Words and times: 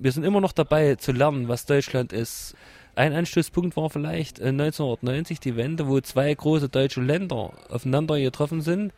wir 0.00 0.12
sind 0.12 0.24
immer 0.24 0.40
noch 0.40 0.52
dabei 0.52 0.94
zu 0.96 1.12
lernen, 1.12 1.48
was 1.48 1.66
Deutschland 1.66 2.12
ist. 2.12 2.56
Ein 2.94 3.12
Anstoßpunkt 3.12 3.76
war 3.76 3.90
vielleicht 3.90 4.40
1990 4.40 5.36
äh, 5.36 5.40
die 5.40 5.56
Wende, 5.56 5.86
wo 5.86 6.00
zwei 6.00 6.34
große 6.34 6.68
deutsche 6.68 7.00
Länder 7.00 7.52
aufeinander 7.68 8.18
getroffen 8.18 8.62
sind. 8.62 8.92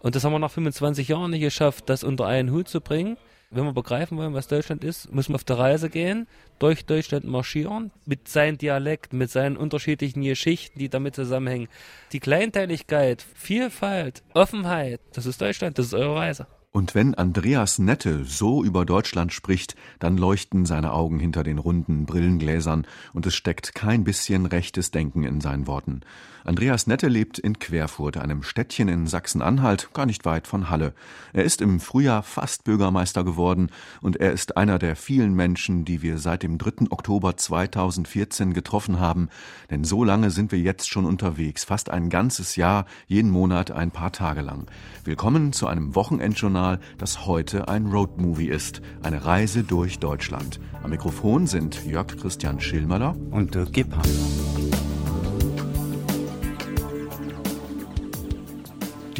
Und 0.00 0.14
das 0.14 0.24
haben 0.24 0.32
wir 0.32 0.38
nach 0.38 0.50
25 0.50 1.08
Jahren 1.08 1.30
nicht 1.30 1.40
geschafft, 1.40 1.88
das 1.88 2.04
unter 2.04 2.26
einen 2.26 2.50
Hut 2.50 2.68
zu 2.68 2.80
bringen. 2.80 3.16
Wenn 3.52 3.64
wir 3.64 3.72
begreifen 3.72 4.16
wollen, 4.16 4.34
was 4.34 4.46
Deutschland 4.46 4.84
ist, 4.84 5.12
muss 5.12 5.28
man 5.28 5.34
auf 5.34 5.44
der 5.44 5.58
Reise 5.58 5.90
gehen, 5.90 6.28
durch 6.60 6.86
Deutschland 6.86 7.24
marschieren, 7.24 7.90
mit 8.06 8.28
seinem 8.28 8.58
Dialekt, 8.58 9.12
mit 9.12 9.30
seinen 9.30 9.56
unterschiedlichen 9.56 10.22
Geschichten, 10.22 10.78
die 10.78 10.88
damit 10.88 11.16
zusammenhängen. 11.16 11.68
Die 12.12 12.20
Kleinteiligkeit, 12.20 13.26
Vielfalt, 13.34 14.22
Offenheit, 14.34 15.00
das 15.14 15.26
ist 15.26 15.40
Deutschland, 15.40 15.78
das 15.78 15.86
ist 15.86 15.94
eure 15.94 16.14
Reise. 16.14 16.46
Und 16.72 16.94
wenn 16.94 17.16
Andreas 17.16 17.80
Nette 17.80 18.24
so 18.24 18.62
über 18.62 18.84
Deutschland 18.84 19.32
spricht, 19.32 19.74
dann 19.98 20.16
leuchten 20.16 20.66
seine 20.66 20.92
Augen 20.92 21.18
hinter 21.18 21.42
den 21.42 21.58
runden 21.58 22.06
Brillengläsern 22.06 22.86
und 23.12 23.26
es 23.26 23.34
steckt 23.34 23.74
kein 23.74 24.04
bisschen 24.04 24.46
rechtes 24.46 24.92
Denken 24.92 25.24
in 25.24 25.40
seinen 25.40 25.66
Worten. 25.66 26.02
Andreas 26.44 26.86
Nette 26.86 27.08
lebt 27.08 27.38
in 27.38 27.58
Querfurt, 27.58 28.16
einem 28.16 28.42
Städtchen 28.42 28.88
in 28.88 29.06
Sachsen-Anhalt, 29.06 29.90
gar 29.92 30.06
nicht 30.06 30.24
weit 30.24 30.46
von 30.46 30.70
Halle. 30.70 30.94
Er 31.32 31.44
ist 31.44 31.60
im 31.60 31.80
Frühjahr 31.80 32.22
fast 32.22 32.64
Bürgermeister 32.64 33.24
geworden 33.24 33.70
und 34.00 34.16
er 34.16 34.32
ist 34.32 34.56
einer 34.56 34.78
der 34.78 34.96
vielen 34.96 35.34
Menschen, 35.34 35.84
die 35.84 36.00
wir 36.00 36.18
seit 36.18 36.42
dem 36.42 36.56
3. 36.56 36.86
Oktober 36.90 37.36
2014 37.36 38.54
getroffen 38.54 38.98
haben, 38.98 39.28
denn 39.70 39.84
so 39.84 40.02
lange 40.02 40.30
sind 40.30 40.50
wir 40.50 40.58
jetzt 40.58 40.88
schon 40.88 41.04
unterwegs, 41.04 41.64
fast 41.64 41.90
ein 41.90 42.08
ganzes 42.08 42.56
Jahr, 42.56 42.86
jeden 43.06 43.30
Monat 43.30 43.70
ein 43.70 43.90
paar 43.90 44.12
Tage 44.12 44.40
lang. 44.40 44.66
Willkommen 45.04 45.52
zu 45.52 45.66
einem 45.66 45.94
Wochenendjournal, 45.94 46.80
das 46.96 47.26
heute 47.26 47.68
ein 47.68 47.86
Roadmovie 47.86 48.48
ist, 48.48 48.80
eine 49.02 49.26
Reise 49.26 49.62
durch 49.62 49.98
Deutschland. 49.98 50.58
Am 50.82 50.90
Mikrofon 50.90 51.46
sind 51.46 51.84
Jörg 51.84 52.16
Christian 52.16 52.60
Schillmöller 52.60 53.14
und 53.30 53.54
Dirk 53.54 53.74
Gebhardt. 53.74 54.08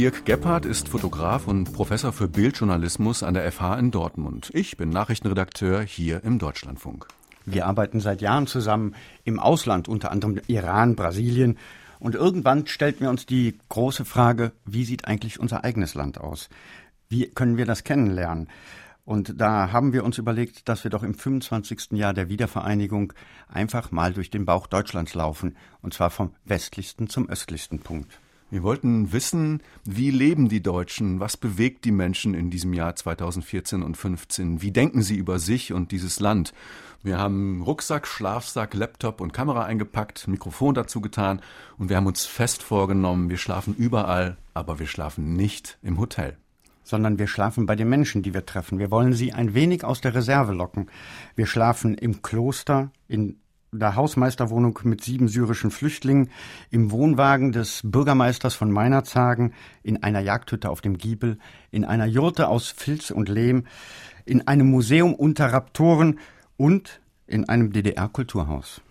Dirk 0.01 0.25
Gebhardt 0.25 0.65
ist 0.65 0.89
Fotograf 0.89 1.47
und 1.47 1.75
Professor 1.75 2.11
für 2.11 2.27
Bildjournalismus 2.27 3.23
an 3.23 3.35
der 3.35 3.53
FH 3.53 3.79
in 3.79 3.91
Dortmund. 3.91 4.49
Ich 4.55 4.79
bin 4.79 4.89
Nachrichtenredakteur 4.89 5.83
hier 5.83 6.25
im 6.25 6.39
Deutschlandfunk. 6.39 7.07
Wir 7.45 7.67
arbeiten 7.67 8.01
seit 8.01 8.23
Jahren 8.23 8.47
zusammen 8.47 8.95
im 9.25 9.39
Ausland, 9.39 9.89
unter 9.89 10.11
anderem 10.11 10.41
Iran, 10.47 10.97
Brasilien. 10.97 11.59
Und 11.99 12.15
irgendwann 12.15 12.67
stellten 12.67 13.03
wir 13.03 13.11
uns 13.11 13.27
die 13.27 13.59
große 13.69 14.07
Frage, 14.07 14.53
wie 14.65 14.87
sieht 14.87 15.05
eigentlich 15.05 15.39
unser 15.39 15.65
eigenes 15.65 15.93
Land 15.93 16.17
aus? 16.17 16.49
Wie 17.11 17.29
können 17.29 17.59
wir 17.59 17.67
das 17.67 17.85
kennenlernen? 17.85 18.49
Und 19.05 19.39
da 19.39 19.71
haben 19.71 19.93
wir 19.93 20.03
uns 20.05 20.17
überlegt, 20.17 20.71
dass 20.71 20.83
wir 20.83 20.91
doch 20.91 21.03
im 21.03 21.13
25. 21.13 21.91
Jahr 21.91 22.15
der 22.15 22.31
Wiedervereinigung 22.31 23.13
einfach 23.49 23.91
mal 23.91 24.15
durch 24.15 24.31
den 24.31 24.47
Bauch 24.47 24.67
Deutschlands 24.67 25.13
laufen, 25.13 25.59
und 25.83 25.93
zwar 25.93 26.09
vom 26.09 26.33
westlichsten 26.47 27.11
zum 27.11 27.29
östlichsten 27.29 27.81
Punkt. 27.81 28.19
Wir 28.51 28.65
wollten 28.65 29.13
wissen, 29.13 29.63
wie 29.85 30.11
leben 30.11 30.49
die 30.49 30.63
Deutschen, 30.63 31.21
was 31.21 31.37
bewegt 31.37 31.85
die 31.85 31.93
Menschen 31.93 32.35
in 32.35 32.51
diesem 32.51 32.75
Jahr 32.75 32.97
2014 32.97 33.85
und 33.85 33.97
15, 33.97 34.61
wie 34.61 34.73
denken 34.73 35.03
sie 35.03 35.17
über 35.17 35.39
sich 35.39 35.73
und 35.73 35.93
dieses 35.93 36.19
Land. 36.19 36.53
Wir 37.05 37.17
haben 37.17 37.63
Rucksack, 37.63 38.09
Schlafsack, 38.09 38.75
Laptop 38.75 39.21
und 39.21 39.33
Kamera 39.33 39.65
eingepackt, 39.65 40.27
Mikrofon 40.27 40.75
dazu 40.75 41.01
getan 41.01 41.41
und 41.79 41.91
wir 41.91 41.97
haben 41.97 42.09
uns 42.09 42.27
fest 42.27 42.65
vorgenommen, 42.65 43.31
wir 43.31 43.39
schlafen 43.39 43.77
überall, 43.77 44.37
aber 44.53 44.81
wir 44.81 44.89
schlafen 44.89 45.35
nicht 45.35 45.79
im 45.83 45.99
Hotel 45.99 46.37
sondern 46.83 47.21
wir 47.21 47.29
schlafen 47.29 47.67
bei 47.67 47.77
den 47.77 47.89
Menschen, 47.89 48.23
die 48.23 48.35
wir 48.35 48.45
treffen. 48.45 48.81
Wir 48.81 48.91
wollen 48.91 49.13
sie 49.13 49.33
ein 49.33 49.55
wenig 49.55 49.85
aus 49.85 50.01
der 50.01 50.13
Reserve 50.13 50.53
locken. 50.53 50.91
Wir 51.37 51.47
schlafen 51.47 51.95
im 51.95 52.21
Kloster, 52.21 52.91
in 53.07 53.37
der 53.73 53.95
Hausmeisterwohnung 53.95 54.79
mit 54.83 55.03
sieben 55.05 55.29
syrischen 55.29 55.71
Flüchtlingen, 55.71 56.31
im 56.71 56.91
Wohnwagen 56.91 57.53
des 57.53 57.83
Bürgermeisters 57.85 58.55
von 58.55 58.71
Meinerzhagen, 58.71 59.53
in 59.83 60.03
einer 60.03 60.21
Jagdhütte 60.21 60.71
auf 60.71 60.81
dem 60.81 60.99
Giebel, 60.99 61.39
in 61.71 61.85
einer 61.85 62.07
Jurte 62.07 62.49
aus 62.49 62.69
Filz 62.69 63.11
und 63.11 63.29
Lehm, 63.29 63.65
in 64.25 64.47
einem 64.49 64.71
Museum 64.71 65.15
unter 65.15 65.53
Raptoren 65.53 66.19
und 66.57 67.01
in 67.27 67.49
einem 67.49 67.73
DDR-Kulturhaus. 67.73 68.83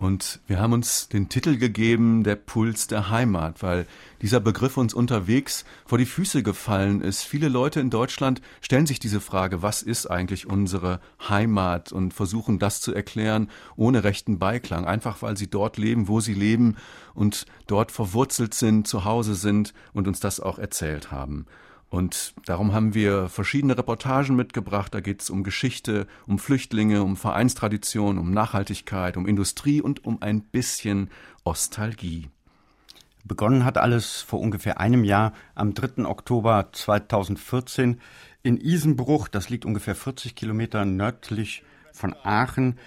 Und 0.00 0.40
wir 0.46 0.58
haben 0.58 0.72
uns 0.72 1.10
den 1.10 1.28
Titel 1.28 1.58
gegeben, 1.58 2.24
der 2.24 2.34
Puls 2.34 2.86
der 2.86 3.10
Heimat, 3.10 3.62
weil 3.62 3.86
dieser 4.22 4.40
Begriff 4.40 4.78
uns 4.78 4.94
unterwegs 4.94 5.66
vor 5.84 5.98
die 5.98 6.06
Füße 6.06 6.42
gefallen 6.42 7.02
ist. 7.02 7.22
Viele 7.22 7.50
Leute 7.50 7.80
in 7.80 7.90
Deutschland 7.90 8.40
stellen 8.62 8.86
sich 8.86 8.98
diese 8.98 9.20
Frage, 9.20 9.60
was 9.60 9.82
ist 9.82 10.06
eigentlich 10.06 10.46
unsere 10.46 11.00
Heimat 11.28 11.92
und 11.92 12.14
versuchen 12.14 12.58
das 12.58 12.80
zu 12.80 12.94
erklären 12.94 13.50
ohne 13.76 14.02
rechten 14.02 14.38
Beiklang, 14.38 14.86
einfach 14.86 15.20
weil 15.20 15.36
sie 15.36 15.50
dort 15.50 15.76
leben, 15.76 16.08
wo 16.08 16.20
sie 16.20 16.34
leben 16.34 16.76
und 17.12 17.44
dort 17.66 17.92
verwurzelt 17.92 18.54
sind, 18.54 18.88
zu 18.88 19.04
Hause 19.04 19.34
sind 19.34 19.74
und 19.92 20.08
uns 20.08 20.18
das 20.18 20.40
auch 20.40 20.58
erzählt 20.58 21.12
haben. 21.12 21.44
Und 21.90 22.34
darum 22.46 22.72
haben 22.72 22.94
wir 22.94 23.28
verschiedene 23.28 23.76
Reportagen 23.76 24.36
mitgebracht. 24.36 24.94
Da 24.94 25.00
geht 25.00 25.22
es 25.22 25.28
um 25.28 25.42
Geschichte, 25.42 26.06
um 26.26 26.38
Flüchtlinge, 26.38 27.02
um 27.02 27.16
Vereinstradition, 27.16 28.16
um 28.16 28.32
Nachhaltigkeit, 28.32 29.16
um 29.16 29.26
Industrie 29.26 29.82
und 29.82 30.04
um 30.04 30.22
ein 30.22 30.42
bisschen 30.42 31.10
Ostalgie. 31.44 32.28
Begonnen 33.24 33.64
hat 33.64 33.76
alles 33.76 34.22
vor 34.22 34.40
ungefähr 34.40 34.78
einem 34.78 35.04
Jahr 35.04 35.32
am 35.56 35.74
3. 35.74 36.04
Oktober 36.04 36.68
2014 36.70 38.00
in 38.44 38.56
Isenbruch. 38.56 39.26
Das 39.26 39.50
liegt 39.50 39.64
ungefähr 39.64 39.96
40 39.96 40.36
Kilometer 40.36 40.84
nördlich 40.84 41.64
von 41.92 42.14
Aachen. 42.22 42.78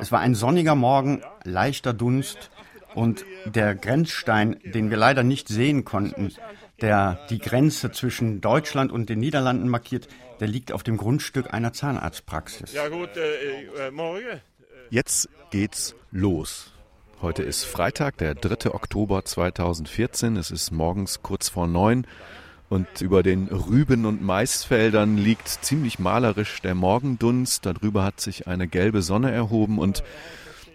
Es 0.00 0.12
war 0.12 0.20
ein 0.20 0.36
sonniger 0.36 0.76
Morgen, 0.76 1.22
leichter 1.44 1.92
Dunst 1.92 2.50
und 2.94 3.24
der 3.46 3.74
Grenzstein, 3.74 4.56
den 4.64 4.90
wir 4.90 4.96
leider 4.96 5.22
nicht 5.22 5.48
sehen 5.48 5.84
konnten, 5.84 6.32
der 6.80 7.18
die 7.30 7.38
Grenze 7.38 7.90
zwischen 7.90 8.40
Deutschland 8.40 8.92
und 8.92 9.08
den 9.08 9.18
Niederlanden 9.18 9.68
markiert, 9.68 10.08
der 10.40 10.48
liegt 10.48 10.72
auf 10.72 10.82
dem 10.82 10.96
Grundstück 10.96 11.52
einer 11.52 11.72
Zahnarztpraxis. 11.72 12.72
Ja 12.72 12.88
gut, 12.88 13.10
äh, 13.16 13.88
äh, 13.88 13.90
morgen. 13.90 14.40
Jetzt 14.90 15.28
geht's 15.50 15.94
los. 16.10 16.72
Heute 17.20 17.42
ist 17.42 17.64
Freitag, 17.64 18.16
der 18.18 18.34
3. 18.34 18.72
Oktober 18.72 19.24
2014. 19.24 20.36
Es 20.36 20.52
ist 20.52 20.70
morgens 20.70 21.20
kurz 21.22 21.48
vor 21.48 21.66
neun 21.66 22.06
und 22.68 22.86
über 23.00 23.22
den 23.22 23.48
Rüben- 23.48 24.06
und 24.06 24.22
Maisfeldern 24.22 25.16
liegt 25.16 25.48
ziemlich 25.48 25.98
malerisch 25.98 26.60
der 26.62 26.74
Morgendunst. 26.74 27.66
Darüber 27.66 28.04
hat 28.04 28.20
sich 28.20 28.46
eine 28.46 28.68
gelbe 28.68 29.02
Sonne 29.02 29.32
erhoben 29.32 29.78
und 29.78 30.04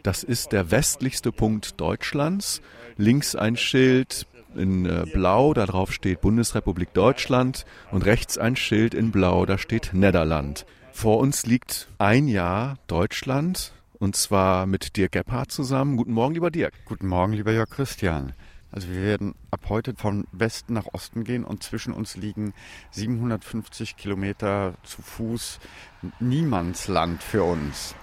das 0.02 0.24
ist 0.24 0.52
der 0.52 0.70
westlichste 0.70 1.32
Punkt 1.32 1.80
Deutschlands. 1.80 2.62
Links 2.98 3.36
ein 3.36 3.56
Schild, 3.56 4.28
in 4.56 4.86
äh, 4.86 5.06
Blau, 5.12 5.54
da 5.54 5.66
drauf 5.66 5.92
steht 5.92 6.22
Bundesrepublik 6.22 6.94
Deutschland 6.94 7.66
und 7.92 8.06
rechts 8.06 8.38
ein 8.38 8.56
Schild 8.56 8.94
in 8.94 9.12
Blau, 9.12 9.46
da 9.46 9.58
steht 9.58 9.92
Nederland. 9.94 10.66
Vor 10.92 11.20
uns 11.20 11.46
liegt 11.46 11.88
ein 11.98 12.28
Jahr 12.28 12.78
Deutschland 12.88 13.74
und 13.94 14.16
zwar 14.16 14.66
mit 14.66 14.96
Dirk 14.98 15.14
Gebhardt 15.14 15.52
zusammen. 15.52 15.98
Guten 15.98 16.14
Morgen, 16.14 16.34
lieber 16.34 16.52
Dirk. 16.52 16.74
Guten 16.86 17.08
Morgen, 17.08 17.34
lieber 17.34 17.52
Jörg 17.52 17.70
Christian. 17.70 18.34
Also 18.72 18.90
wir 18.90 19.02
werden 19.02 19.36
ab 19.52 19.66
heute 19.70 19.94
von 19.96 20.26
Westen 20.32 20.74
nach 20.74 20.88
Osten 20.94 21.24
gehen 21.24 21.44
und 21.44 21.62
zwischen 21.62 21.94
uns 21.94 22.16
liegen 22.16 22.54
750 22.92 23.98
Kilometer 23.98 24.74
zu 24.84 25.02
Fuß 25.02 25.60
Niemandsland 26.20 27.22
für 27.22 27.44
uns. 27.44 27.96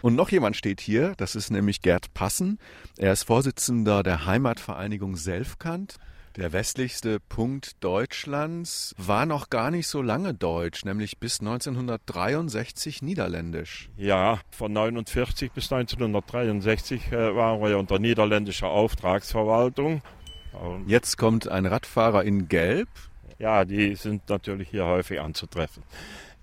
Und 0.00 0.14
noch 0.14 0.30
jemand 0.30 0.56
steht 0.56 0.80
hier, 0.80 1.14
das 1.16 1.34
ist 1.34 1.50
nämlich 1.50 1.82
Gerd 1.82 2.14
Passen. 2.14 2.58
Er 2.96 3.12
ist 3.12 3.24
Vorsitzender 3.24 4.02
der 4.02 4.26
Heimatvereinigung 4.26 5.16
Selfkant. 5.16 5.96
Der 6.36 6.52
westlichste 6.52 7.18
Punkt 7.18 7.82
Deutschlands 7.82 8.94
war 8.96 9.26
noch 9.26 9.50
gar 9.50 9.72
nicht 9.72 9.88
so 9.88 10.02
lange 10.02 10.34
deutsch, 10.34 10.84
nämlich 10.84 11.18
bis 11.18 11.40
1963 11.40 13.02
niederländisch. 13.02 13.90
Ja, 13.96 14.38
von 14.50 14.70
1949 14.70 15.50
bis 15.50 15.72
1963 15.72 17.10
äh, 17.10 17.34
waren 17.34 17.60
wir 17.60 17.76
unter 17.76 17.98
niederländischer 17.98 18.68
Auftragsverwaltung. 18.68 20.00
Jetzt 20.86 21.18
kommt 21.18 21.48
ein 21.48 21.66
Radfahrer 21.66 22.22
in 22.22 22.48
Gelb. 22.48 22.88
Ja, 23.38 23.64
die 23.64 23.96
sind 23.96 24.28
natürlich 24.28 24.68
hier 24.68 24.86
häufig 24.86 25.20
anzutreffen. 25.20 25.82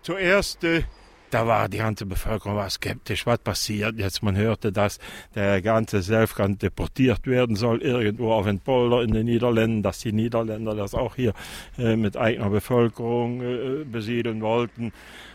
Zuerst 0.02 0.63
äh, 0.63 0.84
da 1.31 1.48
war 1.48 1.69
die 1.69 1.80
ganze 1.80 2.06
Bevölkerung 2.06 2.56
war 2.56 2.69
skeptisch, 2.69 3.25
was 3.25 3.39
passiert 3.39 3.98
jetzt. 3.98 4.24
Man 4.24 4.36
hörte, 4.36 4.72
dass 4.72 5.00
der 5.33 5.62
ganze 5.62 6.01
Selfkant 6.01 6.62
deportiert 6.62 7.27
werden 7.27 7.56
soll, 7.56 7.81
irgendwo 7.81 8.31
auf 8.31 8.45
den 8.45 8.60
Polder 8.60 9.01
in 9.01 9.12
den 9.12 9.25
Niederlanden, 9.25 9.83
dass 9.83 10.00
die 10.00 10.12
Niederländer 10.12 10.75
das 10.75 10.94
auch 10.94 11.16
hier 11.16 11.33
äh, 11.77 11.95
mit 11.95 12.18
eigener 12.18 12.50
Bevölkerung 12.50 13.42
äh, 13.42 13.83
besiedeln 13.83 14.42
wollten. 14.42 14.94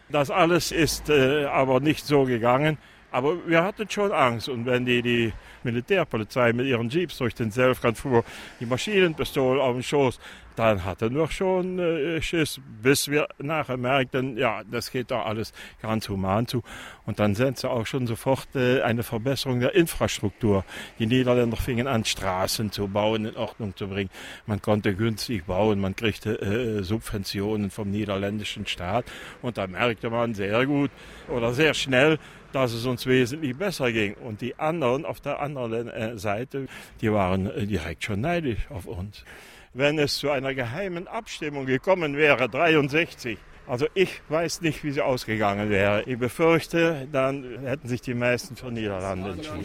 Das 0.08 0.31
alles 0.31 0.72
ist 0.72 1.08
äh, 1.08 1.44
aber 1.44 1.81
nicht 1.81 2.06
so 2.06 2.25
gegangen. 2.25 2.78
Aber 3.12 3.36
wir 3.46 3.64
hatten 3.64 3.90
schon 3.90 4.12
Angst. 4.12 4.48
Und 4.48 4.66
wenn 4.66 4.86
die, 4.86 5.02
die 5.02 5.32
Militärpolizei 5.64 6.52
mit 6.52 6.66
ihren 6.66 6.88
Jeeps 6.88 7.19
durch 7.19 7.34
den 7.34 7.50
Selfkant 7.50 7.98
fuhr, 7.98 8.25
die 8.60 8.66
Maschinenpistole 8.66 9.60
auf 9.60 9.75
dem 9.75 9.82
Schoß, 9.82 10.20
dann 10.60 10.84
hatten 10.84 11.14
wir 11.14 11.26
schon 11.30 11.78
äh, 11.78 12.20
Schiss, 12.20 12.60
bis 12.82 13.08
wir 13.08 13.28
nachher 13.38 13.78
merkten, 13.78 14.36
ja, 14.36 14.62
das 14.70 14.90
geht 14.90 15.10
doch 15.10 15.24
alles 15.24 15.54
ganz 15.80 16.06
human 16.10 16.46
zu. 16.46 16.62
Und 17.06 17.18
dann 17.18 17.34
sind 17.34 17.56
sie 17.56 17.70
auch 17.70 17.86
schon 17.86 18.06
sofort 18.06 18.54
äh, 18.54 18.82
eine 18.82 19.02
Verbesserung 19.02 19.60
der 19.60 19.74
Infrastruktur. 19.74 20.66
Die 20.98 21.06
Niederländer 21.06 21.56
fingen 21.56 21.86
an, 21.86 22.04
Straßen 22.04 22.72
zu 22.72 22.88
bauen, 22.88 23.24
in 23.24 23.36
Ordnung 23.36 23.74
zu 23.74 23.88
bringen. 23.88 24.10
Man 24.44 24.60
konnte 24.60 24.94
günstig 24.94 25.46
bauen, 25.46 25.80
man 25.80 25.96
kriegte 25.96 26.38
äh, 26.42 26.82
Subventionen 26.82 27.70
vom 27.70 27.90
niederländischen 27.90 28.66
Staat. 28.66 29.06
Und 29.40 29.56
da 29.56 29.66
merkte 29.66 30.10
man 30.10 30.34
sehr 30.34 30.66
gut 30.66 30.90
oder 31.28 31.54
sehr 31.54 31.72
schnell, 31.72 32.18
dass 32.52 32.74
es 32.74 32.84
uns 32.84 33.06
wesentlich 33.06 33.56
besser 33.56 33.92
ging. 33.92 34.12
Und 34.12 34.42
die 34.42 34.58
anderen 34.58 35.06
auf 35.06 35.22
der 35.22 35.40
anderen 35.40 35.88
äh, 35.88 36.18
Seite, 36.18 36.66
die 37.00 37.10
waren 37.10 37.46
äh, 37.46 37.66
direkt 37.66 38.04
schon 38.04 38.20
neidisch 38.20 38.70
auf 38.70 38.84
uns 38.84 39.24
wenn 39.72 39.99
es 39.99 40.19
zu 40.19 40.31
einer 40.31 40.55
geheimen 40.55 41.06
Abstimmung 41.06 41.67
gekommen 41.67 42.17
wäre, 42.17 42.49
63. 42.49 43.38
Also 43.67 43.87
ich 43.94 44.20
weiß 44.28 44.62
nicht, 44.62 44.82
wie 44.82 44.90
sie 44.90 45.00
ausgegangen 45.00 45.70
wäre. 45.70 46.02
Ich 46.02 46.19
befürchte, 46.19 47.06
dann 47.12 47.61
hätten 47.62 47.87
sich 47.87 48.00
die 48.00 48.14
meisten 48.14 48.56
für 48.56 48.72
Niederlande 48.72 49.31
entschieden. 49.31 49.64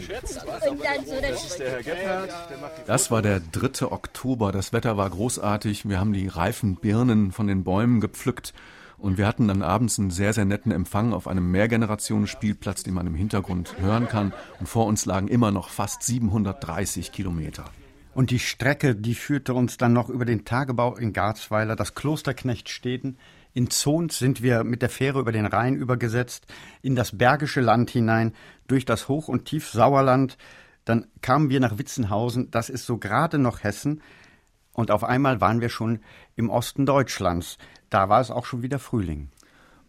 Das 2.86 3.10
war 3.10 3.22
der 3.22 3.40
3. 3.40 3.86
Oktober. 3.86 4.52
Das 4.52 4.72
Wetter 4.72 4.96
war 4.96 5.10
großartig. 5.10 5.88
Wir 5.88 5.98
haben 5.98 6.12
die 6.12 6.28
reifen 6.28 6.76
Birnen 6.76 7.32
von 7.32 7.48
den 7.48 7.64
Bäumen 7.64 8.00
gepflückt. 8.00 8.54
Und 8.98 9.18
wir 9.18 9.26
hatten 9.26 9.48
dann 9.48 9.62
abends 9.62 9.98
einen 9.98 10.12
sehr, 10.12 10.32
sehr 10.32 10.44
netten 10.44 10.70
Empfang 10.70 11.12
auf 11.12 11.26
einem 11.26 11.50
Mehrgenerationen-Spielplatz, 11.50 12.84
den 12.84 12.94
man 12.94 13.08
im 13.08 13.16
Hintergrund 13.16 13.74
hören 13.80 14.06
kann. 14.06 14.32
Und 14.60 14.68
vor 14.68 14.86
uns 14.86 15.04
lagen 15.04 15.26
immer 15.26 15.50
noch 15.50 15.68
fast 15.68 16.04
730 16.04 17.10
Kilometer. 17.10 17.64
Und 18.16 18.30
die 18.30 18.38
Strecke, 18.38 18.96
die 18.96 19.14
führte 19.14 19.52
uns 19.52 19.76
dann 19.76 19.92
noch 19.92 20.08
über 20.08 20.24
den 20.24 20.46
Tagebau 20.46 20.96
in 20.96 21.12
Garzweiler, 21.12 21.76
das 21.76 21.94
Kloster 21.94 22.32
Knechtsteden. 22.32 23.18
In 23.52 23.68
Zons 23.68 24.18
sind 24.18 24.42
wir 24.42 24.64
mit 24.64 24.80
der 24.80 24.88
Fähre 24.88 25.20
über 25.20 25.32
den 25.32 25.44
Rhein 25.44 25.76
übergesetzt, 25.76 26.46
in 26.80 26.96
das 26.96 27.18
Bergische 27.18 27.60
Land 27.60 27.90
hinein, 27.90 28.32
durch 28.68 28.86
das 28.86 29.08
Hoch- 29.08 29.28
und 29.28 29.44
Tiefsauerland. 29.44 30.38
Dann 30.86 31.08
kamen 31.20 31.50
wir 31.50 31.60
nach 31.60 31.76
Witzenhausen, 31.76 32.50
das 32.50 32.70
ist 32.70 32.86
so 32.86 32.96
gerade 32.96 33.36
noch 33.36 33.62
Hessen. 33.62 34.00
Und 34.72 34.90
auf 34.90 35.04
einmal 35.04 35.42
waren 35.42 35.60
wir 35.60 35.68
schon 35.68 36.00
im 36.36 36.48
Osten 36.48 36.86
Deutschlands. 36.86 37.58
Da 37.90 38.08
war 38.08 38.22
es 38.22 38.30
auch 38.30 38.46
schon 38.46 38.62
wieder 38.62 38.78
Frühling. 38.78 39.28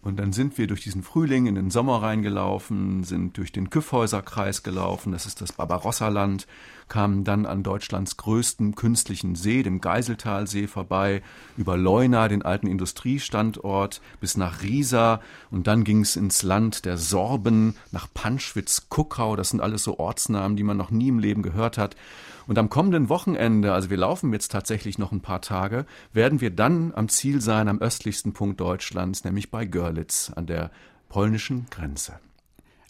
Und 0.02 0.18
dann 0.20 0.34
sind 0.34 0.58
wir 0.58 0.68
durch 0.68 0.82
diesen 0.84 1.02
Frühling 1.02 1.46
in 1.46 1.56
den 1.56 1.72
Sommer 1.72 2.02
reingelaufen, 2.02 3.06
sind 3.06 3.38
durch 3.38 3.54
den 3.54 3.70
Küffhäuserkreis 3.70 4.64
gelaufen, 4.64 5.14
das 5.14 5.26
ist 5.26 5.40
das 5.40 5.54
Barbarossa-Land, 5.54 6.46
kamen 6.88 7.24
dann 7.24 7.45
an 7.45 7.63
Deutschlands 7.63 8.18
größten 8.18 8.75
künstlichen 8.75 9.36
See, 9.36 9.63
dem 9.63 9.81
Geiseltalsee, 9.81 10.68
vorbei, 10.68 11.22
über 11.57 11.78
Leuna, 11.78 12.28
den 12.28 12.44
alten 12.44 12.68
Industriestandort, 12.68 14.01
bis 14.19 14.38
nach 14.38 14.62
Riesa 14.62 15.22
und 15.51 15.68
dann 15.68 15.84
ging 15.84 16.01
es 16.01 16.16
ins 16.16 16.44
Land 16.44 16.86
der 16.86 16.98
Sorben, 16.98 17.75
nach 17.92 18.07
Panschwitz, 18.13 18.88
Kuckau, 18.89 19.36
das 19.36 19.50
sind 19.50 19.62
alles 19.62 19.84
so 19.84 20.00
Ortsnamen, 20.00 20.57
die 20.57 20.63
man 20.63 20.78
noch 20.78 20.92
nie 20.92 21.10
im 21.10 21.19
Leben 21.19 21.44
gehört 21.44 21.78
hat. 21.78 21.95
Und 22.48 22.57
am 22.57 22.69
kommenden 22.69 23.10
Wochenende, 23.10 23.74
also 23.74 23.90
wir 23.90 23.98
laufen 23.98 24.31
jetzt 24.31 24.51
tatsächlich 24.54 24.98
noch 24.98 25.12
ein 25.12 25.19
paar 25.22 25.42
Tage, 25.42 25.86
werden 26.13 26.40
wir 26.40 26.50
dann 26.50 26.94
am 26.95 27.10
Ziel 27.10 27.42
sein, 27.42 27.68
am 27.68 27.81
östlichsten 27.81 28.31
Punkt 28.31 28.62
Deutschlands, 28.62 29.25
nämlich 29.25 29.51
bei 29.51 29.66
Görlitz 29.66 30.31
an 30.33 30.45
der 30.45 30.72
polnischen 31.10 31.68
Grenze. 31.69 32.19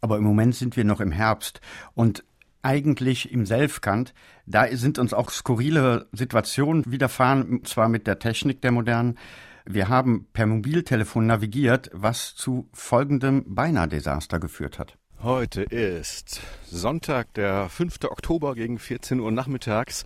Aber 0.01 0.17
im 0.17 0.23
Moment 0.23 0.55
sind 0.55 0.77
wir 0.77 0.83
noch 0.83 0.99
im 0.99 1.11
Herbst 1.11 1.59
und 1.95 2.23
eigentlich 2.67 3.31
im 3.31 3.45
Selfkant. 3.45 4.13
Da 4.45 4.67
sind 4.75 4.99
uns 4.99 5.13
auch 5.13 5.29
skurrile 5.29 6.07
Situationen 6.11 6.83
widerfahren, 6.85 7.63
zwar 7.63 7.87
mit 7.87 8.07
der 8.07 8.19
Technik 8.19 8.61
der 8.61 8.73
modernen. 8.73 9.17
Wir 9.65 9.87
haben 9.87 10.27
per 10.33 10.45
Mobiltelefon 10.45 11.25
navigiert, 11.27 11.89
was 11.93 12.35
zu 12.35 12.67
folgendem 12.73 13.45
Beinahe-Desaster 13.47 14.39
geführt 14.41 14.79
hat. 14.79 14.97
Heute 15.23 15.63
ist 15.63 16.41
Sonntag, 16.65 17.33
der 17.35 17.69
5. 17.69 17.99
Oktober 18.03 18.53
gegen 18.53 18.79
14 18.79 19.21
Uhr 19.21 19.31
nachmittags. 19.31 20.05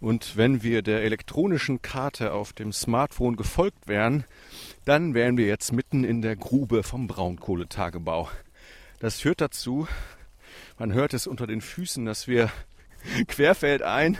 Und 0.00 0.36
wenn 0.36 0.64
wir 0.64 0.82
der 0.82 1.04
elektronischen 1.04 1.80
Karte 1.80 2.32
auf 2.32 2.52
dem 2.52 2.72
Smartphone 2.72 3.36
gefolgt 3.36 3.86
wären, 3.86 4.24
dann 4.84 5.14
wären 5.14 5.36
wir 5.36 5.46
jetzt 5.46 5.72
mitten 5.72 6.02
in 6.02 6.22
der 6.22 6.34
Grube 6.34 6.82
vom 6.82 7.06
Braunkohletagebau. 7.06 8.28
Das 8.98 9.20
führt 9.20 9.40
dazu, 9.40 9.86
man 10.80 10.94
hört 10.94 11.12
es 11.12 11.26
unter 11.26 11.46
den 11.46 11.60
Füßen, 11.60 12.06
dass 12.06 12.26
wir 12.26 12.50
querfeldein 13.28 14.16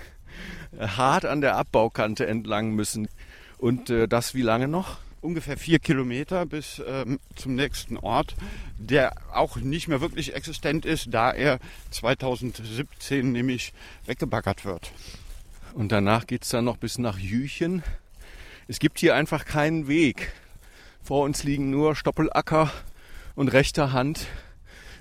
hart 0.78 1.24
an 1.24 1.40
der 1.40 1.56
Abbaukante 1.56 2.26
entlang 2.26 2.74
müssen. 2.74 3.08
Und 3.56 3.88
äh, 3.88 4.06
das 4.06 4.34
wie 4.34 4.42
lange 4.42 4.68
noch? 4.68 4.98
ungefähr 5.22 5.58
vier 5.58 5.78
Kilometer 5.80 6.46
bis 6.46 6.80
ähm, 6.86 7.20
zum 7.36 7.54
nächsten 7.54 7.98
Ort, 7.98 8.36
der 8.78 9.12
auch 9.34 9.56
nicht 9.56 9.86
mehr 9.86 10.00
wirklich 10.00 10.34
existent 10.34 10.86
ist, 10.86 11.08
da 11.10 11.30
er 11.30 11.58
2017 11.90 13.30
nämlich 13.30 13.74
weggebaggert 14.06 14.64
wird. 14.64 14.92
Und 15.74 15.92
danach 15.92 16.26
geht 16.26 16.44
es 16.44 16.48
dann 16.48 16.64
noch 16.64 16.78
bis 16.78 16.96
nach 16.96 17.18
Jüchen. 17.18 17.82
Es 18.66 18.78
gibt 18.78 18.98
hier 18.98 19.14
einfach 19.14 19.44
keinen 19.44 19.88
Weg. 19.88 20.32
Vor 21.02 21.24
uns 21.24 21.44
liegen 21.44 21.68
nur 21.68 21.96
Stoppelacker 21.96 22.72
und 23.34 23.48
rechter 23.48 23.92
Hand 23.92 24.26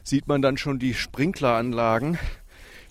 sieht 0.04 0.28
man 0.28 0.42
dann 0.42 0.58
schon 0.58 0.80
die 0.80 0.94
Sprinkleranlagen 0.94 2.18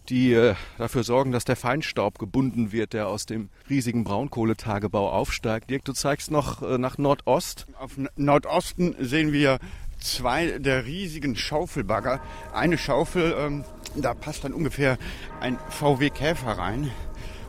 die 0.09 0.33
äh, 0.33 0.55
dafür 0.79 1.05
sorgen, 1.05 1.33
dass 1.33 1.45
der 1.45 1.57
Feinstaub 1.57 2.19
gebunden 2.19 2.73
wird, 2.73 2.93
der 2.93 3.09
aus 3.09 3.27
dem 3.27 3.51
riesigen 3.69 4.05
Braunkohletagebau 4.05 5.11
aufsteigt. 5.11 5.71
Dirk, 5.71 5.85
du 5.85 5.93
zeigst 5.93 6.31
noch 6.31 6.63
äh, 6.63 6.79
nach 6.79 6.99
Nordost. 6.99 7.67
Auf 7.79 7.93
Nordosten 8.17 8.97
sehen 8.99 9.33
wir 9.33 9.59
zwei 10.01 10.59
der 10.59 10.87
riesigen 10.87 11.37
Schaufelbagger. 11.37 12.21
Eine 12.55 12.79
Schaufel, 12.79 13.35
ähm, 13.39 13.65
da 13.97 14.15
passt 14.15 14.45
dann 14.45 14.53
ungefähr 14.53 14.99
ein 15.41 15.59
VW 15.69 16.11
Käfer 16.11 16.53
rein. 16.53 16.91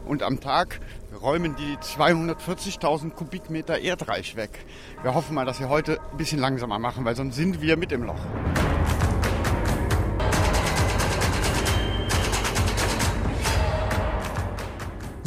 Und 0.06 0.24
am 0.24 0.40
Tag 0.40 0.82
räumen 1.22 1.56
die 1.56 1.78
240.000 1.78 3.12
Kubikmeter 3.12 3.80
Erdreich 3.80 4.36
weg. 4.36 4.66
Wir 5.04 5.14
hoffen 5.14 5.36
mal, 5.36 5.46
dass 5.46 5.60
wir 5.60 5.70
heute 5.70 6.00
ein 6.12 6.18
bisschen 6.18 6.40
langsamer 6.40 6.80
machen, 6.80 7.06
weil 7.06 7.16
sonst 7.16 7.36
sind 7.36 7.62
wir 7.62 7.78
mit 7.78 7.92
im 7.92 8.04
Loch. 8.04 8.20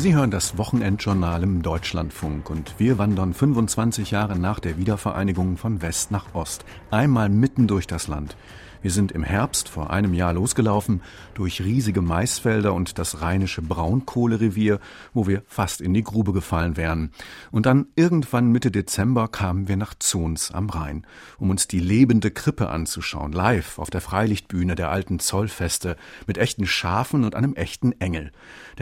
Sie 0.03 0.17
hören 0.17 0.33
das 0.33 0.59
Wochenendjournal 0.59 1.45
im 1.45 1.63
Deutschlandfunk 1.63 2.51
und 2.51 2.75
wir 2.79 2.99
wandern 2.99 3.33
25 3.33 4.11
Jahre 4.11 4.37
nach 4.37 4.59
der 4.59 4.77
Wiedervereinigung 4.77 5.57
von 5.57 5.81
West 5.81 6.11
nach 6.11 6.35
Ost, 6.35 6.65
einmal 6.91 7.29
mitten 7.29 7.69
durch 7.69 7.87
das 7.87 8.09
Land. 8.09 8.37
Wir 8.83 8.91
sind 8.91 9.13
im 9.13 9.23
Herbst 9.23 9.69
vor 9.69 9.91
einem 9.91 10.13
Jahr 10.13 10.33
losgelaufen 10.33 11.03
durch 11.35 11.63
riesige 11.63 12.03
Maisfelder 12.03 12.75
und 12.75 12.99
das 12.99 13.21
rheinische 13.21 13.63
Braunkohlerevier, 13.63 14.81
wo 15.15 15.29
wir 15.29 15.43
fast 15.47 15.81
in 15.81 15.95
die 15.95 16.03
Grube 16.03 16.33
gefallen 16.33 16.77
wären. 16.77 17.13
Und 17.53 17.67
dann 17.67 17.87
irgendwann 17.95 18.51
Mitte 18.51 18.73
Dezember 18.73 19.29
kamen 19.29 19.69
wir 19.69 19.77
nach 19.77 19.95
Zons 19.95 20.51
am 20.51 20.69
Rhein, 20.69 21.07
um 21.39 21.51
uns 21.51 21.69
die 21.69 21.79
lebende 21.79 22.33
Krippe 22.33 22.71
anzuschauen, 22.71 23.31
live 23.31 23.79
auf 23.79 23.89
der 23.89 24.01
Freilichtbühne 24.01 24.75
der 24.75 24.91
alten 24.91 25.21
Zollfeste 25.21 25.97
mit 26.27 26.39
echten 26.39 26.67
Schafen 26.67 27.23
und 27.23 27.37
einem 27.37 27.55
echten 27.55 27.93
Engel. 28.01 28.33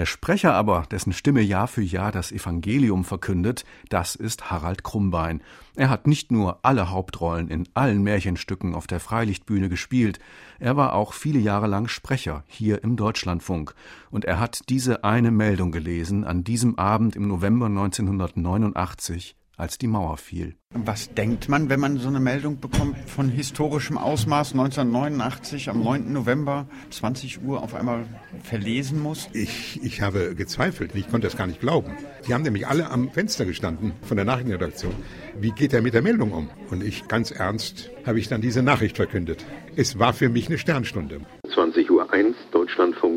Der 0.01 0.07
Sprecher 0.07 0.55
aber, 0.55 0.87
dessen 0.91 1.13
Stimme 1.13 1.43
Jahr 1.43 1.69
für 1.69 1.83
Jahr 1.83 2.11
das 2.11 2.33
Evangelium 2.33 3.05
verkündet, 3.05 3.67
das 3.91 4.15
ist 4.15 4.51
Harald 4.51 4.83
Krummbein. 4.83 5.43
Er 5.77 5.91
hat 5.91 6.07
nicht 6.07 6.33
nur 6.33 6.61
alle 6.63 6.89
Hauptrollen 6.89 7.49
in 7.49 7.69
allen 7.75 8.03
Märchenstücken 8.03 8.75
auf 8.75 8.87
der 8.87 8.99
Freilichtbühne 8.99 9.69
gespielt, 9.69 10.19
er 10.59 10.75
war 10.79 10.95
auch 10.95 11.13
viele 11.13 11.39
Jahre 11.39 11.67
lang 11.67 11.87
Sprecher 11.87 12.45
hier 12.47 12.83
im 12.83 12.97
Deutschlandfunk. 12.97 13.75
Und 14.11 14.25
er 14.25 14.41
hat 14.41 14.71
diese 14.71 15.05
eine 15.05 15.31
Meldung 15.31 15.71
gelesen 15.71 16.25
an 16.25 16.45
diesem 16.45 16.79
Abend 16.79 17.15
im 17.15 17.29
November 17.29 17.67
1989 17.67 19.37
als 19.61 19.79
die 19.79 19.87
Mauer 19.87 20.17
fiel. 20.17 20.57
Was 20.73 21.13
denkt 21.15 21.49
man, 21.49 21.69
wenn 21.69 21.81
man 21.81 21.99
so 21.99 22.09
eine 22.09 22.21
Meldung 22.21 22.61
bekommt 22.61 22.97
von 23.09 23.29
historischem 23.29 23.99
Ausmaß 23.99 24.53
1989 24.53 25.69
am 25.69 25.83
9. 25.83 26.13
November 26.13 26.69
20 26.91 27.43
Uhr 27.43 27.63
auf 27.63 27.75
einmal 27.75 28.07
verlesen 28.45 29.03
muss? 29.03 29.29
Ich, 29.33 29.81
ich 29.83 30.01
habe 30.01 30.37
gezweifelt. 30.37 30.93
Ich 30.95 31.11
konnte 31.11 31.27
das 31.27 31.37
gar 31.37 31.49
nicht 31.49 31.61
glauben. 31.61 31.97
Die 32.27 32.35
haben 32.35 32.43
nämlich 32.43 32.69
alle 32.69 32.89
am 32.91 33.11
Fenster 33.11 33.45
gestanden 33.45 33.95
von 34.03 34.17
der 34.17 34.25
Nachrichtenredaktion. 34.25 34.95
Wie 35.41 35.51
geht 35.51 35.73
er 35.73 35.83
mit 35.83 35.95
der 35.95 36.03
Meldung 36.03 36.33
um? 36.33 36.51
Und 36.71 36.85
ich 36.85 37.09
ganz 37.09 37.33
ernst 37.33 37.91
habe 38.07 38.21
ich 38.21 38.29
dann 38.29 38.41
diese 38.41 38.63
Nachricht 38.63 38.97
verkündet. 38.97 39.45
Es 39.75 39.99
war 39.99 40.13
für 40.13 40.29
mich 40.29 40.47
eine 40.47 40.59
Sternstunde. 40.59 41.21
20 41.53 41.91
Uhr 41.91 42.13
1 42.13 42.37
Deutschlandfunk. 42.53 43.10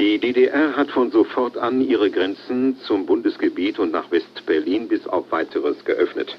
Die 0.00 0.18
DDR 0.18 0.76
hat 0.76 0.90
von 0.92 1.10
sofort 1.10 1.58
an 1.58 1.82
ihre 1.82 2.10
Grenzen 2.10 2.78
zum 2.86 3.04
Bundesgebiet 3.04 3.78
und 3.78 3.92
nach 3.92 4.10
West-Berlin 4.10 4.88
bis 4.88 5.06
auf 5.06 5.30
weiteres 5.30 5.84
geöffnet. 5.84 6.38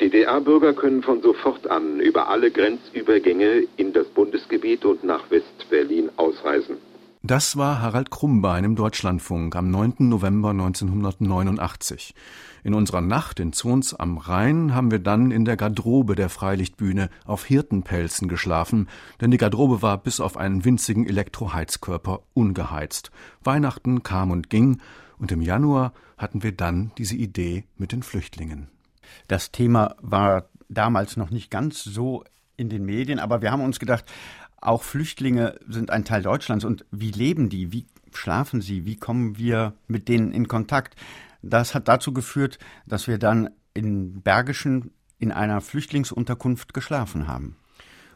DDR-Bürger 0.00 0.72
können 0.72 1.02
von 1.02 1.20
sofort 1.20 1.68
an 1.68 2.00
über 2.00 2.30
alle 2.30 2.50
Grenzübergänge 2.50 3.64
in 3.76 3.92
das 3.92 4.06
Bundesgebiet 4.06 4.86
und 4.86 5.04
nach 5.04 5.30
West-Berlin 5.30 6.08
ausreisen. 6.16 6.78
Das 7.22 7.58
war 7.58 7.82
Harald 7.82 8.10
Krumbein 8.10 8.64
im 8.64 8.76
Deutschlandfunk 8.76 9.56
am 9.56 9.70
9. 9.70 9.96
November 9.98 10.50
1989. 10.50 12.14
In 12.66 12.74
unserer 12.74 13.00
Nacht 13.00 13.38
in 13.38 13.52
Zons 13.52 13.94
am 13.94 14.18
Rhein 14.18 14.74
haben 14.74 14.90
wir 14.90 14.98
dann 14.98 15.30
in 15.30 15.44
der 15.44 15.56
Garderobe 15.56 16.16
der 16.16 16.28
Freilichtbühne 16.28 17.10
auf 17.24 17.44
Hirtenpelzen 17.44 18.26
geschlafen, 18.26 18.88
denn 19.20 19.30
die 19.30 19.36
Garderobe 19.36 19.82
war 19.82 19.98
bis 19.98 20.18
auf 20.18 20.36
einen 20.36 20.64
winzigen 20.64 21.06
Elektroheizkörper 21.06 22.22
ungeheizt. 22.34 23.12
Weihnachten 23.44 24.02
kam 24.02 24.32
und 24.32 24.50
ging, 24.50 24.80
und 25.16 25.30
im 25.30 25.42
Januar 25.42 25.92
hatten 26.18 26.42
wir 26.42 26.50
dann 26.50 26.90
diese 26.98 27.14
Idee 27.14 27.62
mit 27.76 27.92
den 27.92 28.02
Flüchtlingen. 28.02 28.66
Das 29.28 29.52
Thema 29.52 29.94
war 30.00 30.48
damals 30.68 31.16
noch 31.16 31.30
nicht 31.30 31.52
ganz 31.52 31.84
so 31.84 32.24
in 32.56 32.68
den 32.68 32.84
Medien, 32.84 33.20
aber 33.20 33.42
wir 33.42 33.52
haben 33.52 33.62
uns 33.62 33.78
gedacht, 33.78 34.06
auch 34.60 34.82
Flüchtlinge 34.82 35.54
sind 35.68 35.90
ein 35.90 36.04
Teil 36.04 36.22
Deutschlands 36.22 36.64
und 36.64 36.84
wie 36.90 37.12
leben 37.12 37.48
die? 37.48 37.72
Wie 37.72 37.86
schlafen 38.12 38.60
sie? 38.60 38.84
Wie 38.86 38.96
kommen 38.96 39.38
wir 39.38 39.74
mit 39.86 40.08
denen 40.08 40.32
in 40.32 40.48
Kontakt? 40.48 40.96
Das 41.50 41.74
hat 41.74 41.88
dazu 41.88 42.12
geführt, 42.12 42.58
dass 42.86 43.06
wir 43.06 43.18
dann 43.18 43.50
in 43.74 44.22
Bergischen 44.22 44.92
in 45.18 45.32
einer 45.32 45.60
Flüchtlingsunterkunft 45.60 46.74
geschlafen 46.74 47.26
haben. 47.26 47.56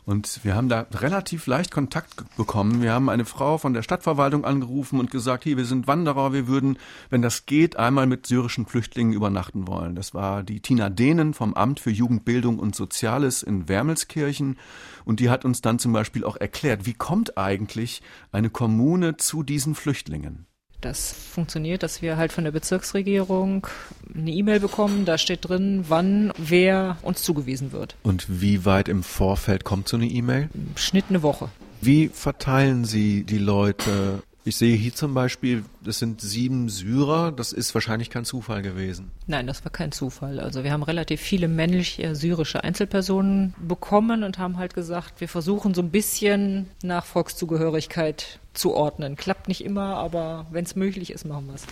Und 0.04 0.40
wir 0.44 0.56
haben 0.56 0.68
da 0.68 0.86
relativ 0.92 1.46
leicht 1.46 1.70
Kontakt 1.70 2.24
bekommen. 2.36 2.82
Wir 2.82 2.92
haben 2.92 3.08
eine 3.08 3.24
Frau 3.24 3.58
von 3.58 3.74
der 3.74 3.82
Stadtverwaltung 3.82 4.44
angerufen 4.44 4.98
und 4.98 5.10
gesagt, 5.10 5.44
hier, 5.44 5.56
wir 5.56 5.66
sind 5.66 5.86
Wanderer, 5.86 6.32
wir 6.32 6.48
würden, 6.48 6.78
wenn 7.10 7.22
das 7.22 7.46
geht, 7.46 7.76
einmal 7.76 8.06
mit 8.06 8.26
syrischen 8.26 8.66
Flüchtlingen 8.66 9.12
übernachten 9.12 9.68
wollen. 9.68 9.94
Das 9.94 10.14
war 10.14 10.42
die 10.42 10.60
Tina 10.60 10.90
Dehnen 10.90 11.34
vom 11.34 11.54
Amt 11.54 11.80
für 11.80 11.90
Jugendbildung 11.90 12.58
und 12.58 12.74
Soziales 12.74 13.42
in 13.42 13.68
Wermelskirchen. 13.68 14.58
Und 15.04 15.20
die 15.20 15.30
hat 15.30 15.44
uns 15.44 15.60
dann 15.60 15.78
zum 15.78 15.92
Beispiel 15.92 16.24
auch 16.24 16.36
erklärt, 16.36 16.86
wie 16.86 16.94
kommt 16.94 17.38
eigentlich 17.38 18.02
eine 18.32 18.50
Kommune 18.50 19.16
zu 19.16 19.42
diesen 19.42 19.74
Flüchtlingen? 19.74 20.46
Das 20.80 21.12
funktioniert, 21.12 21.82
dass 21.82 22.00
wir 22.00 22.16
halt 22.16 22.32
von 22.32 22.44
der 22.44 22.52
Bezirksregierung 22.52 23.66
eine 24.14 24.30
E-Mail 24.30 24.60
bekommen, 24.60 25.04
da 25.04 25.18
steht 25.18 25.48
drin, 25.48 25.84
wann 25.88 26.32
wer 26.38 26.96
uns 27.02 27.22
zugewiesen 27.22 27.72
wird. 27.72 27.96
Und 28.02 28.26
wie 28.40 28.64
weit 28.64 28.88
im 28.88 29.02
Vorfeld 29.02 29.64
kommt 29.64 29.88
so 29.88 29.96
eine 29.96 30.06
E-Mail? 30.06 30.48
Schnitt 30.76 31.06
eine 31.10 31.22
Woche. 31.22 31.50
Wie 31.82 32.08
verteilen 32.08 32.84
Sie 32.84 33.24
die 33.24 33.38
Leute 33.38 34.22
ich 34.50 34.56
sehe 34.56 34.76
hier 34.76 34.92
zum 34.92 35.14
Beispiel, 35.14 35.64
das 35.80 36.00
sind 36.00 36.20
sieben 36.20 36.68
Syrer. 36.68 37.30
Das 37.30 37.52
ist 37.52 37.72
wahrscheinlich 37.72 38.10
kein 38.10 38.24
Zufall 38.24 38.62
gewesen. 38.62 39.12
Nein, 39.28 39.46
das 39.46 39.64
war 39.64 39.70
kein 39.70 39.92
Zufall. 39.92 40.40
Also 40.40 40.64
wir 40.64 40.72
haben 40.72 40.82
relativ 40.82 41.20
viele 41.20 41.46
männliche 41.46 42.16
syrische 42.16 42.64
Einzelpersonen 42.64 43.54
bekommen 43.60 44.24
und 44.24 44.38
haben 44.38 44.58
halt 44.58 44.74
gesagt, 44.74 45.20
wir 45.20 45.28
versuchen 45.28 45.72
so 45.72 45.82
ein 45.82 45.90
bisschen 45.90 46.68
nach 46.82 47.04
Volkszugehörigkeit 47.04 48.40
zu 48.52 48.74
ordnen. 48.74 49.14
Klappt 49.14 49.46
nicht 49.46 49.64
immer, 49.64 49.94
aber 49.94 50.46
wenn 50.50 50.64
es 50.64 50.74
möglich 50.74 51.12
ist, 51.12 51.24
machen 51.24 51.46
wir 51.46 51.54
es. 51.54 51.62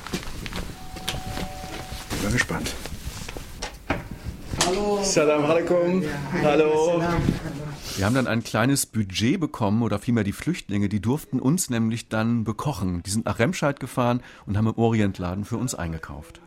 Ich 2.13 2.23
bin 2.23 2.33
gespannt. 2.33 2.73
Hallo. 4.67 5.01
Salam 5.03 5.45
alaikum. 5.47 6.05
Hallo. 6.45 7.03
Wir 7.99 8.07
haben 8.07 8.15
dann 8.15 8.29
ein 8.29 8.45
kleines 8.45 8.87
Budget 8.87 9.41
bekommen 9.41 9.83
oder 9.83 9.99
vielmehr 9.99 10.23
die 10.23 10.31
Flüchtlinge, 10.31 10.89
die 10.89 11.01
durften 11.01 11.41
uns 11.41 11.69
nämlich 11.69 12.09
dann 12.09 12.45
bekochen. 12.45 13.03
Die 13.03 13.11
sind 13.11 13.25
nach 13.27 13.41
Remscheid 13.41 13.81
gefahren 13.81 14.23
und 14.47 14.57
haben 14.57 14.69
im 14.69 14.79
Orientladen 14.79 15.45
für 15.45 15.57
uns 15.57 15.75
eingekauft. 15.75 16.41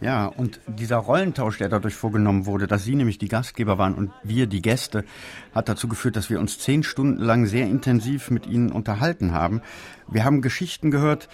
Ja, 0.00 0.26
und 0.26 0.60
dieser 0.68 0.98
Rollentausch, 0.98 1.58
der 1.58 1.68
dadurch 1.68 1.94
vorgenommen 1.94 2.46
wurde, 2.46 2.68
dass 2.68 2.84
Sie 2.84 2.94
nämlich 2.94 3.18
die 3.18 3.26
Gastgeber 3.26 3.76
waren 3.76 3.94
und 3.94 4.12
wir 4.22 4.46
die 4.46 4.62
Gäste, 4.62 5.04
hat 5.52 5.68
dazu 5.68 5.88
geführt, 5.88 6.14
dass 6.14 6.30
wir 6.30 6.38
uns 6.38 6.60
zehn 6.60 6.84
Stunden 6.84 7.20
lang 7.20 7.46
sehr 7.46 7.66
intensiv 7.66 8.30
mit 8.30 8.46
Ihnen 8.46 8.70
unterhalten 8.70 9.32
haben. 9.32 9.62
Wir 10.06 10.22
haben 10.24 10.42
Geschichten 10.42 10.92
gehört, 10.92 11.28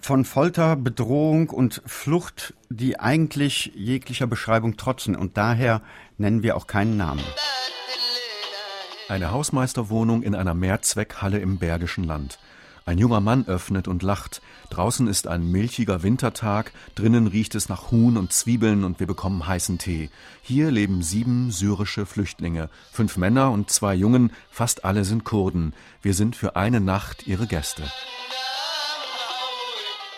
von 0.00 0.24
Folter, 0.24 0.76
Bedrohung 0.76 1.50
und 1.50 1.82
Flucht, 1.86 2.54
die 2.68 3.00
eigentlich 3.00 3.72
jeglicher 3.74 4.28
Beschreibung 4.28 4.76
trotzen. 4.76 5.16
Und 5.16 5.36
daher 5.36 5.82
nennen 6.18 6.44
wir 6.44 6.56
auch 6.56 6.68
keinen 6.68 6.96
Namen. 6.96 7.22
Eine 9.10 9.32
Hausmeisterwohnung 9.32 10.22
in 10.22 10.36
einer 10.36 10.54
Mehrzweckhalle 10.54 11.40
im 11.40 11.58
Bergischen 11.58 12.04
Land. 12.04 12.38
Ein 12.86 12.96
junger 12.96 13.20
Mann 13.20 13.44
öffnet 13.44 13.88
und 13.88 14.04
lacht. 14.04 14.40
Draußen 14.70 15.08
ist 15.08 15.26
ein 15.26 15.50
milchiger 15.50 16.04
Wintertag, 16.04 16.70
drinnen 16.94 17.26
riecht 17.26 17.56
es 17.56 17.68
nach 17.68 17.90
Huhn 17.90 18.16
und 18.16 18.32
Zwiebeln 18.32 18.84
und 18.84 19.00
wir 19.00 19.08
bekommen 19.08 19.48
heißen 19.48 19.78
Tee. 19.78 20.10
Hier 20.42 20.70
leben 20.70 21.02
sieben 21.02 21.50
syrische 21.50 22.06
Flüchtlinge, 22.06 22.70
fünf 22.92 23.16
Männer 23.16 23.50
und 23.50 23.68
zwei 23.68 23.96
Jungen, 23.96 24.30
fast 24.48 24.84
alle 24.84 25.04
sind 25.04 25.24
Kurden. 25.24 25.74
Wir 26.02 26.14
sind 26.14 26.36
für 26.36 26.54
eine 26.54 26.78
Nacht 26.78 27.26
ihre 27.26 27.48
Gäste. 27.48 27.82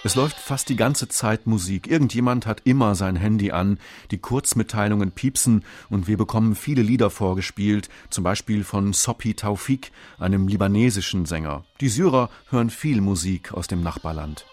Es 0.05 0.17
läuft 0.17 0.37
fast 0.37 0.69
die 0.69 0.75
ganze 0.75 1.07
Zeit 1.07 1.47
Musik. 1.47 1.87
Irgendjemand 1.87 2.45
hat 2.45 2.63
immer 2.65 2.97
sein 2.97 3.15
Handy 3.15 3.53
an, 3.53 3.79
die 4.11 4.19
Kurzmitteilungen 4.19 5.13
piepsen 5.13 5.65
und 5.91 6.09
wir 6.09 6.17
bekommen 6.17 6.57
viele 6.57 6.83
Lieder 6.83 7.09
vorgespielt, 7.09 7.89
zum 8.11 8.25
Beispiel 8.25 8.65
von 8.65 8.93
Sopi 8.93 9.35
Taufik, 9.35 9.93
einem 10.19 10.49
libanesischen 10.49 11.25
Sänger. 11.25 11.65
Die 11.81 11.89
Syrer 11.89 12.31
hören 12.51 12.71
viel 12.71 13.01
Musik 13.01 13.53
aus 13.53 13.69
dem 13.69 13.85
Nachbarland. 13.85 14.45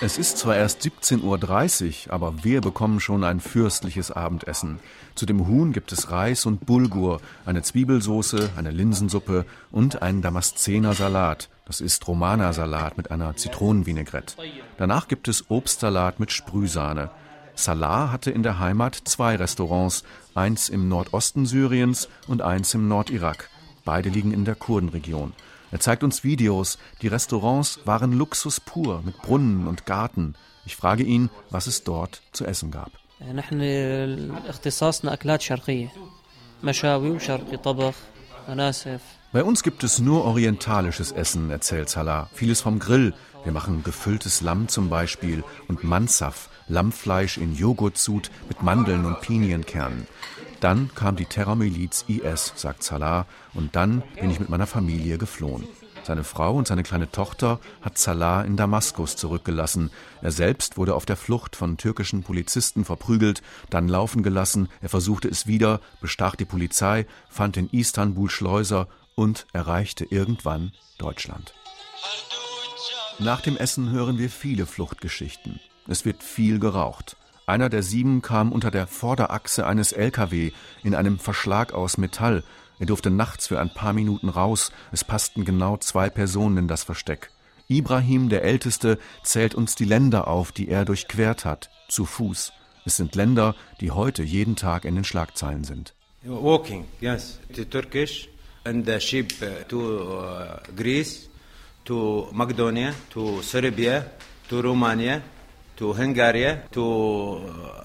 Es 0.00 0.16
ist 0.16 0.38
zwar 0.38 0.54
erst 0.54 0.82
17.30 0.82 2.06
Uhr, 2.06 2.14
aber 2.14 2.44
wir 2.44 2.60
bekommen 2.60 3.00
schon 3.00 3.24
ein 3.24 3.40
fürstliches 3.40 4.12
Abendessen. 4.12 4.78
Zu 5.16 5.26
dem 5.26 5.48
Huhn 5.48 5.72
gibt 5.72 5.90
es 5.90 6.12
Reis 6.12 6.46
und 6.46 6.64
Bulgur, 6.64 7.20
eine 7.44 7.62
Zwiebelsoße, 7.62 8.50
eine 8.56 8.70
Linsensuppe 8.70 9.44
und 9.72 10.00
einen 10.00 10.22
Damaszener 10.22 10.94
Salat. 10.94 11.48
Das 11.68 11.82
ist 11.82 12.08
Romana-Salat 12.08 12.96
mit 12.96 13.10
einer 13.10 13.36
Zitronenvinaigrette. 13.36 14.34
Danach 14.78 15.06
gibt 15.06 15.28
es 15.28 15.50
Obstsalat 15.50 16.18
mit 16.18 16.32
Sprühsahne. 16.32 17.10
Salah 17.54 18.10
hatte 18.10 18.30
in 18.30 18.42
der 18.42 18.58
Heimat 18.58 18.96
zwei 19.04 19.36
Restaurants, 19.36 20.02
eins 20.34 20.70
im 20.70 20.88
Nordosten 20.88 21.44
Syriens 21.44 22.08
und 22.26 22.40
eins 22.40 22.72
im 22.72 22.88
Nordirak. 22.88 23.50
Beide 23.84 24.08
liegen 24.08 24.32
in 24.32 24.46
der 24.46 24.54
Kurdenregion. 24.54 25.34
Er 25.70 25.80
zeigt 25.80 26.02
uns 26.02 26.24
Videos. 26.24 26.78
Die 27.02 27.08
Restaurants 27.08 27.80
waren 27.84 28.12
Luxus 28.12 28.60
pur 28.60 29.02
mit 29.04 29.20
Brunnen 29.20 29.66
und 29.66 29.84
Garten. 29.84 30.36
Ich 30.64 30.74
frage 30.74 31.02
ihn, 31.02 31.28
was 31.50 31.66
es 31.66 31.84
dort 31.84 32.22
zu 32.32 32.46
essen 32.46 32.70
gab. 32.70 32.92
Bei 39.30 39.44
uns 39.44 39.62
gibt 39.62 39.84
es 39.84 39.98
nur 39.98 40.24
orientalisches 40.24 41.12
Essen, 41.12 41.50
erzählt 41.50 41.90
Salah. 41.90 42.30
Vieles 42.32 42.62
vom 42.62 42.78
Grill. 42.78 43.12
Wir 43.44 43.52
machen 43.52 43.84
gefülltes 43.84 44.40
Lamm 44.40 44.68
zum 44.68 44.88
Beispiel 44.88 45.44
und 45.68 45.84
Mansaf, 45.84 46.48
Lammfleisch 46.66 47.36
in 47.36 47.54
Joghurtsud 47.54 48.30
mit 48.48 48.62
Mandeln 48.62 49.04
und 49.04 49.20
Pinienkernen. 49.20 50.06
Dann 50.60 50.90
kam 50.94 51.16
die 51.16 51.26
Terrormiliz 51.26 52.06
IS, 52.08 52.54
sagt 52.56 52.82
Salah, 52.82 53.26
und 53.52 53.76
dann 53.76 54.02
bin 54.18 54.30
ich 54.30 54.40
mit 54.40 54.48
meiner 54.48 54.66
Familie 54.66 55.18
geflohen. 55.18 55.68
Seine 56.04 56.24
Frau 56.24 56.54
und 56.56 56.66
seine 56.66 56.82
kleine 56.82 57.10
Tochter 57.10 57.60
hat 57.82 57.98
Salah 57.98 58.40
in 58.40 58.56
Damaskus 58.56 59.14
zurückgelassen. 59.16 59.90
Er 60.22 60.30
selbst 60.30 60.78
wurde 60.78 60.94
auf 60.94 61.04
der 61.04 61.16
Flucht 61.16 61.54
von 61.54 61.76
türkischen 61.76 62.22
Polizisten 62.22 62.86
verprügelt, 62.86 63.42
dann 63.68 63.88
laufen 63.88 64.22
gelassen. 64.22 64.70
Er 64.80 64.88
versuchte 64.88 65.28
es 65.28 65.46
wieder, 65.46 65.82
bestach 66.00 66.34
die 66.34 66.46
Polizei, 66.46 67.04
fand 67.28 67.58
in 67.58 67.68
Istanbul 67.68 68.30
Schleuser 68.30 68.88
und 69.18 69.48
erreichte 69.52 70.04
irgendwann 70.04 70.70
Deutschland. 70.96 71.52
Nach 73.18 73.40
dem 73.40 73.56
Essen 73.56 73.90
hören 73.90 74.16
wir 74.16 74.30
viele 74.30 74.64
Fluchtgeschichten. 74.64 75.58
Es 75.88 76.04
wird 76.04 76.22
viel 76.22 76.60
geraucht. 76.60 77.16
Einer 77.44 77.68
der 77.68 77.82
sieben 77.82 78.22
kam 78.22 78.52
unter 78.52 78.70
der 78.70 78.86
Vorderachse 78.86 79.66
eines 79.66 79.90
LKW 79.90 80.52
in 80.84 80.94
einem 80.94 81.18
Verschlag 81.18 81.72
aus 81.72 81.98
Metall. 81.98 82.44
Er 82.78 82.86
durfte 82.86 83.10
nachts 83.10 83.48
für 83.48 83.58
ein 83.58 83.74
paar 83.74 83.92
Minuten 83.92 84.28
raus. 84.28 84.70
Es 84.92 85.02
passten 85.02 85.44
genau 85.44 85.78
zwei 85.78 86.10
Personen 86.10 86.56
in 86.56 86.68
das 86.68 86.84
Versteck. 86.84 87.32
Ibrahim, 87.66 88.28
der 88.28 88.44
Älteste, 88.44 89.00
zählt 89.24 89.56
uns 89.56 89.74
die 89.74 89.84
Länder 89.84 90.28
auf, 90.28 90.52
die 90.52 90.68
er 90.68 90.84
durchquert 90.84 91.44
hat, 91.44 91.70
zu 91.88 92.04
Fuß. 92.04 92.52
Es 92.84 92.96
sind 92.96 93.16
Länder, 93.16 93.56
die 93.80 93.90
heute 93.90 94.22
jeden 94.22 94.54
Tag 94.54 94.84
in 94.84 94.94
den 94.94 95.04
Schlagzeilen 95.04 95.64
sind. 95.64 95.92
Walking, 96.22 96.84
yes, 97.00 97.40
to 97.52 97.64
Turkish 97.64 98.28
and 98.68 98.84
the 98.84 99.00
ship 99.00 99.32
to 99.68 99.78
uh, 99.80 100.58
Greece, 100.76 101.28
to 101.84 102.28
Macedonia, 102.32 102.94
to 103.10 103.42
Serbia, 103.42 104.04
to 104.48 104.62
Romania, 104.62 105.22
to 105.76 105.92
Hungary, 105.94 106.58
to 106.70 106.84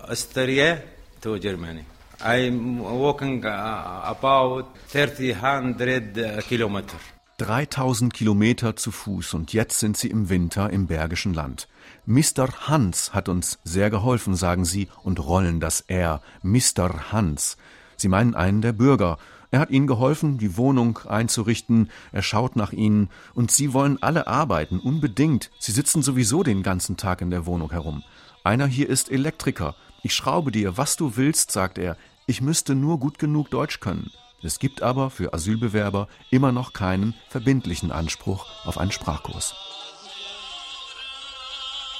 Austria, 0.09 0.81
to 1.21 1.39
Germany. 1.39 1.85
I'm 2.21 2.79
walking 2.79 3.45
uh, 3.45 4.01
about 4.05 4.75
300 4.87 6.43
Kilometer. 6.47 6.97
3000 7.39 8.13
Kilometer 8.13 8.75
zu 8.75 8.91
Fuß 8.91 9.33
und 9.33 9.53
jetzt 9.53 9.79
sind 9.79 9.97
sie 9.97 10.09
im 10.09 10.29
Winter 10.29 10.69
im 10.69 10.87
Bergischen 10.87 11.33
Land. 11.33 11.67
Mr. 12.05 12.47
Hans 12.67 13.13
hat 13.13 13.27
uns 13.27 13.59
sehr 13.63 13.89
geholfen, 13.89 14.35
sagen 14.35 14.65
sie 14.65 14.87
und 15.03 15.19
rollen 15.19 15.59
das 15.59 15.81
R. 15.81 16.21
Mr. 16.43 17.11
Hans. 17.11 17.57
Sie 17.97 18.07
meinen 18.07 18.35
einen 18.35 18.61
der 18.61 18.73
Bürger. 18.73 19.17
Er 19.53 19.59
hat 19.59 19.69
ihnen 19.69 19.85
geholfen, 19.85 20.39
die 20.39 20.57
Wohnung 20.57 20.97
einzurichten, 21.07 21.91
er 22.11 22.23
schaut 22.23 22.55
nach 22.55 22.73
ihnen, 22.73 23.11
und 23.35 23.51
sie 23.51 23.71
wollen 23.71 24.01
alle 24.01 24.25
arbeiten, 24.25 24.79
unbedingt. 24.79 25.51
Sie 25.59 25.71
sitzen 25.71 26.01
sowieso 26.01 26.41
den 26.41 26.63
ganzen 26.63 26.97
Tag 26.97 27.21
in 27.21 27.29
der 27.29 27.45
Wohnung 27.45 27.69
herum. 27.69 28.03
Einer 28.43 28.65
hier 28.65 28.89
ist 28.89 29.11
Elektriker. 29.11 29.75
Ich 30.01 30.15
schraube 30.15 30.51
dir, 30.51 30.75
was 30.75 30.97
du 30.97 31.17
willst, 31.17 31.51
sagt 31.51 31.77
er. 31.77 31.97
Ich 32.25 32.41
müsste 32.41 32.73
nur 32.73 32.99
gut 32.99 33.19
genug 33.19 33.51
Deutsch 33.51 33.79
können. 33.79 34.09
Es 34.41 34.57
gibt 34.57 34.81
aber 34.81 35.11
für 35.11 35.35
Asylbewerber 35.35 36.07
immer 36.31 36.51
noch 36.51 36.73
keinen 36.73 37.13
verbindlichen 37.29 37.91
Anspruch 37.91 38.47
auf 38.65 38.79
einen 38.79 38.91
Sprachkurs. 38.91 39.53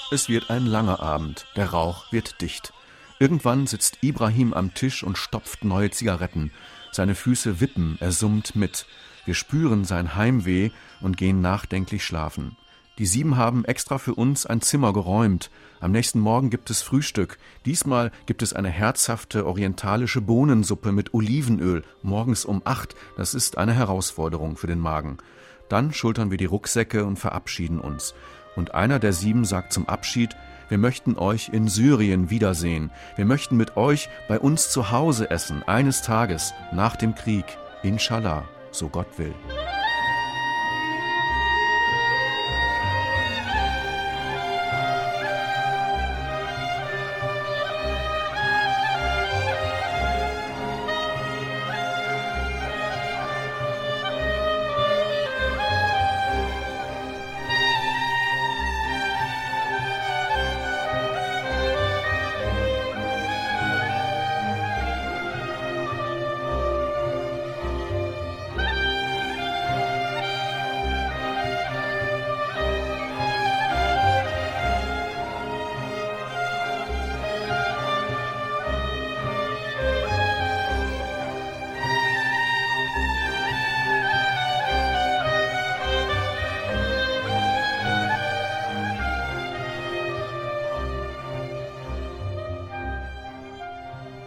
Es 0.10 0.28
wird 0.28 0.50
ein 0.50 0.66
langer 0.66 1.02
Abend, 1.02 1.46
der 1.56 1.70
Rauch 1.70 2.12
wird 2.12 2.42
dicht. 2.42 2.74
Irgendwann 3.20 3.68
sitzt 3.68 4.00
Ibrahim 4.02 4.54
am 4.54 4.74
Tisch 4.74 5.04
und 5.04 5.20
stopft 5.20 5.64
neue 5.64 5.92
Zigaretten. 5.92 6.52
Seine 6.94 7.16
Füße 7.16 7.60
wippen, 7.60 7.98
er 8.00 8.12
summt 8.12 8.56
mit. 8.56 8.86
Wir 9.26 9.34
spüren 9.34 9.84
sein 9.84 10.16
Heimweh 10.16 10.70
und 11.02 11.18
gehen 11.18 11.42
nachdenklich 11.42 12.06
schlafen. 12.06 12.56
Die 13.00 13.08
sieben 13.08 13.36
haben 13.36 13.66
extra 13.66 13.98
für 13.98 14.14
uns 14.14 14.46
ein 14.46 14.62
Zimmer 14.62 14.94
geräumt. 14.94 15.50
Am 15.80 15.92
nächsten 15.92 16.20
Morgen 16.20 16.52
gibt 16.52 16.70
es 16.70 16.84
Frühstück. 16.84 17.40
Diesmal 17.66 18.12
gibt 18.28 18.44
es 18.44 18.54
eine 18.54 18.70
herzhafte 18.70 19.48
orientalische 19.48 20.22
Bohnensuppe 20.22 20.92
mit 20.92 21.16
Olivenöl, 21.16 21.84
morgens 22.04 22.46
um 22.46 22.62
acht. 22.64 22.94
Das 23.18 23.34
ist 23.34 23.58
eine 23.58 23.74
Herausforderung 23.74 24.56
für 24.56 24.68
den 24.68 24.80
Magen. 24.80 25.18
Dann 25.70 25.94
schultern 25.94 26.30
wir 26.30 26.38
die 26.38 26.46
Rucksäcke 26.46 27.06
und 27.06 27.18
verabschieden 27.18 27.80
uns. 27.80 28.14
Und 28.56 28.76
einer 28.76 29.00
der 29.00 29.14
sieben 29.14 29.46
sagt 29.46 29.74
zum 29.74 29.90
Abschied, 29.90 30.36
wir 30.70 30.78
möchten 30.78 31.18
euch 31.18 31.50
in 31.50 31.68
Syrien 31.68 32.30
wiedersehen. 32.30 32.92
Wir 33.16 33.26
möchten 33.26 33.58
mit 33.58 33.78
euch 33.78 34.10
bei 34.28 34.40
uns 34.40 34.70
zu 34.70 34.92
Hause 34.92 35.30
essen, 35.30 35.64
eines 35.64 36.02
Tages 36.02 36.54
nach 36.72 36.96
dem 36.96 37.16
Krieg. 37.16 37.46
Inshallah, 37.84 38.46
so 38.72 38.90
Gott 38.90 39.08
will. 39.18 39.34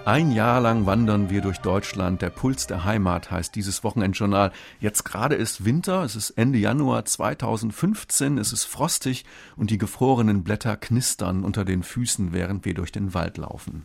Ein 0.07 0.31
Jahr 0.31 0.61
lang 0.61 0.87
wandern 0.87 1.31
wir 1.31 1.41
durch 1.41 1.59
Deutschland. 1.59 2.23
Der 2.23 2.31
Puls 2.31 2.69
der 2.69 2.85
Heimat 2.85 3.33
heißt 3.33 3.57
dieses 3.57 3.83
Wochenendjournal. 3.83 4.53
Jetzt 4.79 5.03
gerade 5.03 5.35
ist 5.35 5.65
Winter, 5.65 6.05
es 6.05 6.15
ist 6.15 6.31
Ende 6.31 6.61
Januar 6.61 7.05
2015, 7.05 8.39
es 8.39 8.53
ist 8.53 8.67
frostig 8.67 9.25
und 9.57 9.71
die 9.71 9.79
gefrorenen 9.79 10.45
Blätter 10.45 10.77
knistern 10.77 11.43
unter 11.43 11.65
den 11.65 11.83
Füßen, 11.83 12.33
während 12.33 12.65
wir 12.65 12.75
durch 12.75 12.93
den 12.93 13.15
Wald 13.15 13.37
laufen. 13.37 13.85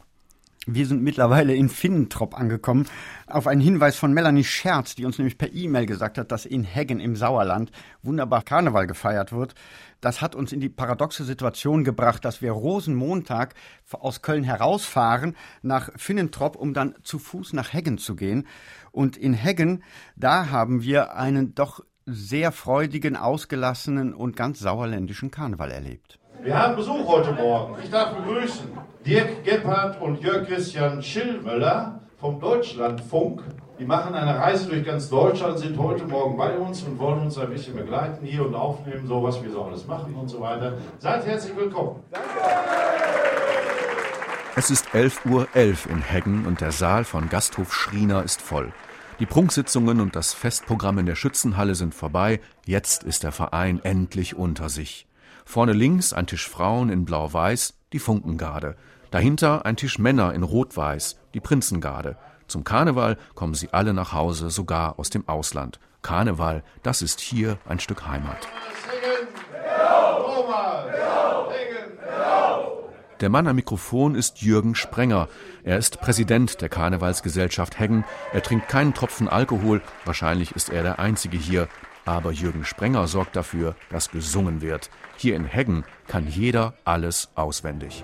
Wir 0.68 0.86
sind 0.86 1.02
mittlerweile 1.02 1.56
in 1.56 1.70
Finnentrop 1.70 2.38
angekommen. 2.40 2.86
Auf 3.26 3.48
einen 3.48 3.62
Hinweis 3.62 3.96
von 3.96 4.14
Melanie 4.14 4.44
Scherz, 4.44 4.94
die 4.94 5.06
uns 5.06 5.18
nämlich 5.18 5.40
per 5.40 5.52
E-Mail 5.52 5.88
gesagt 5.88 6.20
hat, 6.20 6.32
dass 6.32 6.46
in 6.46 6.64
Heggen 6.64 7.00
im 7.00 7.16
Sauerland 7.16 7.72
wunderbar 8.04 8.44
Karneval 8.44 8.86
gefeiert 8.86 9.32
wird. 9.32 9.56
Das 10.02 10.22
hat 10.22 10.36
uns 10.36 10.52
in 10.52 10.60
die 10.60 10.70
paradoxe 10.70 11.24
Situation 11.24 11.84
gebracht, 11.84 12.24
dass 12.26 12.44
wir 12.44 12.52
Rosenmontag 12.52 13.56
aus 13.92 14.22
Köln 14.22 14.44
herausfahren 14.44 15.36
nach 15.64 15.90
Finnentrop, 15.96 16.56
um 16.56 16.76
dann 16.76 16.94
zu 17.02 17.18
Fuß 17.18 17.54
nach 17.54 17.74
Heggen 17.74 17.98
zu 17.98 18.16
gehen. 18.16 18.46
Und 18.92 19.18
in 19.18 19.34
Heggen, 19.34 19.84
da 20.16 20.52
haben 20.52 20.84
wir 20.84 21.16
einen 21.16 21.56
doch 21.56 21.84
sehr 22.06 22.52
freudigen, 22.52 23.16
ausgelassenen 23.16 24.14
und 24.14 24.36
ganz 24.36 24.60
sauerländischen 24.60 25.32
Karneval 25.32 25.72
erlebt. 25.72 26.21
Wir 26.44 26.58
haben 26.58 26.76
Besuch 26.76 27.08
heute 27.08 27.34
Morgen. 27.34 27.76
Ich 27.84 27.92
darf 27.92 28.16
begrüßen 28.16 28.72
Dirk 29.06 29.44
Gebhardt 29.44 30.02
und 30.02 30.22
Jörg 30.22 30.48
Christian 30.48 31.04
Schillmöller 31.04 32.02
vom 32.18 32.40
Deutschlandfunk. 32.40 33.44
Die 33.78 33.86
machen 33.86 34.16
eine 34.16 34.40
Reise 34.40 34.68
durch 34.68 34.84
ganz 34.84 35.08
Deutschland, 35.08 35.60
sind 35.60 35.78
heute 35.78 36.04
Morgen 36.04 36.38
bei 36.38 36.58
uns 36.58 36.82
und 36.82 36.98
wollen 36.98 37.22
uns 37.22 37.38
ein 37.38 37.52
bisschen 37.52 37.76
begleiten 37.76 38.26
hier 38.26 38.44
und 38.44 38.56
aufnehmen, 38.56 39.06
so 39.06 39.22
was 39.22 39.44
wir 39.44 39.52
so 39.52 39.64
alles 39.66 39.86
machen 39.86 40.16
und 40.16 40.30
so 40.30 40.42
weiter. 40.42 40.80
Seid 40.98 41.28
herzlich 41.28 41.56
willkommen. 41.56 42.02
Es 44.56 44.72
ist 44.72 44.88
11.11 44.96 45.32
Uhr 45.32 45.48
.11 45.54 45.90
in 45.92 46.02
Heggen 46.02 46.48
und 46.48 46.60
der 46.60 46.72
Saal 46.72 47.04
von 47.04 47.30
Gasthof 47.30 47.72
Schriener 47.72 48.24
ist 48.24 48.42
voll. 48.42 48.74
Die 49.20 49.28
Prunksitzungen 49.28 50.02
und 50.02 50.16
das 50.16 50.34
Festprogramm 50.34 50.98
in 50.98 51.06
der 51.06 51.16
Schützenhalle 51.16 51.76
sind 51.76 51.94
vorbei. 51.94 52.40
Jetzt 52.66 53.04
ist 53.04 53.22
der 53.22 53.32
Verein 53.32 53.80
endlich 53.84 54.36
unter 54.36 54.70
sich. 54.70 55.06
Vorne 55.46 55.74
links 55.74 56.14
ein 56.14 56.28
Tisch 56.28 56.50
Frauen 56.50 56.90
in 56.90 57.06
Blau-Weiß, 57.06 57.74
die 57.94 58.00
Funkengarde. 58.00 58.76
Dahinter 59.12 59.66
ein 59.66 59.76
Tisch 59.76 60.00
Männer 60.00 60.34
in 60.34 60.44
Rot-Weiß, 60.44 61.18
die 61.34 61.40
Prinzengarde. 61.40 62.18
Zum 62.48 62.64
Karneval 62.64 63.18
kommen 63.36 63.54
sie 63.54 63.74
alle 63.74 63.94
nach 63.94 64.14
Hause, 64.14 64.50
sogar 64.50 65.00
aus 65.00 65.10
dem 65.10 65.28
Ausland. 65.28 65.80
Karneval, 66.02 66.64
das 66.84 67.02
ist 67.02 67.20
hier 67.20 67.58
ein 67.68 67.80
Stück 67.80 68.08
Heimat. 68.08 68.48
Der 73.22 73.30
Mann 73.30 73.48
am 73.48 73.56
Mikrofon 73.56 74.16
ist 74.16 74.42
Jürgen 74.42 74.74
Sprenger. 74.74 75.28
Er 75.64 75.78
ist 75.78 76.02
Präsident 76.02 76.60
der 76.60 76.70
Karnevalsgesellschaft 76.70 77.80
Heggen. 77.80 78.04
Er 78.34 78.42
trinkt 78.42 78.68
keinen 78.68 78.96
Tropfen 78.96 79.28
Alkohol. 79.30 79.82
Wahrscheinlich 80.06 80.56
ist 80.56 80.70
er 80.70 80.82
der 80.82 80.98
Einzige 80.98 81.38
hier. 81.38 81.68
Aber 82.06 82.32
Jürgen 82.32 82.66
Sprenger 82.66 83.08
sorgt 83.08 83.36
dafür, 83.36 83.76
dass 83.90 84.12
gesungen 84.12 84.62
wird. 84.62 84.90
Hier 85.18 85.36
in 85.36 85.46
Heggen 85.46 85.84
kann 86.08 86.28
jeder 86.28 86.74
alles 86.84 87.30
auswendig. 87.36 88.04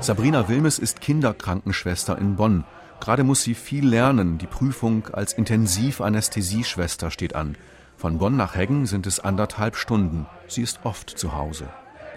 Sabrina 0.00 0.48
Wilmes 0.48 0.78
ist 0.78 1.00
Kinderkrankenschwester 1.00 2.16
in 2.16 2.36
Bonn. 2.36 2.64
Gerade 3.00 3.24
muss 3.24 3.42
sie 3.42 3.54
viel 3.54 3.86
lernen. 3.86 4.38
Die 4.38 4.46
Prüfung 4.46 5.08
als 5.12 5.32
Intensivanästhesieschwester 5.32 7.10
steht 7.10 7.34
an. 7.34 7.56
Von 7.96 8.18
Bonn 8.18 8.36
nach 8.36 8.54
Heggen 8.54 8.86
sind 8.86 9.06
es 9.06 9.18
anderthalb 9.20 9.74
Stunden. 9.74 10.26
Sie 10.46 10.62
ist 10.62 10.80
oft 10.84 11.10
zu 11.10 11.34
Hause. 11.34 11.68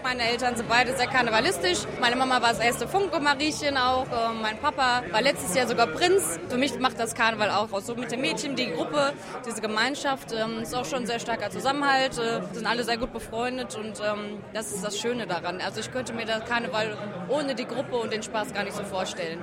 Meine 0.02 0.22
Eltern 0.22 0.56
sind 0.56 0.68
beide 0.68 0.96
sehr 0.96 1.06
karnevalistisch. 1.06 1.80
Meine 2.00 2.16
Mama 2.16 2.40
war 2.40 2.50
das 2.50 2.58
erste 2.58 2.88
Funke-Mariechen 2.88 3.76
auch. 3.76 4.06
Ähm, 4.06 4.40
mein 4.40 4.58
Papa 4.58 5.02
war 5.10 5.20
letztes 5.20 5.54
Jahr 5.54 5.66
sogar 5.66 5.86
Prinz. 5.88 6.40
Für 6.48 6.56
mich 6.56 6.78
macht 6.78 6.98
das 6.98 7.14
Karneval 7.14 7.50
auch 7.50 7.70
aus. 7.72 7.86
So 7.86 7.94
mit 7.94 8.10
den 8.10 8.20
Mädchen, 8.22 8.56
die 8.56 8.70
Gruppe, 8.70 9.12
diese 9.46 9.60
Gemeinschaft 9.60 10.32
ähm, 10.32 10.62
ist 10.62 10.74
auch 10.74 10.86
schon 10.86 11.00
ein 11.00 11.06
sehr 11.06 11.20
starker 11.20 11.50
Zusammenhalt. 11.50 12.18
Äh, 12.18 12.40
sind 12.54 12.66
alle 12.66 12.84
sehr 12.84 12.96
gut 12.96 13.12
befreundet 13.12 13.76
und 13.76 14.00
ähm, 14.00 14.38
das 14.54 14.72
ist 14.72 14.82
das 14.82 14.98
Schöne 14.98 15.26
daran. 15.26 15.60
Also 15.60 15.80
ich 15.80 15.92
könnte 15.92 16.14
mir 16.14 16.24
das 16.24 16.44
Karneval 16.46 16.96
ohne 17.28 17.54
die 17.54 17.66
Gruppe 17.66 17.96
und 17.96 18.12
den 18.12 18.22
Spaß 18.22 18.54
gar 18.54 18.64
nicht 18.64 18.76
so 18.76 18.84
vorstellen. 18.84 19.40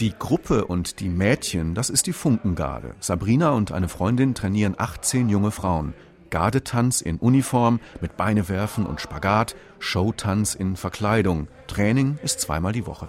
Die 0.00 0.12
Gruppe 0.18 0.64
und 0.64 0.98
die 0.98 1.08
Mädchen, 1.08 1.74
das 1.74 1.88
ist 1.88 2.08
die 2.08 2.12
Funkengarde. 2.12 2.96
Sabrina 2.98 3.50
und 3.50 3.70
eine 3.70 3.88
Freundin 3.88 4.34
trainieren 4.34 4.74
18 4.76 5.28
junge 5.28 5.52
Frauen. 5.52 5.94
Gardetanz 6.34 7.00
in 7.00 7.18
Uniform 7.18 7.78
mit 8.00 8.16
Beinewerfen 8.16 8.86
und 8.86 9.00
Spagat, 9.00 9.54
Showtanz 9.78 10.56
in 10.56 10.74
Verkleidung. 10.74 11.46
Training 11.68 12.18
ist 12.24 12.40
zweimal 12.40 12.72
die 12.72 12.88
Woche. 12.88 13.06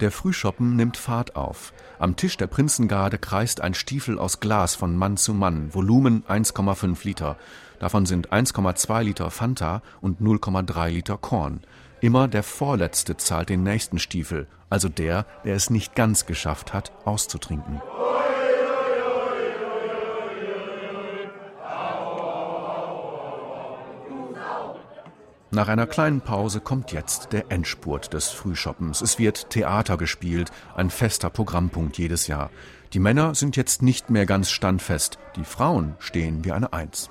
Der 0.00 0.10
Frühschoppen 0.10 0.74
nimmt 0.74 0.96
Fahrt 0.96 1.36
auf. 1.36 1.72
Am 2.00 2.16
Tisch 2.16 2.36
der 2.36 2.48
Prinzengarde 2.48 3.18
kreist 3.18 3.60
ein 3.60 3.74
Stiefel 3.74 4.18
aus 4.18 4.40
Glas 4.40 4.74
von 4.74 4.96
Mann 4.96 5.16
zu 5.16 5.34
Mann, 5.34 5.72
Volumen 5.72 6.24
1,5 6.24 7.04
Liter. 7.04 7.36
Davon 7.78 8.06
sind 8.06 8.32
1,2 8.32 9.04
Liter 9.04 9.30
Fanta 9.30 9.80
und 10.00 10.20
0,3 10.20 10.88
Liter 10.88 11.18
Korn. 11.18 11.60
Immer 12.00 12.26
der 12.26 12.42
Vorletzte 12.42 13.16
zahlt 13.16 13.50
den 13.50 13.62
nächsten 13.62 14.00
Stiefel, 14.00 14.48
also 14.68 14.88
der, 14.88 15.26
der 15.44 15.54
es 15.54 15.70
nicht 15.70 15.94
ganz 15.94 16.26
geschafft 16.26 16.74
hat, 16.74 16.90
auszutrinken. 17.04 17.80
Nach 25.52 25.68
einer 25.68 25.86
kleinen 25.86 26.20
Pause 26.20 26.60
kommt 26.60 26.90
jetzt 26.90 27.32
der 27.32 27.52
Endspurt 27.52 28.12
des 28.12 28.30
Frühschoppens. 28.30 29.00
Es 29.00 29.18
wird 29.20 29.48
Theater 29.50 29.96
gespielt, 29.96 30.50
ein 30.74 30.90
fester 30.90 31.30
Programmpunkt 31.30 31.98
jedes 31.98 32.26
Jahr. 32.26 32.50
Die 32.92 32.98
Männer 32.98 33.34
sind 33.36 33.56
jetzt 33.56 33.80
nicht 33.80 34.10
mehr 34.10 34.26
ganz 34.26 34.50
standfest, 34.50 35.18
die 35.36 35.44
Frauen 35.44 35.94
stehen 36.00 36.44
wie 36.44 36.50
eine 36.50 36.72
Eins. 36.72 37.10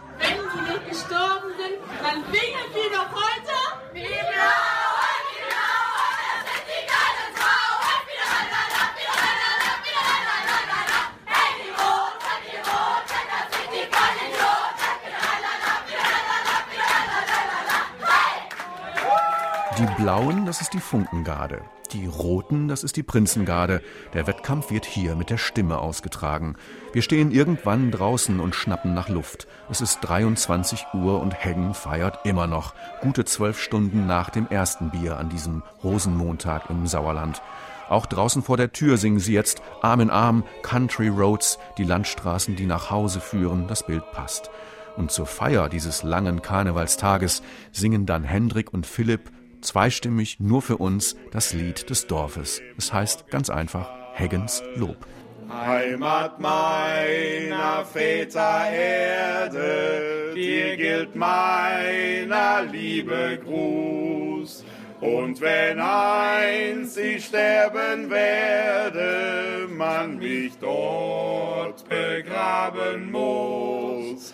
Die 19.78 20.02
Blauen, 20.02 20.46
das 20.46 20.62
ist 20.62 20.74
die 20.74 20.80
Funkengarde. 20.80 21.62
Die 21.92 22.06
Roten, 22.06 22.70
das 22.70 22.86
ist 22.86 22.96
die 22.96 23.04
Prinzengarde. 23.04 23.82
Der 24.14 24.26
Wettkampf 24.26 24.72
wird 24.72 24.86
hier 24.86 25.18
mit 25.18 25.30
der 25.30 25.38
Stimme 25.38 25.80
ausgetragen. 25.80 26.56
Wir 26.94 27.02
stehen 27.02 27.30
irgendwann 27.30 27.92
draußen 27.92 28.40
und 28.40 28.56
schnappen 28.56 28.94
nach 28.94 29.10
Luft. 29.10 29.48
Es 29.70 29.82
ist 29.82 30.00
23 30.00 30.86
Uhr 30.94 31.20
und 31.22 31.34
Heggen 31.44 31.74
feiert 31.74 32.20
immer 32.24 32.48
noch. 32.48 32.74
Gute 33.02 33.26
zwölf 33.26 33.60
Stunden 33.60 34.08
nach 34.08 34.30
dem 34.30 34.48
ersten 34.48 34.92
Bier 34.92 35.18
an 35.18 35.28
diesem 35.28 35.62
Rosenmontag 35.84 36.70
im 36.70 36.88
Sauerland. 36.88 37.42
Auch 37.90 38.06
draußen 38.06 38.44
vor 38.44 38.56
der 38.56 38.72
Tür 38.72 38.96
singen 38.96 39.20
sie 39.20 39.34
jetzt 39.34 39.62
Arm 39.82 40.00
in 40.00 40.10
Arm, 40.10 40.46
Country 40.64 41.10
Roads, 41.10 41.60
die 41.78 41.84
Landstraßen, 41.84 42.56
die 42.56 42.66
nach 42.66 42.92
Hause 42.92 43.20
führen. 43.20 43.68
Das 43.68 43.86
Bild 43.86 44.10
passt. 44.14 44.50
Und 44.96 45.12
zur 45.12 45.26
Feier 45.26 45.68
dieses 45.68 46.02
langen 46.04 46.42
Karnevalstages 46.42 47.44
singen 47.74 48.06
dann 48.06 48.24
Hendrik 48.24 48.74
und 48.74 48.88
Philipp 48.88 49.30
zweistimmig 49.66 50.40
nur 50.40 50.62
für 50.62 50.78
uns 50.78 51.16
das 51.32 51.54
Lied 51.54 51.90
des 51.90 52.08
Dorfes. 52.08 52.62
Es 52.78 52.94
heißt 52.94 53.28
ganz 53.30 53.50
einfach 53.50 53.90
Heggens 54.14 54.64
Lob. 54.76 55.08
Heimat 55.50 56.40
meiner 56.40 57.86
Väter 57.86 58.70
Erde, 58.72 60.34
dir 60.36 60.78
gilt 60.78 61.16
meiner 61.16 62.64
Liebe 62.64 63.40
Gruß. 63.44 64.64
Und 65.02 65.40
wenn 65.42 65.80
einst 65.80 66.98
ich 66.98 67.26
sterben 67.26 68.10
werde, 68.10 69.68
man 69.70 70.18
mich 70.18 70.54
dort 70.60 71.88
begraben 71.88 73.12
muss. 73.12 74.34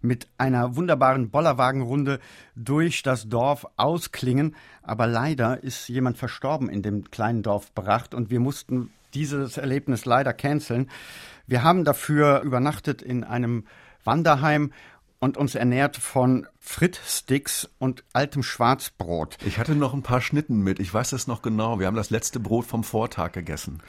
mit 0.00 0.28
einer 0.38 0.76
wunderbaren 0.76 1.30
Bollerwagenrunde 1.30 2.20
durch 2.56 3.02
das 3.02 3.28
Dorf 3.28 3.66
ausklingen. 3.76 4.56
Aber 4.82 5.06
leider 5.06 5.62
ist 5.62 5.88
jemand 5.88 6.18
verstorben 6.18 6.68
in 6.68 6.82
dem 6.82 7.10
kleinen 7.10 7.42
Dorf 7.42 7.72
Bracht 7.74 8.14
und 8.14 8.30
wir 8.30 8.40
mussten 8.40 8.90
dieses 9.14 9.56
Erlebnis 9.56 10.04
leider 10.04 10.32
canceln. 10.32 10.90
Wir 11.46 11.62
haben 11.62 11.84
dafür 11.84 12.40
übernachtet 12.42 13.02
in 13.02 13.24
einem 13.24 13.64
Wanderheim 14.04 14.72
und 15.18 15.36
uns 15.36 15.54
ernährt 15.54 15.96
von 15.96 16.46
Frittsticks 16.58 17.68
und 17.78 18.04
altem 18.12 18.42
Schwarzbrot. 18.42 19.36
Ich 19.44 19.58
hatte 19.58 19.74
noch 19.74 19.92
ein 19.92 20.02
paar 20.02 20.22
Schnitten 20.22 20.62
mit, 20.62 20.80
ich 20.80 20.92
weiß 20.92 21.10
das 21.10 21.26
noch 21.26 21.42
genau. 21.42 21.78
Wir 21.78 21.86
haben 21.86 21.96
das 21.96 22.10
letzte 22.10 22.40
Brot 22.40 22.64
vom 22.64 22.84
Vortag 22.84 23.32
gegessen. 23.32 23.82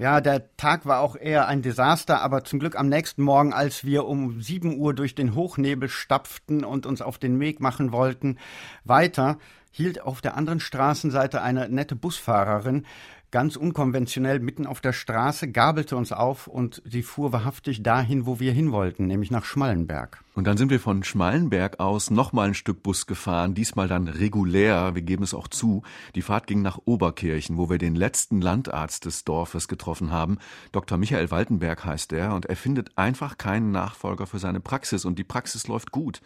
Ja, 0.00 0.22
der 0.22 0.56
Tag 0.56 0.86
war 0.86 1.00
auch 1.00 1.14
eher 1.14 1.46
ein 1.46 1.60
Desaster, 1.60 2.22
aber 2.22 2.42
zum 2.42 2.58
Glück 2.58 2.74
am 2.74 2.88
nächsten 2.88 3.22
Morgen, 3.22 3.52
als 3.52 3.84
wir 3.84 4.06
um 4.06 4.40
7 4.40 4.78
Uhr 4.78 4.94
durch 4.94 5.14
den 5.14 5.34
Hochnebel 5.34 5.90
stapften 5.90 6.64
und 6.64 6.86
uns 6.86 7.02
auf 7.02 7.18
den 7.18 7.38
Weg 7.38 7.60
machen 7.60 7.92
wollten, 7.92 8.38
weiter, 8.82 9.36
hielt 9.70 10.00
auf 10.00 10.22
der 10.22 10.38
anderen 10.38 10.58
Straßenseite 10.58 11.42
eine 11.42 11.68
nette 11.68 11.96
Busfahrerin 11.96 12.86
ganz 13.30 13.56
unkonventionell 13.56 14.40
mitten 14.40 14.66
auf 14.66 14.80
der 14.80 14.92
Straße, 14.92 15.50
gabelte 15.50 15.96
uns 15.96 16.12
auf 16.12 16.46
und 16.46 16.82
sie 16.84 17.02
fuhr 17.02 17.32
wahrhaftig 17.32 17.82
dahin, 17.82 18.26
wo 18.26 18.40
wir 18.40 18.52
hin 18.52 18.72
wollten, 18.72 19.06
nämlich 19.06 19.30
nach 19.30 19.44
Schmallenberg. 19.44 20.22
Und 20.34 20.46
dann 20.46 20.56
sind 20.56 20.70
wir 20.70 20.80
von 20.80 21.04
Schmallenberg 21.04 21.80
aus 21.80 22.10
nochmal 22.10 22.48
ein 22.48 22.54
Stück 22.54 22.82
Bus 22.82 23.06
gefahren, 23.06 23.54
diesmal 23.54 23.88
dann 23.88 24.08
regulär, 24.08 24.94
wir 24.94 25.02
geben 25.02 25.22
es 25.22 25.34
auch 25.34 25.48
zu. 25.48 25.82
Die 26.14 26.22
Fahrt 26.22 26.46
ging 26.46 26.62
nach 26.62 26.78
Oberkirchen, 26.84 27.56
wo 27.56 27.68
wir 27.68 27.78
den 27.78 27.94
letzten 27.94 28.40
Landarzt 28.40 29.04
des 29.04 29.24
Dorfes 29.24 29.68
getroffen 29.68 30.10
haben. 30.10 30.38
Dr. 30.72 30.98
Michael 30.98 31.30
Waltenberg 31.30 31.84
heißt 31.84 32.12
er 32.12 32.34
und 32.34 32.46
er 32.46 32.56
findet 32.56 32.96
einfach 32.96 33.38
keinen 33.38 33.70
Nachfolger 33.70 34.26
für 34.26 34.38
seine 34.38 34.60
Praxis 34.60 35.04
und 35.04 35.18
die 35.18 35.24
Praxis 35.24 35.68
läuft 35.68 35.90
gut. 35.90 36.20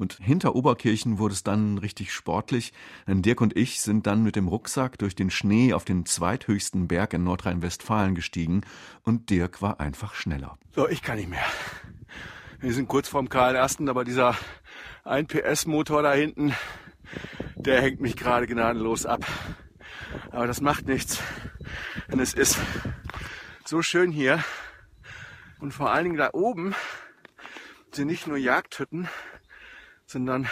Und 0.00 0.14
hinter 0.14 0.54
Oberkirchen 0.54 1.18
wurde 1.18 1.34
es 1.34 1.42
dann 1.42 1.76
richtig 1.76 2.14
sportlich. 2.14 2.72
Denn 3.06 3.20
Dirk 3.20 3.42
und 3.42 3.54
ich 3.54 3.82
sind 3.82 4.06
dann 4.06 4.22
mit 4.22 4.34
dem 4.34 4.48
Rucksack 4.48 4.96
durch 4.98 5.14
den 5.14 5.28
Schnee 5.28 5.74
auf 5.74 5.84
den 5.84 6.06
zweithöchsten 6.06 6.88
Berg 6.88 7.12
in 7.12 7.22
Nordrhein-Westfalen 7.22 8.14
gestiegen 8.14 8.62
und 9.02 9.28
Dirk 9.28 9.60
war 9.60 9.78
einfach 9.78 10.14
schneller. 10.14 10.56
So, 10.74 10.88
ich 10.88 11.02
kann 11.02 11.18
nicht 11.18 11.28
mehr. 11.28 11.44
Wir 12.60 12.72
sind 12.72 12.88
kurz 12.88 13.08
vorm 13.08 13.28
KL1, 13.28 13.90
aber 13.90 14.04
dieser 14.04 14.34
1 15.04 15.28
PS 15.28 15.66
Motor 15.66 16.02
da 16.02 16.14
hinten, 16.14 16.54
der 17.56 17.82
hängt 17.82 18.00
mich 18.00 18.16
gerade 18.16 18.46
gnadenlos 18.46 19.04
ab. 19.04 19.26
Aber 20.30 20.46
das 20.46 20.62
macht 20.62 20.88
nichts. 20.88 21.22
Denn 22.10 22.20
es 22.20 22.32
ist 22.32 22.56
so 23.66 23.82
schön 23.82 24.12
hier. 24.12 24.42
Und 25.58 25.72
vor 25.72 25.90
allen 25.90 26.04
Dingen 26.04 26.16
da 26.16 26.30
oben 26.32 26.74
sind 27.92 28.06
nicht 28.06 28.26
nur 28.26 28.38
Jagdhütten, 28.38 29.06
sondern 30.10 30.48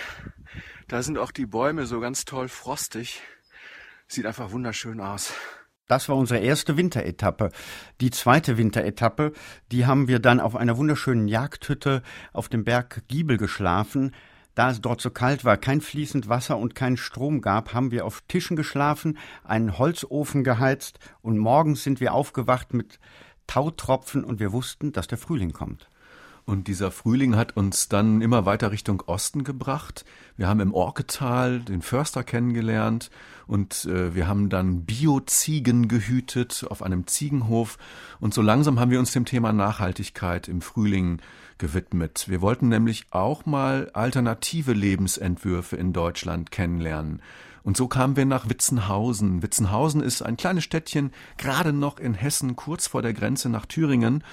da 0.86 1.02
sind 1.02 1.18
auch 1.18 1.32
die 1.32 1.46
Bäume 1.46 1.86
so 1.86 1.98
ganz 1.98 2.24
toll 2.24 2.48
frostig. 2.48 3.20
Sieht 4.06 4.24
einfach 4.24 4.52
wunderschön 4.52 5.00
aus. 5.00 5.34
Das 5.88 6.08
war 6.08 6.16
unsere 6.16 6.40
erste 6.40 6.76
Winteretappe. 6.76 7.50
Die 8.00 8.10
zweite 8.10 8.56
Winteretappe, 8.56 9.32
die 9.72 9.86
haben 9.86 10.06
wir 10.06 10.20
dann 10.20 10.38
auf 10.38 10.54
einer 10.54 10.76
wunderschönen 10.76 11.26
Jagdhütte 11.26 12.02
auf 12.32 12.48
dem 12.48 12.62
Berg 12.62 13.02
Giebel 13.08 13.36
geschlafen. 13.36 14.14
Da 14.54 14.70
es 14.70 14.80
dort 14.80 15.00
so 15.00 15.10
kalt 15.10 15.44
war, 15.44 15.56
kein 15.56 15.80
fließend 15.80 16.28
Wasser 16.28 16.56
und 16.56 16.74
kein 16.74 16.96
Strom 16.96 17.40
gab, 17.40 17.74
haben 17.74 17.90
wir 17.90 18.04
auf 18.04 18.22
Tischen 18.28 18.56
geschlafen, 18.56 19.18
einen 19.44 19.78
Holzofen 19.78 20.44
geheizt 20.44 20.98
und 21.20 21.38
morgens 21.38 21.82
sind 21.82 22.00
wir 22.00 22.12
aufgewacht 22.14 22.74
mit 22.74 23.00
Tautropfen 23.46 24.24
und 24.24 24.40
wir 24.40 24.52
wussten, 24.52 24.92
dass 24.92 25.08
der 25.08 25.18
Frühling 25.18 25.52
kommt. 25.52 25.88
Und 26.48 26.66
dieser 26.66 26.90
Frühling 26.90 27.36
hat 27.36 27.58
uns 27.58 27.90
dann 27.90 28.22
immer 28.22 28.46
weiter 28.46 28.72
Richtung 28.72 29.02
Osten 29.04 29.44
gebracht. 29.44 30.06
Wir 30.38 30.48
haben 30.48 30.60
im 30.60 30.72
Orketal 30.72 31.60
den 31.60 31.82
Förster 31.82 32.24
kennengelernt 32.24 33.10
und 33.46 33.84
äh, 33.84 34.14
wir 34.14 34.26
haben 34.26 34.48
dann 34.48 34.86
Bioziegen 34.86 35.88
gehütet 35.88 36.64
auf 36.70 36.82
einem 36.82 37.06
Ziegenhof. 37.06 37.76
Und 38.18 38.32
so 38.32 38.40
langsam 38.40 38.80
haben 38.80 38.90
wir 38.90 38.98
uns 38.98 39.12
dem 39.12 39.26
Thema 39.26 39.52
Nachhaltigkeit 39.52 40.48
im 40.48 40.62
Frühling 40.62 41.20
gewidmet. 41.58 42.30
Wir 42.30 42.40
wollten 42.40 42.68
nämlich 42.68 43.08
auch 43.10 43.44
mal 43.44 43.90
alternative 43.92 44.72
Lebensentwürfe 44.72 45.76
in 45.76 45.92
Deutschland 45.92 46.50
kennenlernen. 46.50 47.20
Und 47.62 47.76
so 47.76 47.88
kamen 47.88 48.16
wir 48.16 48.24
nach 48.24 48.48
Witzenhausen. 48.48 49.42
Witzenhausen 49.42 50.02
ist 50.02 50.22
ein 50.22 50.38
kleines 50.38 50.64
Städtchen, 50.64 51.12
gerade 51.36 51.74
noch 51.74 51.98
in 51.98 52.14
Hessen, 52.14 52.56
kurz 52.56 52.86
vor 52.86 53.02
der 53.02 53.12
Grenze 53.12 53.50
nach 53.50 53.66
Thüringen. 53.66 54.24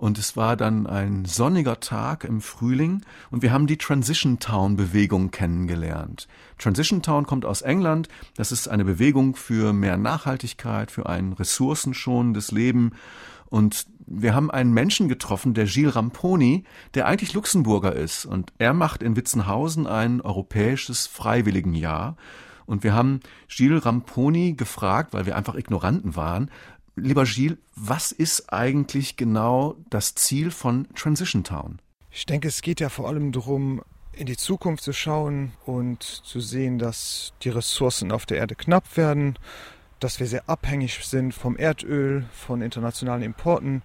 Und 0.00 0.16
es 0.16 0.34
war 0.34 0.56
dann 0.56 0.86
ein 0.86 1.26
sonniger 1.26 1.78
Tag 1.78 2.24
im 2.24 2.40
Frühling 2.40 3.02
und 3.30 3.42
wir 3.42 3.52
haben 3.52 3.66
die 3.66 3.76
Transition 3.76 4.38
Town 4.38 4.74
Bewegung 4.74 5.30
kennengelernt. 5.30 6.26
Transition 6.56 7.02
Town 7.02 7.26
kommt 7.26 7.44
aus 7.44 7.60
England. 7.60 8.08
Das 8.34 8.50
ist 8.50 8.66
eine 8.66 8.86
Bewegung 8.86 9.36
für 9.36 9.74
mehr 9.74 9.98
Nachhaltigkeit, 9.98 10.90
für 10.90 11.04
ein 11.04 11.34
ressourcenschonendes 11.34 12.50
Leben. 12.50 12.92
Und 13.50 13.88
wir 14.06 14.34
haben 14.34 14.50
einen 14.50 14.72
Menschen 14.72 15.10
getroffen, 15.10 15.52
der 15.52 15.66
Gilles 15.66 15.94
Ramponi, 15.96 16.64
der 16.94 17.06
eigentlich 17.06 17.34
Luxemburger 17.34 17.94
ist. 17.94 18.24
Und 18.24 18.54
er 18.56 18.72
macht 18.72 19.02
in 19.02 19.16
Witzenhausen 19.16 19.86
ein 19.86 20.22
europäisches 20.22 21.08
Freiwilligenjahr. 21.08 22.16
Und 22.64 22.84
wir 22.84 22.94
haben 22.94 23.20
Gilles 23.48 23.84
Ramponi 23.84 24.54
gefragt, 24.54 25.12
weil 25.12 25.26
wir 25.26 25.36
einfach 25.36 25.56
Ignoranten 25.56 26.16
waren, 26.16 26.50
Lieber 26.96 27.24
Gilles, 27.24 27.58
was 27.76 28.12
ist 28.12 28.52
eigentlich 28.52 29.16
genau 29.16 29.76
das 29.90 30.14
Ziel 30.14 30.50
von 30.50 30.88
Transition 30.94 31.44
Town? 31.44 31.80
Ich 32.10 32.26
denke, 32.26 32.48
es 32.48 32.62
geht 32.62 32.80
ja 32.80 32.88
vor 32.88 33.08
allem 33.08 33.32
darum, 33.32 33.82
in 34.12 34.26
die 34.26 34.36
Zukunft 34.36 34.82
zu 34.82 34.92
schauen 34.92 35.52
und 35.64 36.02
zu 36.02 36.40
sehen, 36.40 36.78
dass 36.78 37.32
die 37.42 37.48
Ressourcen 37.48 38.12
auf 38.12 38.26
der 38.26 38.38
Erde 38.38 38.54
knapp 38.54 38.96
werden, 38.96 39.38
dass 40.00 40.18
wir 40.18 40.26
sehr 40.26 40.48
abhängig 40.48 41.04
sind 41.04 41.32
vom 41.32 41.56
Erdöl, 41.56 42.26
von 42.32 42.62
internationalen 42.62 43.22
Importen 43.22 43.82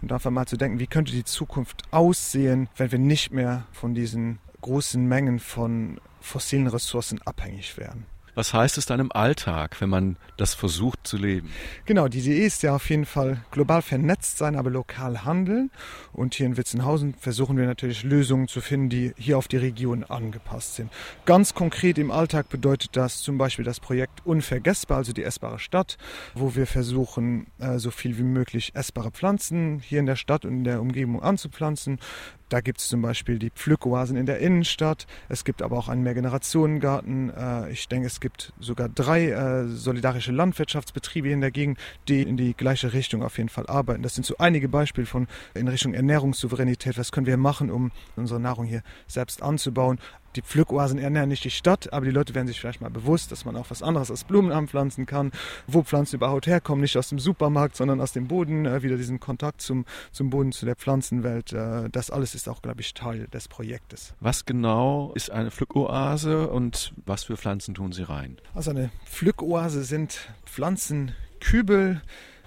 und 0.00 0.12
einfach 0.12 0.30
mal 0.30 0.46
zu 0.46 0.56
denken, 0.56 0.78
wie 0.78 0.86
könnte 0.86 1.12
die 1.12 1.24
Zukunft 1.24 1.82
aussehen, 1.90 2.68
wenn 2.76 2.92
wir 2.92 2.98
nicht 2.98 3.32
mehr 3.32 3.66
von 3.72 3.94
diesen 3.94 4.38
großen 4.62 5.06
Mengen 5.06 5.38
von 5.38 6.00
fossilen 6.20 6.66
Ressourcen 6.68 7.20
abhängig 7.22 7.76
wären. 7.76 8.06
Was 8.36 8.52
heißt 8.52 8.76
es 8.76 8.84
dann 8.84 9.00
im 9.00 9.10
Alltag, 9.12 9.80
wenn 9.80 9.88
man 9.88 10.18
das 10.36 10.52
versucht 10.52 11.06
zu 11.06 11.16
leben? 11.16 11.50
Genau, 11.86 12.06
die 12.06 12.18
Idee 12.18 12.44
ist 12.44 12.62
ja 12.62 12.74
auf 12.74 12.90
jeden 12.90 13.06
Fall 13.06 13.42
global 13.50 13.80
vernetzt 13.80 14.36
sein, 14.36 14.56
aber 14.56 14.68
lokal 14.68 15.24
handeln. 15.24 15.70
Und 16.12 16.34
hier 16.34 16.44
in 16.44 16.58
Witzenhausen 16.58 17.14
versuchen 17.14 17.56
wir 17.56 17.64
natürlich 17.64 18.02
Lösungen 18.02 18.46
zu 18.46 18.60
finden, 18.60 18.90
die 18.90 19.14
hier 19.16 19.38
auf 19.38 19.48
die 19.48 19.56
Region 19.56 20.04
angepasst 20.04 20.74
sind. 20.74 20.92
Ganz 21.24 21.54
konkret 21.54 21.96
im 21.96 22.10
Alltag 22.10 22.50
bedeutet 22.50 22.94
das 22.94 23.22
zum 23.22 23.38
Beispiel 23.38 23.64
das 23.64 23.80
Projekt 23.80 24.26
Unvergessbar, 24.26 24.98
also 24.98 25.14
die 25.14 25.24
essbare 25.24 25.58
Stadt, 25.58 25.96
wo 26.34 26.54
wir 26.54 26.66
versuchen, 26.66 27.46
äh, 27.58 27.78
so 27.78 27.90
viel 27.90 28.18
wie 28.18 28.22
möglich 28.22 28.72
essbare 28.74 29.12
Pflanzen 29.12 29.78
hier 29.78 30.00
in 30.00 30.06
der 30.06 30.16
Stadt 30.16 30.44
und 30.44 30.52
in 30.52 30.64
der 30.64 30.82
Umgebung 30.82 31.22
anzupflanzen. 31.22 32.00
Da 32.48 32.60
gibt 32.60 32.78
es 32.80 32.88
zum 32.88 33.02
Beispiel 33.02 33.38
die 33.38 33.50
Pflückoasen 33.50 34.16
in 34.16 34.26
der 34.26 34.38
Innenstadt. 34.38 35.06
Es 35.28 35.44
gibt 35.44 35.62
aber 35.62 35.76
auch 35.76 35.88
einen 35.88 36.04
Mehrgenerationengarten. 36.04 37.30
Äh, 37.30 37.70
ich 37.72 37.88
denke, 37.88 38.06
es 38.06 38.20
gibt 38.20 38.52
sogar 38.60 38.88
drei 38.88 39.30
äh, 39.30 39.66
solidarische 39.66 40.30
Landwirtschaftsbetriebe 40.30 41.28
in 41.28 41.40
der 41.40 41.50
Gegend, 41.50 41.78
die 42.08 42.22
in 42.22 42.36
die 42.36 42.54
gleiche 42.54 42.92
Richtung 42.92 43.22
auf 43.24 43.38
jeden 43.38 43.48
Fall 43.48 43.66
arbeiten. 43.66 44.02
Das 44.02 44.14
sind 44.14 44.24
so 44.24 44.36
einige 44.38 44.68
Beispiele 44.68 45.06
von 45.06 45.26
in 45.54 45.66
Richtung 45.66 45.92
Ernährungssouveränität. 45.92 46.96
Was 46.98 47.10
können 47.10 47.26
wir 47.26 47.36
machen, 47.36 47.70
um 47.70 47.90
unsere 48.14 48.38
Nahrung 48.38 48.66
hier 48.66 48.82
selbst 49.08 49.42
anzubauen? 49.42 49.98
Die 50.36 50.42
Pflückoasen 50.42 50.98
ernähren 50.98 51.28
nicht 51.28 51.44
die 51.44 51.50
Stadt, 51.50 51.92
aber 51.92 52.04
die 52.04 52.10
Leute 52.10 52.34
werden 52.34 52.46
sich 52.46 52.60
vielleicht 52.60 52.80
mal 52.80 52.90
bewusst, 52.90 53.32
dass 53.32 53.44
man 53.44 53.56
auch 53.56 53.70
was 53.70 53.82
anderes 53.82 54.10
als 54.10 54.24
Blumen 54.24 54.52
anpflanzen 54.52 55.06
kann, 55.06 55.32
wo 55.66 55.82
Pflanzen 55.82 56.16
überhaupt 56.16 56.46
herkommen, 56.46 56.82
nicht 56.82 56.96
aus 56.96 57.08
dem 57.08 57.18
Supermarkt, 57.18 57.76
sondern 57.76 58.00
aus 58.00 58.12
dem 58.12 58.28
Boden, 58.28 58.66
äh, 58.66 58.82
wieder 58.82 58.96
diesen 58.96 59.20
Kontakt 59.20 59.60
zum, 59.60 59.84
zum 60.12 60.30
Boden, 60.30 60.52
zu 60.52 60.66
der 60.66 60.76
Pflanzenwelt. 60.76 61.52
Äh, 61.52 61.88
das 61.90 62.10
alles 62.10 62.34
ist 62.34 62.48
auch, 62.48 62.62
glaube 62.62 62.80
ich, 62.80 62.94
Teil 62.94 63.26
des 63.28 63.48
Projektes. 63.48 64.14
Was 64.20 64.44
genau 64.44 65.12
ist 65.14 65.30
eine 65.30 65.50
Pflückoase 65.50 66.48
und 66.48 66.92
was 67.06 67.24
für 67.24 67.36
Pflanzen 67.36 67.74
tun 67.74 67.92
Sie 67.92 68.02
rein? 68.02 68.36
Also 68.54 68.70
eine 68.70 68.90
Pflückoase 69.06 69.84
sind 69.84 70.28
Pflanzenkübel, 70.44 72.02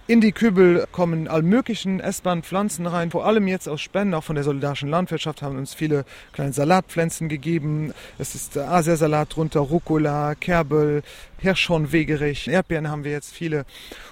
in 0.09 0.21
die 0.21 0.31
Kübel 0.31 0.87
kommen 0.91 1.27
all 1.27 1.43
möglichen 1.43 1.99
essbaren 1.99 2.41
Pflanzen 2.41 2.87
rein, 2.87 3.11
vor 3.11 3.27
allem 3.27 3.47
jetzt 3.47 3.69
aus 3.69 3.79
Spenden, 3.79 4.15
auch 4.15 4.23
von 4.23 4.33
der 4.33 4.43
solidarischen 4.43 4.89
Landwirtschaft 4.89 5.43
haben 5.43 5.55
uns 5.55 5.75
viele 5.75 6.03
kleine 6.33 6.51
Salatpflanzen 6.51 7.29
gegeben. 7.29 7.93
Es 8.17 8.33
ist 8.33 8.57
Asiasalat 8.57 9.35
drunter, 9.35 9.59
Rucola, 9.59 10.33
Kerbel, 10.33 11.03
Hirschhornwegerich, 11.37 12.47
Erdbeeren 12.47 12.89
haben 12.89 13.03
wir 13.03 13.11
jetzt 13.11 13.31
viele. 13.31 13.65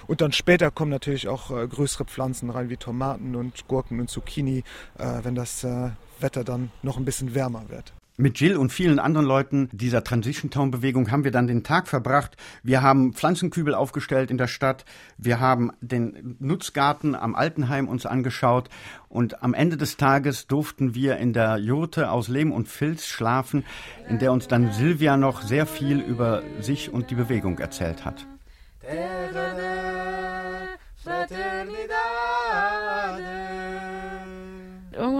Und 0.06 0.20
dann 0.20 0.30
später 0.30 0.70
kommen 0.70 0.92
natürlich 0.92 1.26
auch 1.26 1.50
äh, 1.50 1.66
größere 1.66 2.04
Pflanzen 2.04 2.50
rein, 2.50 2.70
wie 2.70 2.76
Tomaten 2.76 3.34
und 3.34 3.66
Gurken 3.66 3.98
und 3.98 4.08
Zucchini, 4.08 4.62
äh, 4.98 5.04
wenn 5.24 5.34
das 5.34 5.64
äh, 5.64 5.90
Wetter 6.20 6.44
dann 6.44 6.70
noch 6.80 6.96
ein 6.96 7.04
bisschen 7.04 7.34
wärmer 7.34 7.64
wird. 7.70 7.92
Mit 8.20 8.40
Jill 8.40 8.56
und 8.56 8.72
vielen 8.72 8.98
anderen 8.98 9.28
Leuten 9.28 9.68
dieser 9.70 10.02
Transition 10.02 10.50
Town 10.50 10.72
Bewegung 10.72 11.12
haben 11.12 11.22
wir 11.22 11.30
dann 11.30 11.46
den 11.46 11.62
Tag 11.62 11.86
verbracht. 11.86 12.36
Wir 12.64 12.82
haben 12.82 13.12
Pflanzenkübel 13.12 13.76
aufgestellt 13.76 14.32
in 14.32 14.38
der 14.38 14.48
Stadt. 14.48 14.84
Wir 15.18 15.38
haben 15.38 15.70
den 15.80 16.34
Nutzgarten 16.40 17.14
am 17.14 17.36
Altenheim 17.36 17.86
uns 17.86 18.06
angeschaut. 18.06 18.70
Und 19.08 19.44
am 19.44 19.54
Ende 19.54 19.76
des 19.76 19.98
Tages 19.98 20.48
durften 20.48 20.96
wir 20.96 21.18
in 21.18 21.32
der 21.32 21.58
Jurte 21.58 22.10
aus 22.10 22.26
Lehm 22.26 22.50
und 22.50 22.66
Filz 22.66 23.06
schlafen, 23.06 23.64
in 24.08 24.18
der 24.18 24.32
uns 24.32 24.48
dann 24.48 24.72
Silvia 24.72 25.16
noch 25.16 25.42
sehr 25.42 25.64
viel 25.64 26.00
über 26.00 26.42
sich 26.58 26.92
und 26.92 27.12
die 27.12 27.14
Bewegung 27.14 27.60
erzählt 27.60 28.04
hat. 28.04 28.26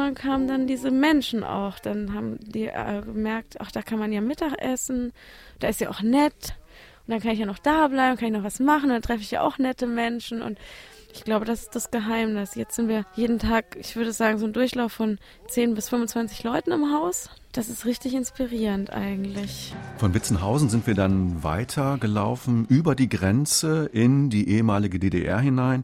Irgendwann 0.09 0.14
kamen 0.14 0.49
dann 0.49 0.66
diese 0.66 0.90
Menschen 0.90 1.44
auch. 1.44 1.79
Dann 1.79 2.14
haben 2.14 2.38
die 2.40 2.66
äh, 2.66 3.03
gemerkt, 3.05 3.57
ach, 3.61 3.71
da 3.71 3.83
kann 3.83 3.99
man 3.99 4.12
ja 4.12 4.21
Mittag 4.21 4.55
essen, 4.59 5.12
da 5.61 5.68
ist 5.68 5.81
ja 5.81 5.90
auch 5.90 6.03
nett. 6.03 6.57
Und 7.07 7.12
dann 7.12 7.21
kann 7.21 7.33
ich 7.33 7.38
ja 7.38 7.47
noch 7.47 7.59
da 7.59 7.88
bleiben, 7.88 8.16
kann 8.16 8.29
ich 8.29 8.35
noch 8.35 8.44
was 8.44 8.61
machen, 8.61 8.90
dann 8.90 9.03
treffe 9.03 9.23
ich 9.23 9.31
ja 9.31 9.42
auch 9.42 9.59
nette 9.59 9.87
Menschen. 9.87 10.42
Und 10.42 10.59
ich 11.12 11.25
glaube, 11.25 11.47
das 11.47 11.62
ist 11.62 11.75
das 11.75 11.90
Geheimnis. 11.90 12.55
Jetzt 12.55 12.77
sind 12.77 12.88
wir 12.88 13.07
jeden 13.14 13.38
Tag, 13.38 13.77
ich 13.81 13.97
würde 13.97 14.12
sagen, 14.12 14.38
so 14.38 14.47
ein 14.47 14.53
Durchlauf 14.53 14.92
von 14.92 15.18
10 15.49 15.75
bis 15.75 15.88
25 15.88 16.44
Leuten 16.44 16.71
im 16.71 16.92
Haus. 16.92 17.31
Das 17.53 17.71
ist 17.71 17.87
richtig 17.87 18.14
inspirierend 18.14 18.90
eigentlich. 18.90 19.75
Von 19.97 20.12
Witzenhausen 20.12 20.68
sind 20.68 20.87
wir 20.87 20.94
dann 20.94 21.42
weiter 21.42 21.97
gelaufen 21.99 22.66
über 22.68 22.94
die 22.94 23.09
Grenze 23.09 23.88
in 23.90 24.29
die 24.29 24.51
ehemalige 24.51 24.99
DDR 24.99 25.40
hinein 25.40 25.83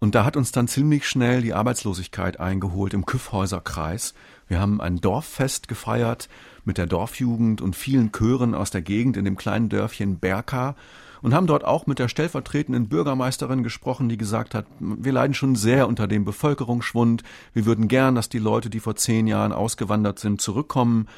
und 0.00 0.14
da 0.14 0.24
hat 0.24 0.36
uns 0.36 0.50
dann 0.50 0.66
ziemlich 0.66 1.06
schnell 1.06 1.42
die 1.42 1.52
Arbeitslosigkeit 1.52 2.40
eingeholt 2.40 2.94
im 2.94 3.04
Küffhäuserkreis. 3.04 4.14
Wir 4.48 4.58
haben 4.58 4.80
ein 4.80 5.00
Dorffest 5.00 5.68
gefeiert 5.68 6.28
mit 6.64 6.78
der 6.78 6.86
Dorfjugend 6.86 7.60
und 7.60 7.76
vielen 7.76 8.10
Chören 8.10 8.54
aus 8.54 8.70
der 8.70 8.82
Gegend 8.82 9.18
in 9.18 9.26
dem 9.26 9.36
kleinen 9.36 9.68
Dörfchen 9.68 10.18
Berka 10.18 10.74
und 11.20 11.34
haben 11.34 11.46
dort 11.46 11.64
auch 11.64 11.86
mit 11.86 11.98
der 11.98 12.08
stellvertretenden 12.08 12.88
Bürgermeisterin 12.88 13.62
gesprochen, 13.62 14.08
die 14.08 14.16
gesagt 14.16 14.54
hat, 14.54 14.66
wir 14.78 15.12
leiden 15.12 15.34
schon 15.34 15.54
sehr 15.54 15.86
unter 15.86 16.08
dem 16.08 16.24
Bevölkerungsschwund. 16.24 17.22
Wir 17.52 17.66
würden 17.66 17.86
gern, 17.86 18.14
dass 18.14 18.30
die 18.30 18.38
Leute, 18.38 18.70
die 18.70 18.80
vor 18.80 18.96
zehn 18.96 19.26
Jahren 19.26 19.52
ausgewandert 19.52 20.18
sind, 20.18 20.40
zurückkommen. 20.40 21.08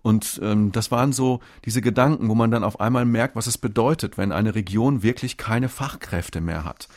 Und 0.00 0.40
ähm, 0.44 0.70
das 0.70 0.92
waren 0.92 1.12
so 1.12 1.40
diese 1.64 1.82
Gedanken, 1.82 2.28
wo 2.28 2.36
man 2.36 2.52
dann 2.52 2.62
auf 2.62 2.78
einmal 2.78 3.04
merkt, 3.04 3.34
was 3.34 3.48
es 3.48 3.58
bedeutet, 3.58 4.16
wenn 4.16 4.30
eine 4.30 4.54
Region 4.54 5.02
wirklich 5.02 5.36
keine 5.36 5.68
Fachkräfte 5.68 6.40
mehr 6.40 6.64
hat. 6.64 6.88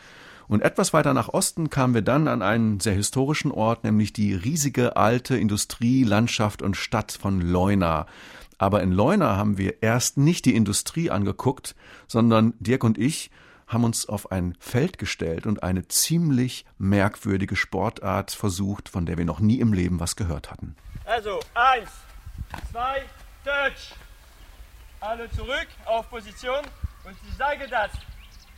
Und 0.52 0.64
etwas 0.64 0.92
weiter 0.92 1.14
nach 1.14 1.30
Osten 1.30 1.70
kamen 1.70 1.94
wir 1.94 2.02
dann 2.02 2.28
an 2.28 2.42
einen 2.42 2.82
sehr 2.82 2.94
historischen 2.94 3.54
Ort, 3.54 3.86
nämlich 3.86 4.12
die 4.12 4.34
riesige 4.34 4.98
alte 4.98 5.38
Industrie, 5.38 6.04
Landschaft 6.04 6.62
und 6.62 6.76
Stadt 6.76 7.14
von 7.14 7.40
Leuna. 7.40 8.06
Aber 8.58 8.84
in 8.84 8.92
Leuna 8.92 9.38
haben 9.38 9.58
wir 9.58 9.82
erst 9.82 10.18
nicht 10.18 10.44
die 10.44 10.54
Industrie 10.54 11.10
angeguckt, 11.10 11.74
sondern 12.06 12.54
Dirk 12.60 12.84
und 12.84 12.98
ich 12.98 13.32
haben 13.66 13.86
uns 13.86 14.10
auf 14.10 14.34
ein 14.34 14.58
Feld 14.60 14.98
gestellt 14.98 15.48
und 15.48 15.64
eine 15.64 15.88
ziemlich 15.88 16.66
merkwürdige 16.78 17.56
Sportart 17.56 18.32
versucht, 18.32 18.90
von 18.90 19.06
der 19.06 19.18
wir 19.18 19.24
noch 19.24 19.40
nie 19.40 19.62
im 19.62 19.72
Leben 19.72 20.02
was 20.02 20.18
gehört 20.18 20.52
hatten. 20.52 20.76
Also, 21.06 21.40
eins, 21.54 21.92
zwei, 22.70 23.04
Touch. 23.46 23.94
Alle 25.00 25.32
zurück 25.32 25.68
auf 25.86 26.10
Position 26.10 26.60
und 27.06 27.16
ich 27.26 27.38
sage 27.38 27.70
das. 27.70 27.92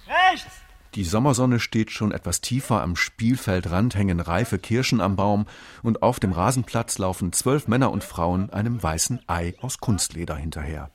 Rechts! 0.08 0.64
Die 0.96 1.04
Sommersonne 1.04 1.60
steht 1.60 1.90
schon 1.90 2.12
etwas 2.12 2.40
tiefer 2.40 2.84
am 2.84 2.96
Spielfeldrand, 2.96 3.96
hängen 3.96 4.20
reife 4.20 4.60
Kirschen 4.60 5.02
am 5.02 5.16
Baum 5.16 5.48
und 5.82 6.04
auf 6.04 6.20
dem 6.20 6.32
Rasenplatz 6.32 7.00
laufen 7.00 7.34
zwölf 7.34 7.68
Männer 7.68 7.92
und 7.92 8.04
Frauen 8.04 8.52
einem 8.52 8.82
weißen 8.82 9.22
Ei 9.26 9.56
aus 9.60 9.80
Kunstleder 9.80 10.36
hinterher. 10.36 10.92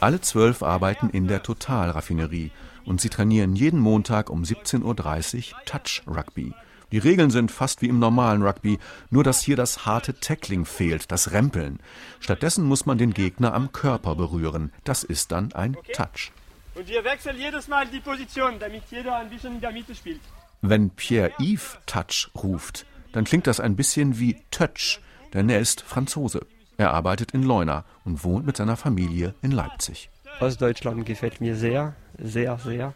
Alle 0.00 0.20
zwölf 0.20 0.62
arbeiten 0.62 1.08
in 1.08 1.26
der 1.26 1.42
Totalraffinerie 1.42 2.50
und 2.84 3.00
sie 3.00 3.08
trainieren 3.08 3.56
jeden 3.56 3.80
Montag 3.80 4.28
um 4.28 4.42
17.30 4.42 5.52
Uhr 5.52 5.58
Touch 5.64 6.02
Rugby. 6.06 6.52
Die 6.92 6.98
Regeln 6.98 7.30
sind 7.30 7.50
fast 7.50 7.80
wie 7.82 7.88
im 7.88 7.98
normalen 7.98 8.42
Rugby, 8.42 8.78
nur 9.10 9.24
dass 9.24 9.40
hier 9.40 9.56
das 9.56 9.86
harte 9.86 10.18
Tackling 10.18 10.64
fehlt, 10.66 11.12
das 11.12 11.30
Rempeln. 11.30 11.78
Stattdessen 12.18 12.64
muss 12.64 12.84
man 12.84 12.98
den 12.98 13.14
Gegner 13.14 13.54
am 13.54 13.72
Körper 13.72 14.16
berühren. 14.16 14.72
Das 14.84 15.04
ist 15.04 15.32
dann 15.32 15.52
ein 15.52 15.76
Touch. 15.94 16.32
Und 16.80 16.88
wir 16.88 17.04
wechseln 17.04 17.36
jedes 17.36 17.68
Mal 17.68 17.86
die 17.88 18.00
Position, 18.00 18.58
damit 18.58 18.84
jeder 18.90 19.16
ein 19.16 19.28
bisschen 19.28 19.56
in 19.56 19.60
der 19.60 19.70
Mitte 19.70 19.94
spielt. 19.94 20.22
Wenn 20.62 20.88
Pierre-Yves 20.88 21.76
Touch 21.84 22.30
ruft, 22.34 22.86
dann 23.12 23.24
klingt 23.24 23.46
das 23.46 23.60
ein 23.60 23.76
bisschen 23.76 24.18
wie 24.18 24.42
Touch, 24.50 24.98
denn 25.34 25.50
er 25.50 25.60
ist 25.60 25.82
Franzose. 25.82 26.40
Er 26.78 26.94
arbeitet 26.94 27.32
in 27.32 27.42
Leuna 27.42 27.84
und 28.06 28.24
wohnt 28.24 28.46
mit 28.46 28.56
seiner 28.56 28.78
Familie 28.78 29.34
in 29.42 29.50
Leipzig. 29.50 30.08
Ostdeutschland 30.40 31.04
gefällt 31.04 31.42
mir 31.42 31.54
sehr, 31.54 31.96
sehr, 32.16 32.56
sehr. 32.56 32.94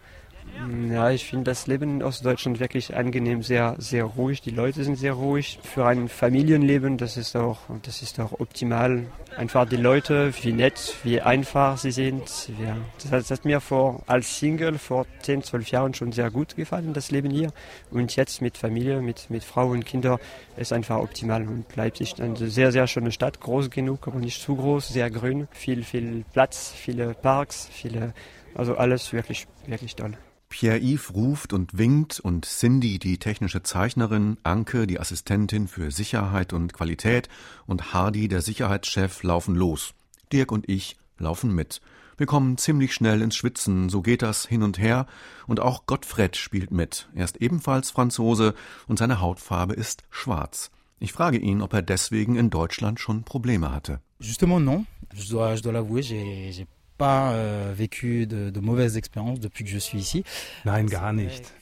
Ja, 0.91 1.11
ich 1.11 1.27
finde 1.27 1.45
das 1.45 1.67
Leben 1.67 1.97
in 1.97 2.03
Ostdeutschland 2.03 2.61
wirklich 2.61 2.97
angenehm, 2.97 3.43
sehr, 3.43 3.75
sehr 3.79 4.05
ruhig. 4.05 4.41
Die 4.41 4.51
Leute 4.51 4.85
sind 4.85 4.97
sehr 4.97 5.15
ruhig. 5.15 5.59
Für 5.63 5.87
ein 5.87 6.09
Familienleben, 6.09 6.97
das 6.97 7.17
ist 7.17 7.37
auch, 7.37 7.59
das 7.83 8.03
ist 8.03 8.21
auch 8.21 8.41
optimal. 8.41 9.07
Einfach 9.37 9.69
die 9.69 9.77
Leute, 9.77 10.33
wie 10.43 10.53
nett, 10.53 10.95
wie 11.03 11.21
einfach 11.21 11.77
sie 11.79 11.91
sind. 11.91 12.51
Ja, 12.63 12.77
das 13.11 13.31
hat 13.31 13.45
mir 13.45 13.61
vor, 13.61 14.03
als 14.07 14.39
Single 14.39 14.79
vor 14.79 15.07
10, 15.23 15.43
12 15.43 15.71
Jahren 15.71 15.95
schon 15.95 16.13
sehr 16.13 16.31
gut 16.31 16.57
gefallen, 16.57 16.93
das 16.93 17.11
Leben 17.11 17.31
hier. 17.31 17.53
Und 17.91 18.15
jetzt 18.17 18.41
mit 18.41 18.57
Familie, 18.57 19.03
mit, 19.03 19.31
mit 19.31 19.45
Frau 19.45 19.69
und 19.69 19.85
Kinder, 19.85 20.19
ist 20.57 20.73
einfach 20.73 20.99
optimal. 20.99 21.43
Und 21.47 21.75
Leipzig 21.77 22.13
ist 22.13 22.21
eine 22.21 22.37
sehr, 22.37 22.73
sehr 22.73 22.87
schöne 22.87 23.13
Stadt, 23.13 23.41
groß 23.41 23.71
genug, 23.71 24.07
aber 24.07 24.19
nicht 24.19 24.41
zu 24.41 24.57
groß, 24.57 24.89
sehr 24.89 25.11
grün, 25.11 25.49
viel, 25.51 25.83
viel 25.83 26.25
Platz, 26.33 26.73
viele 26.75 27.15
Parks, 27.15 27.69
viele, 27.73 28.15
also 28.55 28.77
alles 28.77 29.13
wirklich, 29.13 29.47
wirklich 29.67 29.97
toll. 29.97 30.17
Pierre-Yves 30.55 31.15
ruft 31.15 31.53
und 31.53 31.79
winkt 31.79 32.21
und 32.21 32.45
Cindy, 32.45 33.01
die 33.01 33.19
technische 33.19 33.65
Zeichnerin, 33.65 34.37
Anke, 34.45 34.87
die 34.87 35.01
Assistentin 35.01 35.67
für 35.67 35.91
Sicherheit 35.91 36.53
und 36.53 36.73
Qualität 36.73 37.29
und 37.67 37.93
Hardy, 37.93 38.29
der 38.29 38.41
Sicherheitschef, 38.41 39.25
laufen 39.25 39.57
los. 39.57 39.95
Dirk 40.33 40.53
und 40.53 40.69
ich 40.69 40.97
laufen 41.19 41.53
mit. 41.53 41.81
Wir 42.17 42.27
kommen 42.27 42.57
ziemlich 42.57 42.95
schnell 42.95 43.21
ins 43.21 43.35
Schwitzen, 43.35 43.89
so 43.89 44.01
geht 44.01 44.23
das 44.23 44.47
hin 44.47 44.63
und 44.63 44.79
her, 44.79 45.07
und 45.49 45.59
auch 45.59 45.87
Gottfried 45.87 46.37
spielt 46.37 46.71
mit. 46.71 47.09
Er 47.17 47.25
ist 47.25 47.39
ebenfalls 47.39 47.91
Franzose 47.91 48.55
und 48.87 49.01
seine 49.01 49.21
Hautfarbe 49.21 49.75
ist 49.75 50.05
schwarz. 50.09 50.71
Ich 51.01 51.13
frage 51.13 51.39
ihn, 51.39 51.63
ob 51.63 51.73
er 51.73 51.83
deswegen 51.83 52.37
in 52.37 52.51
Deutschland 52.51 53.01
schon 53.01 53.25
Probleme 53.25 53.73
hatte. 53.73 54.01
Justement 54.21 54.61
non. 54.61 54.87
Je 55.13 55.29
dois, 55.29 55.57
je 55.57 55.63
dois 55.63 55.73
l'avouer, 55.73 56.03
j'ai, 56.03 56.67
pas 56.97 57.33
euh, 57.33 57.73
vécu 57.75 58.27
de, 58.27 58.51
de 58.51 58.61
mauvaises 58.61 58.97
expériences 58.97 59.41
depuis 59.41 59.65
que 59.65 59.71
je 59.71 59.79
suis 59.79 59.99
ici. 59.99 60.25
Nein, 60.65 60.87
gar 60.87 61.13
nicht. 61.13 61.53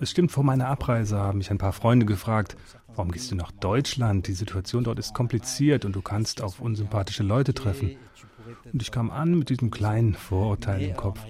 Es 0.00 0.10
stimmt, 0.10 0.30
vor 0.30 0.44
meiner 0.44 0.68
Abreise 0.68 1.16
haben 1.16 1.38
mich 1.38 1.50
ein 1.50 1.58
paar 1.58 1.72
Freunde 1.72 2.04
gefragt, 2.04 2.56
warum 2.94 3.10
gehst 3.10 3.30
du 3.30 3.34
nach 3.34 3.50
Deutschland? 3.50 4.26
Die 4.26 4.34
Situation 4.34 4.84
dort 4.84 4.98
ist 4.98 5.14
kompliziert 5.14 5.86
und 5.86 5.96
du 5.96 6.02
kannst 6.02 6.42
auf 6.42 6.60
unsympathische 6.60 7.22
Leute 7.22 7.54
treffen. 7.54 7.96
Und 8.72 8.82
ich 8.82 8.90
kam 8.90 9.10
an 9.10 9.38
mit 9.38 9.48
diesem 9.48 9.70
kleinen 9.70 10.14
Vorurteil 10.14 10.82
im 10.82 10.96
Kopf. 10.96 11.20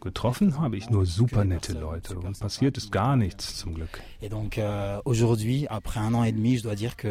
Getroffen 0.00 0.60
habe 0.60 0.76
ich 0.76 0.90
nur 0.90 1.06
super 1.06 1.44
nette 1.44 1.72
Leute 1.72 2.18
und 2.18 2.38
passiert 2.38 2.76
ist 2.76 2.92
gar 2.92 3.16
nichts 3.16 3.56
zum 3.56 3.74
Glück. 3.74 4.00
Et 4.20 4.28
donc 4.28 4.58
euh, 4.58 5.00
aujourd'hui, 5.04 5.66
après 5.68 6.00
un 6.00 6.14
an 6.14 6.24
et 6.24 6.32
demi, 6.32 6.58
je 6.58 6.62
dois 6.62 6.74
dire 6.76 6.96
que 6.96 7.08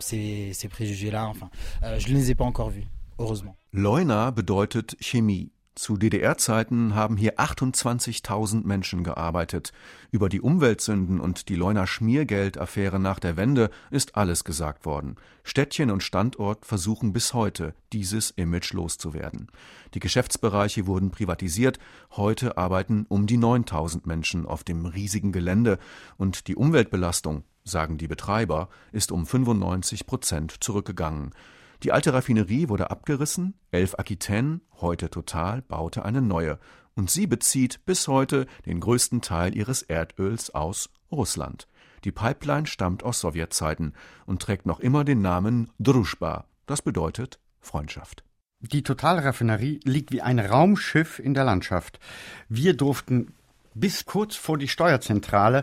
ces, 0.00 0.52
ces 0.54 0.68
préjugés-là, 0.68 1.26
enfin, 1.28 1.50
euh, 1.82 1.98
je 1.98 2.08
ne 2.08 2.14
les 2.14 2.30
ai 2.30 2.34
pas 2.34 2.44
encore 2.44 2.70
vus, 2.70 2.86
heureusement. 3.18 3.56
Leuna 3.78 4.30
bedeutet 4.30 4.96
Chemie. 5.00 5.50
Zu 5.74 5.98
DDR-Zeiten 5.98 6.94
haben 6.94 7.18
hier 7.18 7.38
28.000 7.38 8.66
Menschen 8.66 9.04
gearbeitet. 9.04 9.74
Über 10.10 10.30
die 10.30 10.40
Umweltsünden 10.40 11.20
und 11.20 11.50
die 11.50 11.56
Leuner 11.56 11.86
Schmiergeldaffäre 11.86 12.98
nach 12.98 13.18
der 13.18 13.36
Wende 13.36 13.68
ist 13.90 14.16
alles 14.16 14.44
gesagt 14.44 14.86
worden. 14.86 15.16
Städtchen 15.44 15.90
und 15.90 16.02
Standort 16.02 16.64
versuchen 16.64 17.12
bis 17.12 17.34
heute, 17.34 17.74
dieses 17.92 18.30
Image 18.30 18.72
loszuwerden. 18.72 19.48
Die 19.92 20.00
Geschäftsbereiche 20.00 20.86
wurden 20.86 21.10
privatisiert. 21.10 21.78
Heute 22.12 22.56
arbeiten 22.56 23.04
um 23.10 23.26
die 23.26 23.36
9.000 23.36 24.06
Menschen 24.06 24.46
auf 24.46 24.64
dem 24.64 24.86
riesigen 24.86 25.32
Gelände 25.32 25.78
und 26.16 26.48
die 26.48 26.56
Umweltbelastung, 26.56 27.44
sagen 27.62 27.98
die 27.98 28.08
Betreiber, 28.08 28.70
ist 28.92 29.12
um 29.12 29.26
95 29.26 30.06
Prozent 30.06 30.64
zurückgegangen. 30.64 31.34
Die 31.82 31.92
alte 31.92 32.12
Raffinerie 32.12 32.68
wurde 32.68 32.90
abgerissen, 32.90 33.54
Elf 33.70 33.94
Aquitaine, 33.98 34.60
heute 34.80 35.10
Total, 35.10 35.62
baute 35.62 36.04
eine 36.04 36.22
neue, 36.22 36.58
und 36.94 37.10
sie 37.10 37.26
bezieht 37.26 37.84
bis 37.84 38.08
heute 38.08 38.46
den 38.64 38.80
größten 38.80 39.20
Teil 39.20 39.54
ihres 39.54 39.82
Erdöls 39.82 40.54
aus 40.54 40.90
Russland. 41.12 41.68
Die 42.04 42.12
Pipeline 42.12 42.66
stammt 42.66 43.02
aus 43.02 43.20
Sowjetzeiten 43.20 43.92
und 44.24 44.40
trägt 44.40 44.64
noch 44.66 44.80
immer 44.80 45.04
den 45.04 45.20
Namen 45.20 45.70
Druschba, 45.78 46.46
das 46.66 46.82
bedeutet 46.82 47.38
Freundschaft. 47.60 48.24
Die 48.60 48.82
Totalraffinerie 48.82 49.80
liegt 49.84 50.12
wie 50.12 50.22
ein 50.22 50.38
Raumschiff 50.38 51.18
in 51.18 51.34
der 51.34 51.44
Landschaft. 51.44 52.00
Wir 52.48 52.74
durften 52.74 53.34
bis 53.74 54.06
kurz 54.06 54.34
vor 54.34 54.56
die 54.56 54.68
Steuerzentrale 54.68 55.62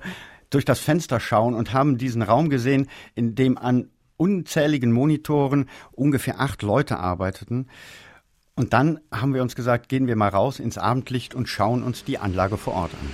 durch 0.52 0.66
das 0.66 0.80
Fenster 0.80 1.20
schauen 1.20 1.56
und 1.56 1.74
haben 1.74 1.98
diesen 1.98 2.22
Raum 2.22 2.50
gesehen, 2.50 2.88
in 3.16 3.34
dem 3.34 3.58
an 3.58 3.90
unzähligen 4.24 4.94
Monitoren 4.94 5.68
ungefähr 5.92 6.40
acht 6.40 6.62
Leute 6.62 6.98
arbeiteten. 6.98 7.68
Und 8.56 8.72
dann 8.72 9.02
haben 9.12 9.34
wir 9.34 9.42
uns 9.42 9.54
gesagt, 9.54 9.90
gehen 9.90 10.08
wir 10.08 10.16
mal 10.16 10.30
raus 10.30 10.60
ins 10.60 10.78
Abendlicht 10.78 11.36
und 11.36 11.50
schauen 11.50 11.84
uns 11.84 12.06
die 12.06 12.20
Anlage 12.20 12.56
vor 12.56 12.74
Ort 12.74 12.92
an. 12.94 13.10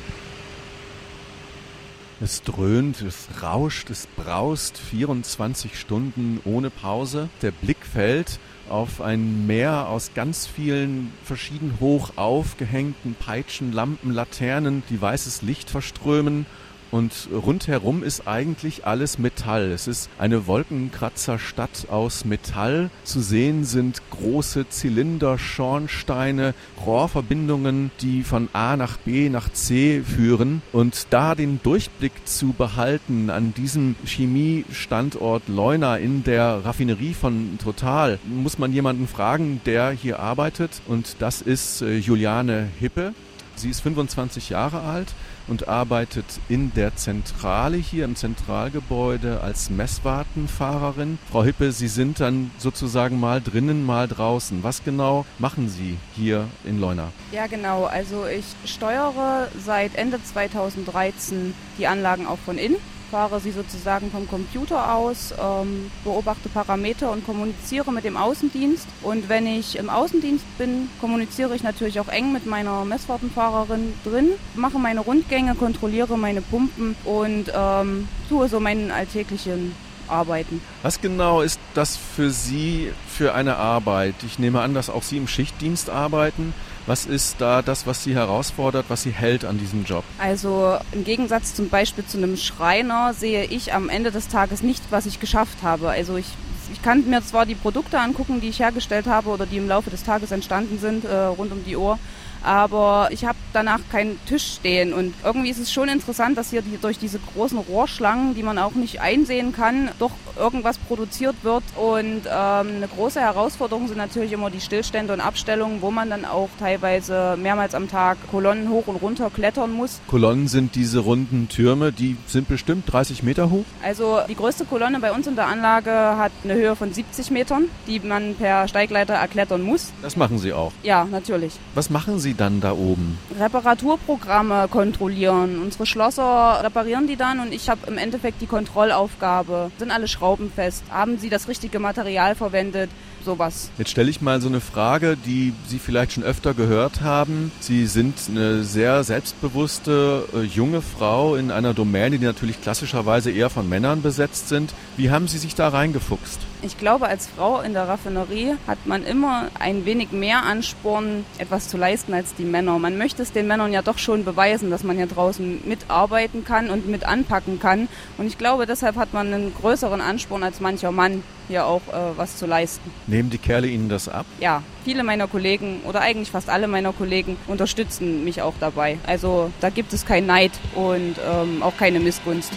Es 2.21 2.43
dröhnt, 2.43 3.01
es 3.01 3.27
rauscht, 3.41 3.89
es 3.89 4.05
braust 4.05 4.77
24 4.77 5.79
Stunden 5.79 6.41
ohne 6.45 6.69
Pause. 6.69 7.29
Der 7.41 7.51
Blick 7.51 7.83
fällt 7.83 8.39
auf 8.69 9.01
ein 9.01 9.47
Meer 9.47 9.87
aus 9.87 10.11
ganz 10.13 10.45
vielen 10.45 11.11
verschieden 11.23 11.77
hoch 11.79 12.11
aufgehängten 12.17 13.15
Peitschen, 13.15 13.71
Lampen, 13.71 14.11
Laternen, 14.11 14.83
die 14.91 15.01
weißes 15.01 15.41
Licht 15.41 15.71
verströmen 15.71 16.45
und 16.91 17.29
rundherum 17.31 18.03
ist 18.03 18.27
eigentlich 18.27 18.85
alles 18.85 19.19
Metall. 19.19 19.71
Es 19.71 19.87
ist 19.87 20.09
eine 20.17 20.47
Wolkenkratzerstadt 20.47 21.87
aus 21.89 22.25
Metall. 22.25 22.89
Zu 23.03 23.21
sehen 23.21 23.63
sind 23.63 24.01
große 24.09 24.69
Zylinder, 24.69 25.37
Schornsteine, 25.37 26.53
Rohrverbindungen, 26.85 27.91
die 28.01 28.23
von 28.23 28.49
A 28.53 28.75
nach 28.75 28.97
B 28.97 29.29
nach 29.29 29.51
C 29.51 30.01
führen. 30.01 30.61
Und 30.71 31.07
da 31.11 31.35
den 31.35 31.59
Durchblick 31.61 32.13
zu 32.25 32.53
behalten 32.53 33.29
an 33.29 33.53
diesem 33.53 33.95
Chemiestandort 34.05 35.47
Leuna 35.47 35.97
in 35.97 36.23
der 36.23 36.65
Raffinerie 36.65 37.13
von 37.13 37.57
Total, 37.63 38.19
muss 38.25 38.57
man 38.57 38.73
jemanden 38.73 39.07
fragen, 39.07 39.61
der 39.65 39.91
hier 39.91 40.19
arbeitet. 40.19 40.81
Und 40.87 41.17
das 41.19 41.41
ist 41.41 41.81
äh, 41.81 41.97
Juliane 41.97 42.67
Hippe. 42.79 43.13
Sie 43.55 43.69
ist 43.69 43.81
25 43.81 44.49
Jahre 44.49 44.81
alt 44.81 45.13
und 45.49 45.67
arbeitet 45.67 46.25
in 46.47 46.73
der 46.73 46.95
Zentrale 46.95 47.77
hier 47.77 48.05
im 48.05 48.15
Zentralgebäude 48.15 49.41
als 49.41 49.69
Messwartenfahrerin. 49.69 51.17
Frau 51.31 51.43
Hippe, 51.43 51.71
Sie 51.71 51.87
sind 51.87 52.19
dann 52.19 52.51
sozusagen 52.57 53.19
mal 53.19 53.41
drinnen, 53.41 53.85
mal 53.85 54.07
draußen. 54.07 54.63
Was 54.63 54.83
genau 54.83 55.25
machen 55.39 55.67
Sie 55.69 55.97
hier 56.15 56.47
in 56.63 56.79
Leuna? 56.79 57.11
Ja, 57.31 57.47
genau. 57.47 57.85
Also 57.85 58.25
ich 58.25 58.45
steuere 58.69 59.47
seit 59.57 59.95
Ende 59.95 60.23
2013 60.23 61.53
die 61.77 61.87
Anlagen 61.87 62.27
auch 62.27 62.39
von 62.39 62.57
innen 62.57 62.77
fahre 63.09 63.39
sie 63.39 63.51
sozusagen 63.51 64.11
vom 64.11 64.27
Computer 64.27 64.93
aus, 64.95 65.33
ähm, 65.39 65.91
beobachte 66.03 66.49
Parameter 66.49 67.11
und 67.11 67.25
kommuniziere 67.25 67.91
mit 67.91 68.03
dem 68.03 68.17
Außendienst. 68.17 68.87
Und 69.01 69.29
wenn 69.29 69.47
ich 69.47 69.77
im 69.77 69.89
Außendienst 69.89 70.45
bin, 70.57 70.89
kommuniziere 70.99 71.55
ich 71.55 71.63
natürlich 71.63 71.99
auch 71.99 72.07
eng 72.07 72.31
mit 72.33 72.45
meiner 72.45 72.85
Messwartenfahrerin 72.85 73.93
drin, 74.03 74.29
mache 74.55 74.79
meine 74.79 75.01
Rundgänge, 75.01 75.55
kontrolliere 75.55 76.17
meine 76.17 76.41
Pumpen 76.41 76.95
und 77.05 77.45
ähm, 77.53 78.07
tue 78.27 78.47
so 78.47 78.59
meinen 78.59 78.91
alltäglichen 78.91 79.73
Arbeiten. 80.09 80.61
Was 80.81 81.01
genau 81.01 81.41
ist 81.41 81.59
das 81.73 81.97
für 81.97 82.31
Sie 82.31 82.91
für 83.07 83.33
eine 83.33 83.57
Arbeit? 83.57 84.15
Ich 84.25 84.39
nehme 84.39 84.61
an, 84.61 84.73
dass 84.73 84.89
auch 84.89 85.03
Sie 85.03 85.17
im 85.17 85.27
Schichtdienst 85.27 85.89
arbeiten. 85.89 86.53
Was 86.89 87.05
ist 87.05 87.35
da 87.37 87.61
das, 87.61 87.85
was 87.85 88.03
Sie 88.03 88.15
herausfordert, 88.15 88.85
was 88.89 89.03
Sie 89.03 89.11
hält 89.11 89.45
an 89.45 89.59
diesem 89.59 89.85
Job? 89.85 90.03
Also 90.17 90.75
im 90.91 91.03
Gegensatz 91.03 91.53
zum 91.53 91.69
Beispiel 91.69 92.03
zu 92.03 92.17
einem 92.17 92.35
Schreiner 92.35 93.13
sehe 93.13 93.45
ich 93.45 93.75
am 93.75 93.89
Ende 93.89 94.09
des 94.09 94.27
Tages 94.27 94.63
nicht, 94.63 94.81
was 94.89 95.05
ich 95.05 95.19
geschafft 95.19 95.61
habe. 95.61 95.89
Also 95.89 96.17
ich, 96.17 96.25
ich 96.73 96.81
kann 96.81 97.07
mir 97.07 97.21
zwar 97.21 97.45
die 97.45 97.53
Produkte 97.53 97.99
angucken, 97.99 98.41
die 98.41 98.49
ich 98.49 98.57
hergestellt 98.57 99.05
habe 99.05 99.29
oder 99.29 99.45
die 99.45 99.57
im 99.57 99.67
Laufe 99.67 99.91
des 99.91 100.03
Tages 100.03 100.31
entstanden 100.31 100.79
sind, 100.79 101.05
äh, 101.05 101.15
rund 101.15 101.51
um 101.51 101.63
die 101.63 101.77
Uhr, 101.77 101.99
aber 102.43 103.09
ich 103.11 103.25
habe 103.25 103.37
danach 103.53 103.79
keinen 103.91 104.19
Tisch 104.25 104.55
stehen. 104.55 104.93
Und 104.93 105.13
irgendwie 105.23 105.49
ist 105.49 105.59
es 105.59 105.71
schon 105.71 105.89
interessant, 105.89 106.37
dass 106.37 106.49
hier 106.49 106.61
durch 106.81 106.97
diese 106.97 107.19
großen 107.19 107.57
Rohrschlangen, 107.57 108.35
die 108.35 108.43
man 108.43 108.57
auch 108.57 108.73
nicht 108.73 109.01
einsehen 109.01 109.53
kann, 109.53 109.89
doch 109.99 110.11
irgendwas 110.37 110.77
produziert 110.77 111.35
wird. 111.43 111.63
Und 111.75 112.21
ähm, 112.25 112.67
eine 112.77 112.87
große 112.95 113.19
Herausforderung 113.19 113.87
sind 113.87 113.97
natürlich 113.97 114.31
immer 114.31 114.49
die 114.49 114.61
Stillstände 114.61 115.13
und 115.13 115.21
Abstellungen, 115.21 115.81
wo 115.81 115.91
man 115.91 116.09
dann 116.09 116.25
auch 116.25 116.49
teilweise 116.59 117.37
mehrmals 117.37 117.75
am 117.75 117.89
Tag 117.89 118.17
Kolonnen 118.31 118.69
hoch 118.69 118.87
und 118.87 118.97
runter 118.97 119.29
klettern 119.29 119.71
muss. 119.71 119.99
Kolonnen 120.07 120.47
sind 120.47 120.75
diese 120.75 120.99
runden 120.99 121.49
Türme, 121.49 121.91
die 121.91 122.17
sind 122.27 122.47
bestimmt 122.47 122.91
30 122.91 123.23
Meter 123.23 123.49
hoch. 123.49 123.65
Also 123.83 124.19
die 124.27 124.35
größte 124.35 124.65
Kolonne 124.65 124.99
bei 124.99 125.11
uns 125.11 125.27
in 125.27 125.35
der 125.35 125.47
Anlage 125.47 125.91
hat 125.91 126.31
eine 126.43 126.53
Höhe 126.53 126.75
von 126.75 126.93
70 126.93 127.31
Metern, 127.31 127.65
die 127.87 127.99
man 127.99 128.35
per 128.35 128.67
Steigleiter 128.67 129.13
erklettern 129.13 129.61
muss. 129.61 129.91
Das 130.01 130.15
machen 130.15 130.37
Sie 130.37 130.53
auch. 130.53 130.71
Ja, 130.83 131.05
natürlich. 131.05 131.53
Was 131.75 131.89
machen 131.89 132.19
Sie 132.19 132.28
dann 132.33 132.61
da 132.61 132.73
oben? 132.73 133.17
Reparaturprogramme 133.39 134.67
kontrollieren. 134.69 135.61
Unsere 135.61 135.85
Schlosser 135.85 136.61
reparieren 136.63 137.07
die 137.07 137.15
dann 137.15 137.39
und 137.39 137.53
ich 137.53 137.69
habe 137.69 137.81
im 137.87 137.97
Endeffekt 137.97 138.41
die 138.41 138.47
Kontrollaufgabe. 138.47 139.71
Sind 139.77 139.91
alle 139.91 140.07
schraubenfest? 140.07 140.83
Haben 140.89 141.17
sie 141.17 141.29
das 141.29 141.47
richtige 141.47 141.79
Material 141.79 142.35
verwendet? 142.35 142.89
Sowas. 143.25 143.69
Jetzt 143.77 143.91
stelle 143.91 144.09
ich 144.09 144.21
mal 144.21 144.39
so 144.39 144.47
eine 144.47 144.61
Frage, 144.61 145.17
die 145.17 145.53
Sie 145.67 145.77
vielleicht 145.77 146.13
schon 146.13 146.23
öfter 146.23 146.53
gehört 146.53 147.01
haben. 147.01 147.51
Sie 147.59 147.85
sind 147.85 148.15
eine 148.29 148.63
sehr 148.63 149.03
selbstbewusste 149.03 150.23
äh, 150.33 150.41
junge 150.43 150.81
Frau 150.81 151.35
in 151.35 151.51
einer 151.51 151.73
Domäne, 151.73 152.17
die 152.17 152.25
natürlich 152.25 152.61
klassischerweise 152.61 153.29
eher 153.29 153.49
von 153.49 153.67
Männern 153.67 154.01
besetzt 154.01 154.47
sind. 154.47 154.73
Wie 154.95 155.11
haben 155.11 155.27
Sie 155.27 155.37
sich 155.37 155.53
da 155.53 155.67
reingefuchst? 155.67 156.39
Ich 156.61 156.77
glaube, 156.77 157.07
als 157.07 157.27
Frau 157.27 157.61
in 157.61 157.71
der 157.71 157.87
Raffinerie 157.87 158.55
hat 158.67 158.85
man 158.85 159.05
immer 159.05 159.47
ein 159.57 159.85
wenig 159.85 160.11
mehr 160.11 160.43
Ansporn, 160.43 161.23
etwas 161.37 161.69
zu 161.69 161.77
leisten 161.77 162.13
als 162.13 162.35
die 162.35 162.43
Männer. 162.43 162.77
Man 162.79 162.97
möchte 162.97 163.21
es 163.23 163.31
den 163.31 163.47
Männern 163.47 163.71
ja 163.71 163.81
doch 163.81 163.97
schon 163.97 164.25
beweisen, 164.25 164.69
dass 164.69 164.83
man 164.83 164.97
hier 164.97 165.07
draußen 165.07 165.61
mitarbeiten 165.65 166.43
kann 166.43 166.69
und 166.69 166.85
mit 166.89 167.05
anpacken 167.05 167.61
kann. 167.61 167.87
Und 168.17 168.27
ich 168.27 168.37
glaube, 168.37 168.65
deshalb 168.65 168.97
hat 168.97 169.13
man 169.13 169.33
einen 169.33 169.53
größeren 169.55 170.01
Ansporn 170.01 170.43
als 170.43 170.59
mancher 170.59 170.91
Mann, 170.91 171.23
hier 171.47 171.65
auch 171.65 171.81
äh, 171.87 172.17
was 172.17 172.35
zu 172.35 172.45
leisten. 172.45 172.91
Nehmen 173.07 173.29
die 173.29 173.37
Kerle 173.37 173.67
Ihnen 173.67 173.87
das 173.87 174.09
ab? 174.09 174.25
Ja, 174.41 174.61
viele 174.83 175.03
meiner 175.03 175.27
Kollegen 175.27 175.79
oder 175.85 176.01
eigentlich 176.01 176.29
fast 176.29 176.49
alle 176.49 176.67
meiner 176.67 176.91
Kollegen 176.91 177.37
unterstützen 177.47 178.25
mich 178.25 178.41
auch 178.41 178.55
dabei. 178.59 178.97
Also 179.07 179.49
da 179.61 179.69
gibt 179.69 179.93
es 179.93 180.05
keinen 180.05 180.27
Neid 180.27 180.51
und 180.75 181.15
ähm, 181.25 181.63
auch 181.63 181.77
keine 181.77 182.01
Missgunst. 182.01 182.51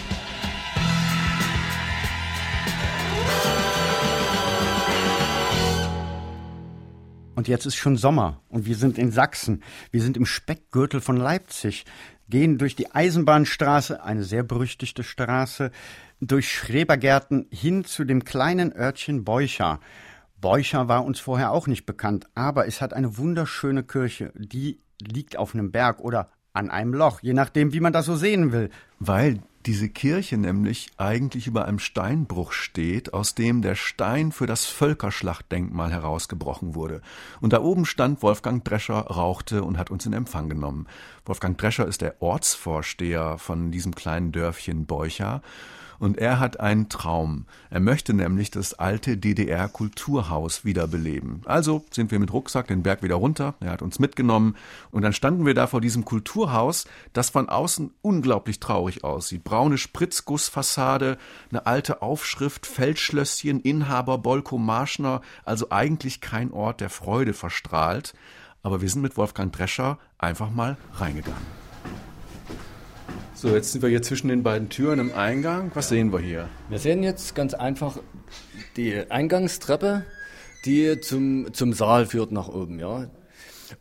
Und 7.35 7.47
jetzt 7.47 7.65
ist 7.65 7.75
schon 7.75 7.97
Sommer 7.97 8.41
und 8.49 8.65
wir 8.65 8.75
sind 8.75 8.97
in 8.97 9.11
Sachsen. 9.11 9.63
Wir 9.91 10.01
sind 10.01 10.17
im 10.17 10.25
Speckgürtel 10.25 11.01
von 11.01 11.17
Leipzig, 11.17 11.85
gehen 12.29 12.57
durch 12.57 12.75
die 12.75 12.91
Eisenbahnstraße, 12.91 14.03
eine 14.03 14.23
sehr 14.23 14.43
berüchtigte 14.43 15.03
Straße, 15.03 15.71
durch 16.21 16.51
Schrebergärten 16.51 17.47
hin 17.51 17.85
zu 17.85 18.05
dem 18.05 18.23
kleinen 18.23 18.71
Örtchen 18.71 19.23
Beucher. 19.23 19.79
Beucher 20.39 20.87
war 20.87 21.05
uns 21.05 21.19
vorher 21.19 21.51
auch 21.51 21.67
nicht 21.67 21.85
bekannt, 21.85 22.27
aber 22.35 22.67
es 22.67 22.81
hat 22.81 22.93
eine 22.93 23.17
wunderschöne 23.17 23.83
Kirche, 23.83 24.31
die 24.35 24.79
liegt 25.01 25.37
auf 25.37 25.53
einem 25.53 25.71
Berg 25.71 26.01
oder 26.01 26.29
an 26.53 26.69
einem 26.69 26.93
Loch, 26.93 27.19
je 27.21 27.33
nachdem, 27.33 27.73
wie 27.73 27.79
man 27.79 27.93
das 27.93 28.05
so 28.05 28.15
sehen 28.15 28.51
will. 28.51 28.69
Weil 28.99 29.39
diese 29.65 29.89
Kirche 29.89 30.37
nämlich 30.37 30.91
eigentlich 30.97 31.47
über 31.47 31.65
einem 31.65 31.79
Steinbruch 31.79 32.51
steht, 32.51 33.13
aus 33.13 33.33
dem 33.33 33.61
der 33.61 33.75
Stein 33.75 34.31
für 34.31 34.45
das 34.45 34.65
Völkerschlachtdenkmal 34.65 35.91
herausgebrochen 35.91 36.75
wurde. 36.75 37.01
Und 37.39 37.53
da 37.53 37.61
oben 37.61 37.85
stand 37.85 38.21
Wolfgang 38.21 38.63
Drescher, 38.63 38.99
rauchte 38.99 39.63
und 39.63 39.77
hat 39.77 39.89
uns 39.89 40.05
in 40.05 40.13
Empfang 40.13 40.49
genommen. 40.49 40.87
Wolfgang 41.25 41.57
Drescher 41.57 41.87
ist 41.87 42.01
der 42.01 42.21
Ortsvorsteher 42.21 43.37
von 43.37 43.71
diesem 43.71 43.95
kleinen 43.95 44.31
Dörfchen 44.31 44.85
Beucher. 44.85 45.41
Und 46.03 46.17
er 46.17 46.37
hat 46.37 46.59
einen 46.59 46.89
Traum. 46.89 47.45
Er 47.69 47.79
möchte 47.79 48.13
nämlich 48.13 48.51
das 48.51 48.73
alte 48.73 49.15
DDR-Kulturhaus 49.15 50.65
wiederbeleben. 50.65 51.43
Also 51.45 51.85
sind 51.91 52.11
wir 52.11 52.19
mit 52.19 52.33
Rucksack 52.33 52.67
den 52.67 52.83
Berg 52.83 53.03
wieder 53.03 53.15
runter. 53.15 53.53
Er 53.61 53.71
hat 53.71 53.81
uns 53.81 53.99
mitgenommen. 53.99 54.57
Und 54.91 55.03
dann 55.03 55.13
standen 55.13 55.45
wir 55.45 55.53
da 55.53 55.65
vor 55.65 55.79
diesem 55.79 56.03
Kulturhaus, 56.03 56.87
das 57.13 57.29
von 57.29 57.47
außen 57.47 57.91
unglaublich 58.01 58.59
traurig 58.59 59.05
aussieht. 59.05 59.45
Braune 59.45 59.77
Spritzgussfassade, 59.77 61.17
eine 61.51 61.67
alte 61.67 62.01
Aufschrift, 62.01 62.65
Feldschlösschen, 62.65 63.61
Inhaber 63.61 64.17
Bolko 64.17 64.57
Marschner. 64.57 65.21
Also 65.45 65.67
eigentlich 65.69 66.19
kein 66.19 66.51
Ort 66.51 66.81
der 66.81 66.89
Freude 66.89 67.33
verstrahlt. 67.33 68.13
Aber 68.61 68.81
wir 68.81 68.89
sind 68.89 69.03
mit 69.03 69.15
Wolfgang 69.15 69.53
Drescher 69.53 69.99
einfach 70.17 70.51
mal 70.51 70.75
reingegangen. 70.95 71.62
So, 73.43 73.49
jetzt 73.49 73.73
sind 73.73 73.81
wir 73.81 73.89
hier 73.89 74.01
zwischen 74.01 74.29
den 74.29 74.41
beiden 74.41 74.69
Türen 74.69 74.99
im 74.99 75.13
Eingang. 75.13 75.69
Was 75.73 75.89
sehen 75.89 76.13
wir 76.13 76.19
hier? 76.19 76.47
Wir 76.69 76.79
sehen 76.79 77.03
jetzt 77.03 77.35
ganz 77.35 77.53
einfach 77.53 77.97
die 78.77 78.95
Eingangstreppe, 79.11 80.05
die 80.63 81.01
zum, 81.01 81.53
zum 81.53 81.73
Saal 81.73 82.05
führt 82.05 82.31
nach 82.31 82.47
oben, 82.47 82.79
ja. 82.79 83.09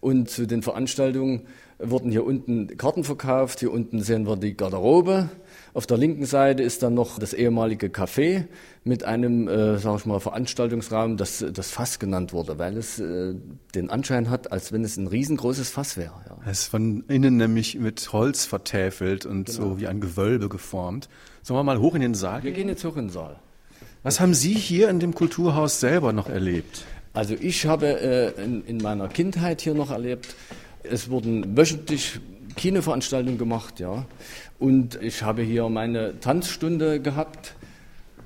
Und 0.00 0.30
zu 0.30 0.46
den 0.46 0.62
Veranstaltungen 0.62 1.42
wurden 1.78 2.10
hier 2.10 2.24
unten 2.24 2.76
Karten 2.76 3.04
verkauft. 3.04 3.60
Hier 3.60 3.72
unten 3.72 4.00
sehen 4.02 4.26
wir 4.26 4.36
die 4.36 4.56
Garderobe. 4.56 5.28
Auf 5.74 5.86
der 5.86 5.96
linken 5.96 6.26
Seite 6.26 6.62
ist 6.62 6.82
dann 6.82 6.94
noch 6.94 7.18
das 7.18 7.32
ehemalige 7.32 7.86
Café 7.88 8.44
mit 8.84 9.04
einem, 9.04 9.48
äh, 9.48 9.78
sag 9.78 9.98
ich 10.00 10.06
mal, 10.06 10.20
Veranstaltungsraum, 10.20 11.16
das 11.16 11.44
das 11.52 11.70
Fass 11.70 11.98
genannt 11.98 12.32
wurde, 12.32 12.58
weil 12.58 12.76
es 12.76 12.98
äh, 12.98 13.34
den 13.74 13.88
Anschein 13.90 14.28
hat, 14.28 14.52
als 14.52 14.72
wenn 14.72 14.84
es 14.84 14.96
ein 14.96 15.06
riesengroßes 15.06 15.70
Fass 15.70 15.96
wäre. 15.96 16.14
Ja. 16.28 16.36
Es 16.46 16.60
ist 16.60 16.66
von 16.68 17.04
innen 17.08 17.36
nämlich 17.38 17.78
mit 17.78 18.12
Holz 18.12 18.44
vertäfelt 18.44 19.24
und 19.26 19.46
Genau. 19.46 19.70
so 19.70 19.80
wie 19.80 19.86
ein 19.86 20.00
Gewölbe 20.00 20.48
geformt. 20.48 21.08
Sollen 21.42 21.58
wir 21.58 21.64
mal 21.64 21.80
hoch 21.80 21.94
in 21.94 22.02
den 22.02 22.14
Saal 22.14 22.42
Wir 22.42 22.52
gehen 22.52 22.68
jetzt 22.68 22.84
hoch 22.84 22.96
in 22.96 23.06
den 23.06 23.10
Saal. 23.10 23.36
Was 24.02 24.20
haben 24.20 24.34
Sie 24.34 24.52
hier 24.54 24.88
in 24.90 25.00
dem 25.00 25.14
Kulturhaus 25.14 25.80
selber 25.80 26.12
noch 26.12 26.28
erlebt? 26.28 26.84
Also 27.14 27.34
ich 27.38 27.66
habe 27.66 28.00
äh, 28.00 28.42
in, 28.42 28.64
in 28.64 28.78
meiner 28.78 29.08
Kindheit 29.08 29.60
hier 29.60 29.74
noch 29.74 29.90
erlebt, 29.90 30.34
es 30.82 31.10
wurden 31.10 31.56
wöchentlich 31.56 32.20
Kinoveranstaltungen 32.56 33.38
gemacht, 33.38 33.80
ja. 33.80 34.06
Und 34.58 35.00
ich 35.02 35.22
habe 35.22 35.42
hier 35.42 35.68
meine 35.68 36.18
Tanzstunde 36.20 37.00
gehabt, 37.00 37.54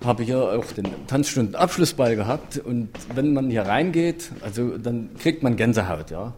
habe 0.04 0.22
hier 0.22 0.38
auch 0.38 0.66
den 0.72 0.86
Tanzstundenabschlussball 1.06 2.16
gehabt. 2.16 2.58
Und 2.58 2.90
wenn 3.14 3.32
man 3.32 3.50
hier 3.50 3.62
reingeht, 3.62 4.30
also 4.42 4.78
dann 4.78 5.10
kriegt 5.18 5.42
man 5.42 5.56
Gänsehaut, 5.56 6.10
ja. 6.10 6.34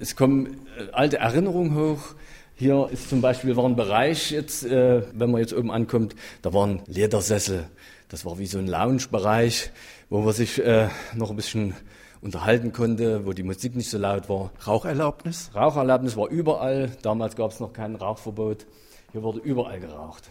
Es 0.00 0.16
kommen 0.16 0.46
äh, 0.78 0.90
alte 0.92 1.18
Erinnerungen 1.18 1.74
hoch. 1.76 2.14
Hier 2.56 2.88
ist 2.92 3.10
zum 3.10 3.20
Beispiel 3.20 3.56
war 3.56 3.64
ein 3.64 3.76
Bereich 3.76 4.30
jetzt, 4.30 4.64
äh, 4.64 5.02
wenn 5.12 5.30
man 5.30 5.40
jetzt 5.40 5.52
oben 5.52 5.70
ankommt, 5.70 6.14
da 6.40 6.54
waren 6.54 6.80
Ledersessel. 6.86 7.64
Das 8.08 8.24
war 8.24 8.38
wie 8.38 8.46
so 8.46 8.58
ein 8.58 8.68
Lounge-Bereich, 8.68 9.70
wo 10.10 10.20
man 10.20 10.32
sich 10.32 10.62
äh, 10.64 10.88
noch 11.14 11.30
ein 11.30 11.36
bisschen 11.36 11.74
unterhalten 12.20 12.72
konnte, 12.72 13.26
wo 13.26 13.32
die 13.32 13.42
Musik 13.42 13.76
nicht 13.76 13.90
so 13.90 13.98
laut 13.98 14.28
war. 14.28 14.50
Raucherlaubnis? 14.66 15.50
Raucherlaubnis 15.54 16.16
war 16.16 16.28
überall. 16.28 16.90
Damals 17.02 17.36
gab 17.36 17.50
es 17.50 17.60
noch 17.60 17.72
kein 17.72 17.94
Rauchverbot. 17.96 18.66
Hier 19.12 19.22
wurde 19.22 19.40
überall 19.40 19.78
geraucht. 19.78 20.30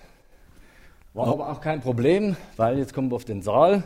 War 1.14 1.28
aber 1.28 1.52
auch 1.52 1.62
kein 1.62 1.82
Problem, 1.82 2.36
weil 2.58 2.80
jetzt 2.80 2.94
kommen 2.94 3.12
wir 3.12 3.16
auf 3.16 3.26
den 3.26 3.44
Saal. 3.44 3.84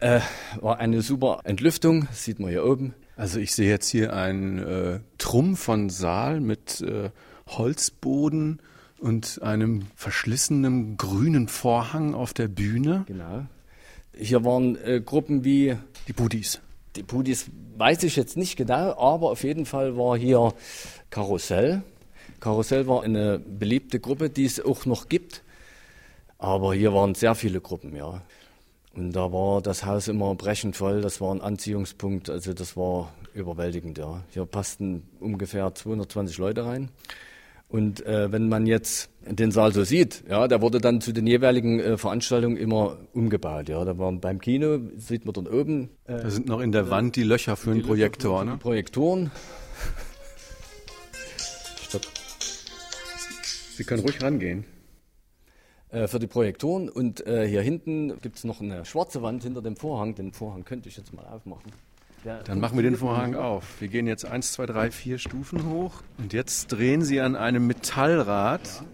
Äh, 0.00 0.20
war 0.60 0.78
eine 0.78 1.02
super 1.02 1.40
Entlüftung, 1.44 2.06
das 2.06 2.24
sieht 2.24 2.40
man 2.40 2.50
hier 2.50 2.64
oben. 2.64 2.94
Also 3.16 3.38
ich 3.38 3.54
sehe 3.54 3.68
jetzt 3.68 3.88
hier 3.88 4.14
einen 4.14 4.58
äh, 4.58 5.00
Trumpf 5.18 5.60
von 5.60 5.90
Saal 5.90 6.40
mit 6.40 6.80
äh, 6.80 7.10
Holzboden 7.46 8.62
und 8.98 9.42
einem 9.42 9.82
verschlissenen 9.94 10.96
grünen 10.96 11.48
Vorhang 11.48 12.14
auf 12.14 12.32
der 12.32 12.48
Bühne. 12.48 13.04
Genau. 13.06 13.44
Hier 14.16 14.44
waren 14.44 14.76
äh, 14.84 15.00
Gruppen 15.00 15.44
wie 15.44 15.76
die 16.08 16.12
Budis. 16.12 16.60
Die 16.96 17.02
Budis 17.02 17.46
weiß 17.76 18.02
ich 18.02 18.16
jetzt 18.16 18.36
nicht 18.36 18.56
genau, 18.56 18.98
aber 18.98 19.30
auf 19.30 19.44
jeden 19.44 19.66
Fall 19.66 19.96
war 19.96 20.18
hier 20.18 20.52
Karussell. 21.10 21.82
Karussell 22.40 22.86
war 22.86 23.02
eine 23.02 23.38
beliebte 23.38 24.00
Gruppe, 24.00 24.30
die 24.30 24.44
es 24.44 24.64
auch 24.64 24.86
noch 24.86 25.08
gibt. 25.08 25.42
Aber 26.38 26.74
hier 26.74 26.94
waren 26.94 27.14
sehr 27.14 27.34
viele 27.34 27.60
Gruppen, 27.60 27.94
ja. 27.94 28.22
Und 28.94 29.12
da 29.12 29.32
war 29.32 29.62
das 29.62 29.84
Haus 29.84 30.08
immer 30.08 30.34
brechend 30.34 30.76
voll. 30.76 31.00
Das 31.00 31.20
war 31.20 31.34
ein 31.34 31.40
Anziehungspunkt. 31.40 32.28
Also 32.28 32.54
das 32.54 32.76
war 32.76 33.12
überwältigend, 33.34 33.98
ja. 33.98 34.24
Hier 34.30 34.46
passten 34.46 35.08
ungefähr 35.20 35.74
220 35.74 36.38
Leute 36.38 36.64
rein. 36.64 36.88
Und 37.70 38.04
äh, 38.04 38.32
wenn 38.32 38.48
man 38.48 38.66
jetzt 38.66 39.10
den 39.24 39.52
Saal 39.52 39.72
so 39.72 39.84
sieht, 39.84 40.24
ja, 40.28 40.48
der 40.48 40.60
wurde 40.60 40.80
dann 40.80 41.00
zu 41.00 41.12
den 41.12 41.26
jeweiligen 41.26 41.78
äh, 41.78 41.96
Veranstaltungen 41.96 42.56
immer 42.56 42.98
umgebaut. 43.12 43.68
Ja, 43.68 43.84
da 43.84 43.96
waren 43.96 44.20
beim 44.20 44.40
Kino 44.40 44.80
sieht 44.96 45.24
man 45.24 45.34
dort 45.34 45.52
oben. 45.52 45.90
Äh, 46.04 46.22
Da 46.22 46.30
sind 46.30 46.48
noch 46.48 46.60
in 46.60 46.72
der 46.72 46.90
Wand 46.90 47.14
die 47.14 47.22
Löcher 47.22 47.56
für 47.56 47.70
einen 47.70 47.82
Projektor, 47.82 48.44
ne? 48.44 48.56
Projektoren. 48.58 49.30
Stopp. 51.88 52.02
Sie 53.76 53.84
können 53.84 54.02
ruhig 54.02 54.20
rangehen. 54.20 54.64
Äh, 55.90 56.08
für 56.08 56.18
die 56.18 56.26
Projektoren 56.26 56.88
und 56.88 57.24
äh, 57.26 57.46
hier 57.46 57.62
hinten 57.62 58.20
gibt 58.20 58.36
es 58.36 58.44
noch 58.44 58.60
eine 58.60 58.84
schwarze 58.84 59.22
Wand 59.22 59.44
hinter 59.44 59.62
dem 59.62 59.76
Vorhang. 59.76 60.16
Den 60.16 60.32
Vorhang 60.32 60.64
könnte 60.64 60.88
ich 60.88 60.96
jetzt 60.96 61.12
mal 61.12 61.24
aufmachen. 61.26 61.70
Dann 62.24 62.60
machen 62.60 62.76
wir 62.76 62.82
den 62.82 62.96
Vorhang 62.96 63.34
auf. 63.34 63.80
Wir 63.80 63.88
gehen 63.88 64.06
jetzt 64.06 64.26
eins, 64.26 64.52
zwei, 64.52 64.66
drei, 64.66 64.90
vier 64.90 65.18
Stufen 65.18 65.66
hoch 65.70 66.02
und 66.18 66.32
jetzt 66.32 66.68
drehen 66.68 67.02
Sie 67.02 67.20
an 67.20 67.34
einem 67.34 67.66
Metallrad 67.66 68.84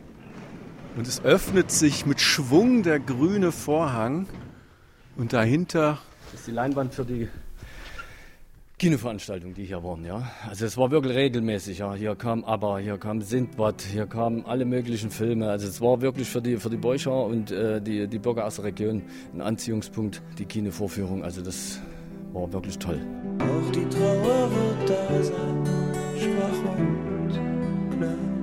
und 0.97 1.09
es 1.09 1.25
öffnet 1.25 1.73
sich 1.73 2.07
mit 2.07 2.21
Schwung 2.21 2.83
der 2.85 3.01
grüne 3.01 3.51
Vorhang 3.51 4.27
und 5.17 5.33
dahinter 5.33 5.99
Das 6.31 6.41
ist 6.41 6.47
die 6.47 6.53
Leinwand 6.53 6.95
für 6.95 7.05
die 7.05 7.29
Kinoveranstaltungen, 8.79 9.55
die 9.55 9.65
hier 9.65 9.83
waren, 9.83 10.05
ja. 10.05 10.31
Also 10.49 10.67
es 10.67 10.77
war 10.77 10.91
wirklich 10.91 11.17
regelmäßig, 11.17 11.79
ja. 11.79 11.95
Hier 11.95 12.15
kam 12.15 12.45
aber, 12.45 12.79
hier 12.79 12.99
kam 12.99 13.23
Sindbad, 13.23 13.81
hier 13.81 14.07
kamen 14.07 14.45
alle 14.45 14.67
möglichen 14.67 15.11
Filme. 15.11 15.49
Also 15.49 15.67
es 15.67 15.81
war 15.81 16.03
wirklich 16.03 16.29
für 16.29 16.43
die 16.43 16.59
für 16.59 16.69
die 16.69 16.77
Beucher 16.77 17.25
und 17.25 17.51
äh, 17.51 17.81
die 17.81 18.07
die 18.07 18.19
Bürger 18.19 18.45
aus 18.45 18.57
der 18.57 18.67
Region 18.67 19.03
ein 19.35 19.41
Anziehungspunkt, 19.41 20.23
die 20.39 20.45
Kinovorführung. 20.45 21.25
Also 21.25 21.41
das 21.41 21.81
war 22.37 22.53
wirklich 22.53 22.79
toll. 22.79 23.01
Auch 23.41 23.73
die 23.73 23.89
Trauer 23.89 24.51
wird 24.51 24.91
da 24.91 25.23
sein, 25.23 25.65
schwach 26.19 26.77
und 26.77 27.31
klein. 27.97 28.37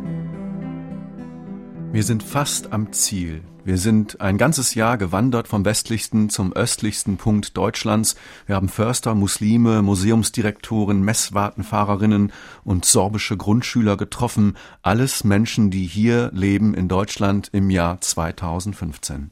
Wir 1.92 2.04
sind 2.04 2.24
fast 2.24 2.74
am 2.74 2.92
Ziel. 2.92 3.44
Wir 3.66 3.78
sind 3.78 4.20
ein 4.20 4.38
ganzes 4.38 4.76
Jahr 4.76 4.98
gewandert 4.98 5.48
vom 5.48 5.64
westlichsten 5.64 6.30
zum 6.30 6.52
östlichsten 6.54 7.16
Punkt 7.18 7.56
Deutschlands. 7.56 8.16
Wir 8.46 8.56
haben 8.56 8.68
Förster, 8.68 9.16
Muslime, 9.16 9.82
Museumsdirektoren, 9.84 11.02
Messwartenfahrerinnen 11.02 12.34
und 12.66 12.84
sorbische 12.84 13.38
Grundschüler 13.38 13.96
getroffen. 13.96 14.58
Alles 14.82 15.24
Menschen, 15.24 15.70
die 15.70 15.86
hier 15.86 16.30
leben 16.34 16.74
in 16.74 16.90
Deutschland 16.90 17.50
im 17.54 17.70
Jahr 17.70 18.02
2015. 18.02 19.30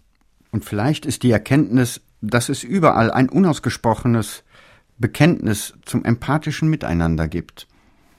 Und 0.51 0.64
vielleicht 0.64 1.05
ist 1.05 1.24
die 1.24 1.32
Erkenntnis, 1.32 1.99
dass 2.22 2.49
es 2.49 2.64
überall 2.64 3.12
ein 3.12 3.28
unausgesprochenes 3.28 4.43
Bekenntnis 5.02 5.74
zum 5.84 6.06
empathischen 6.06 6.70
Miteinander 6.70 7.28
gibt. 7.28 7.68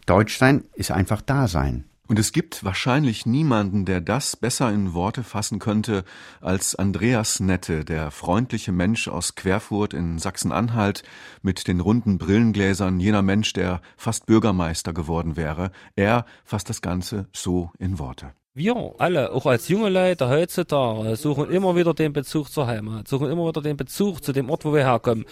Deutschsein 0.07 0.65
ist 0.75 0.91
einfach 0.91 1.23
Dasein. 1.23 1.85
Und 2.09 2.19
es 2.19 2.33
gibt 2.33 2.63
wahrscheinlich 2.63 3.25
niemanden, 3.25 3.87
der 3.87 4.03
das 4.03 4.37
besser 4.37 4.71
in 4.71 4.93
Worte 4.93 5.23
fassen 5.23 5.61
könnte 5.61 6.05
als 6.43 6.75
Andreas 6.75 7.41
Nette, 7.41 7.87
der 7.87 8.11
freundliche 8.11 8.73
Mensch 8.73 9.09
aus 9.09 9.35
Querfurt 9.35 9.95
in 9.95 10.19
Sachsen-Anhalt 10.19 11.05
mit 11.41 11.69
den 11.69 11.81
runden 11.81 12.19
Brillengläsern, 12.19 13.01
jener 13.01 13.23
Mensch, 13.23 13.55
der 13.55 13.81
fast 13.97 14.27
Bürgermeister 14.27 14.93
geworden 14.93 15.37
wäre. 15.37 15.71
Er 15.97 16.27
fasst 16.45 16.69
das 16.69 16.83
Ganze 16.83 17.29
so 17.33 17.71
in 17.79 17.99
Worte. 17.99 18.33
Wir 18.55 18.77
alle, 18.99 19.33
auch 19.33 19.47
als 19.47 19.69
junge 19.69 19.89
Leute 19.89 20.29
heutzutage, 20.29 21.17
suchen 21.17 21.49
immer 21.49 21.75
wieder 21.75 21.95
den 21.95 22.13
Bezug 22.13 22.51
zur 22.51 22.67
Heimat, 22.67 23.09
suchen 23.09 23.31
immer 23.31 23.49
wieder 23.49 23.63
den 23.63 23.79
Bezug 23.79 24.23
zu 24.23 24.35
dem 24.35 24.51
Ort, 24.51 24.67
wo 24.67 24.75
wir 24.75 24.85
herkommen. 24.85 25.25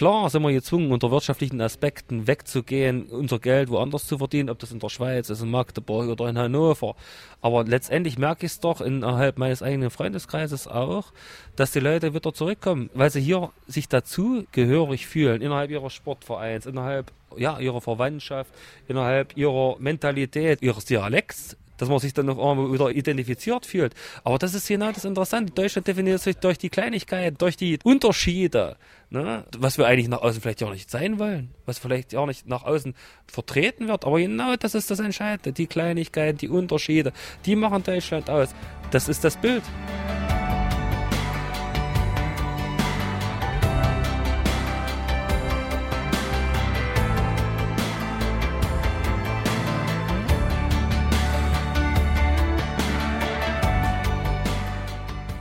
Klar 0.00 0.30
sind 0.30 0.42
wir 0.44 0.52
gezwungen, 0.52 0.92
unter 0.92 1.10
wirtschaftlichen 1.10 1.60
Aspekten 1.60 2.26
wegzugehen, 2.26 3.10
unser 3.10 3.38
Geld 3.38 3.68
woanders 3.68 4.06
zu 4.06 4.16
verdienen, 4.16 4.48
ob 4.48 4.58
das 4.58 4.72
in 4.72 4.78
der 4.78 4.88
Schweiz 4.88 5.28
ist, 5.28 5.42
in 5.42 5.50
Magdeburg 5.50 6.08
oder 6.08 6.26
in 6.26 6.38
Hannover. 6.38 6.96
Aber 7.42 7.64
letztendlich 7.64 8.16
merke 8.16 8.46
ich 8.46 8.52
es 8.52 8.60
doch 8.60 8.80
innerhalb 8.80 9.36
meines 9.36 9.62
eigenen 9.62 9.90
Freundeskreises 9.90 10.66
auch, 10.66 11.12
dass 11.54 11.72
die 11.72 11.80
Leute 11.80 12.14
wieder 12.14 12.32
zurückkommen, 12.32 12.88
weil 12.94 13.10
sie 13.10 13.20
hier 13.20 13.50
sich 13.66 13.90
dazu 13.90 14.46
gehörig 14.52 15.06
fühlen, 15.06 15.42
innerhalb 15.42 15.70
ihrer 15.70 15.90
Sportvereins, 15.90 16.64
innerhalb 16.64 17.12
ja, 17.36 17.58
ihrer 17.58 17.82
Verwandtschaft, 17.82 18.50
innerhalb 18.88 19.36
ihrer 19.36 19.76
Mentalität, 19.80 20.62
ihres 20.62 20.86
Dialekts, 20.86 21.58
dass 21.80 21.88
man 21.88 21.98
sich 21.98 22.12
dann 22.12 22.26
noch 22.26 22.38
einmal 22.38 22.72
wieder 22.72 22.90
identifiziert 22.90 23.64
fühlt. 23.64 23.94
Aber 24.22 24.38
das 24.38 24.54
ist 24.54 24.68
genau 24.68 24.92
das 24.92 25.04
Interessante. 25.06 25.52
Deutschland 25.52 25.88
definiert 25.88 26.20
sich 26.20 26.36
durch 26.36 26.58
die 26.58 26.68
Kleinigkeiten, 26.68 27.38
durch 27.38 27.56
die 27.56 27.78
Unterschiede, 27.82 28.76
ne? 29.08 29.44
was 29.56 29.78
wir 29.78 29.86
eigentlich 29.86 30.08
nach 30.08 30.20
außen 30.20 30.42
vielleicht 30.42 30.62
auch 30.62 30.70
nicht 30.70 30.90
sein 30.90 31.18
wollen, 31.18 31.50
was 31.64 31.78
vielleicht 31.78 32.14
auch 32.14 32.26
nicht 32.26 32.46
nach 32.46 32.64
außen 32.64 32.94
vertreten 33.26 33.88
wird. 33.88 34.04
Aber 34.04 34.18
genau 34.18 34.54
das 34.56 34.74
ist 34.74 34.90
das 34.90 35.00
Entscheidende. 35.00 35.52
Die 35.52 35.66
Kleinigkeiten, 35.66 36.36
die 36.36 36.48
Unterschiede, 36.48 37.12
die 37.46 37.56
machen 37.56 37.82
Deutschland 37.82 38.28
aus. 38.28 38.50
Das 38.90 39.08
ist 39.08 39.24
das 39.24 39.38
Bild. 39.38 39.62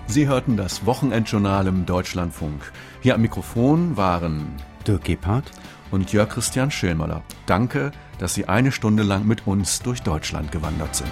Sie 0.09 0.27
hörten 0.27 0.57
das 0.57 0.87
Wochenendjournal 0.87 1.67
im 1.67 1.85
Deutschlandfunk. 1.85 2.71
Hier 2.99 3.13
am 3.13 3.21
Mikrofon 3.21 3.95
waren 3.95 4.47
Dirk 4.87 5.03
Gebhardt 5.03 5.51
und 5.91 6.11
Jörg 6.11 6.29
Christian 6.29 6.71
Schillmöller. 6.71 7.21
Danke, 7.45 7.91
dass 8.17 8.33
Sie 8.33 8.47
eine 8.47 8.71
Stunde 8.71 9.03
lang 9.03 9.27
mit 9.27 9.45
uns 9.45 9.83
durch 9.83 10.01
Deutschland 10.01 10.51
gewandert 10.51 10.95
sind. 10.95 11.11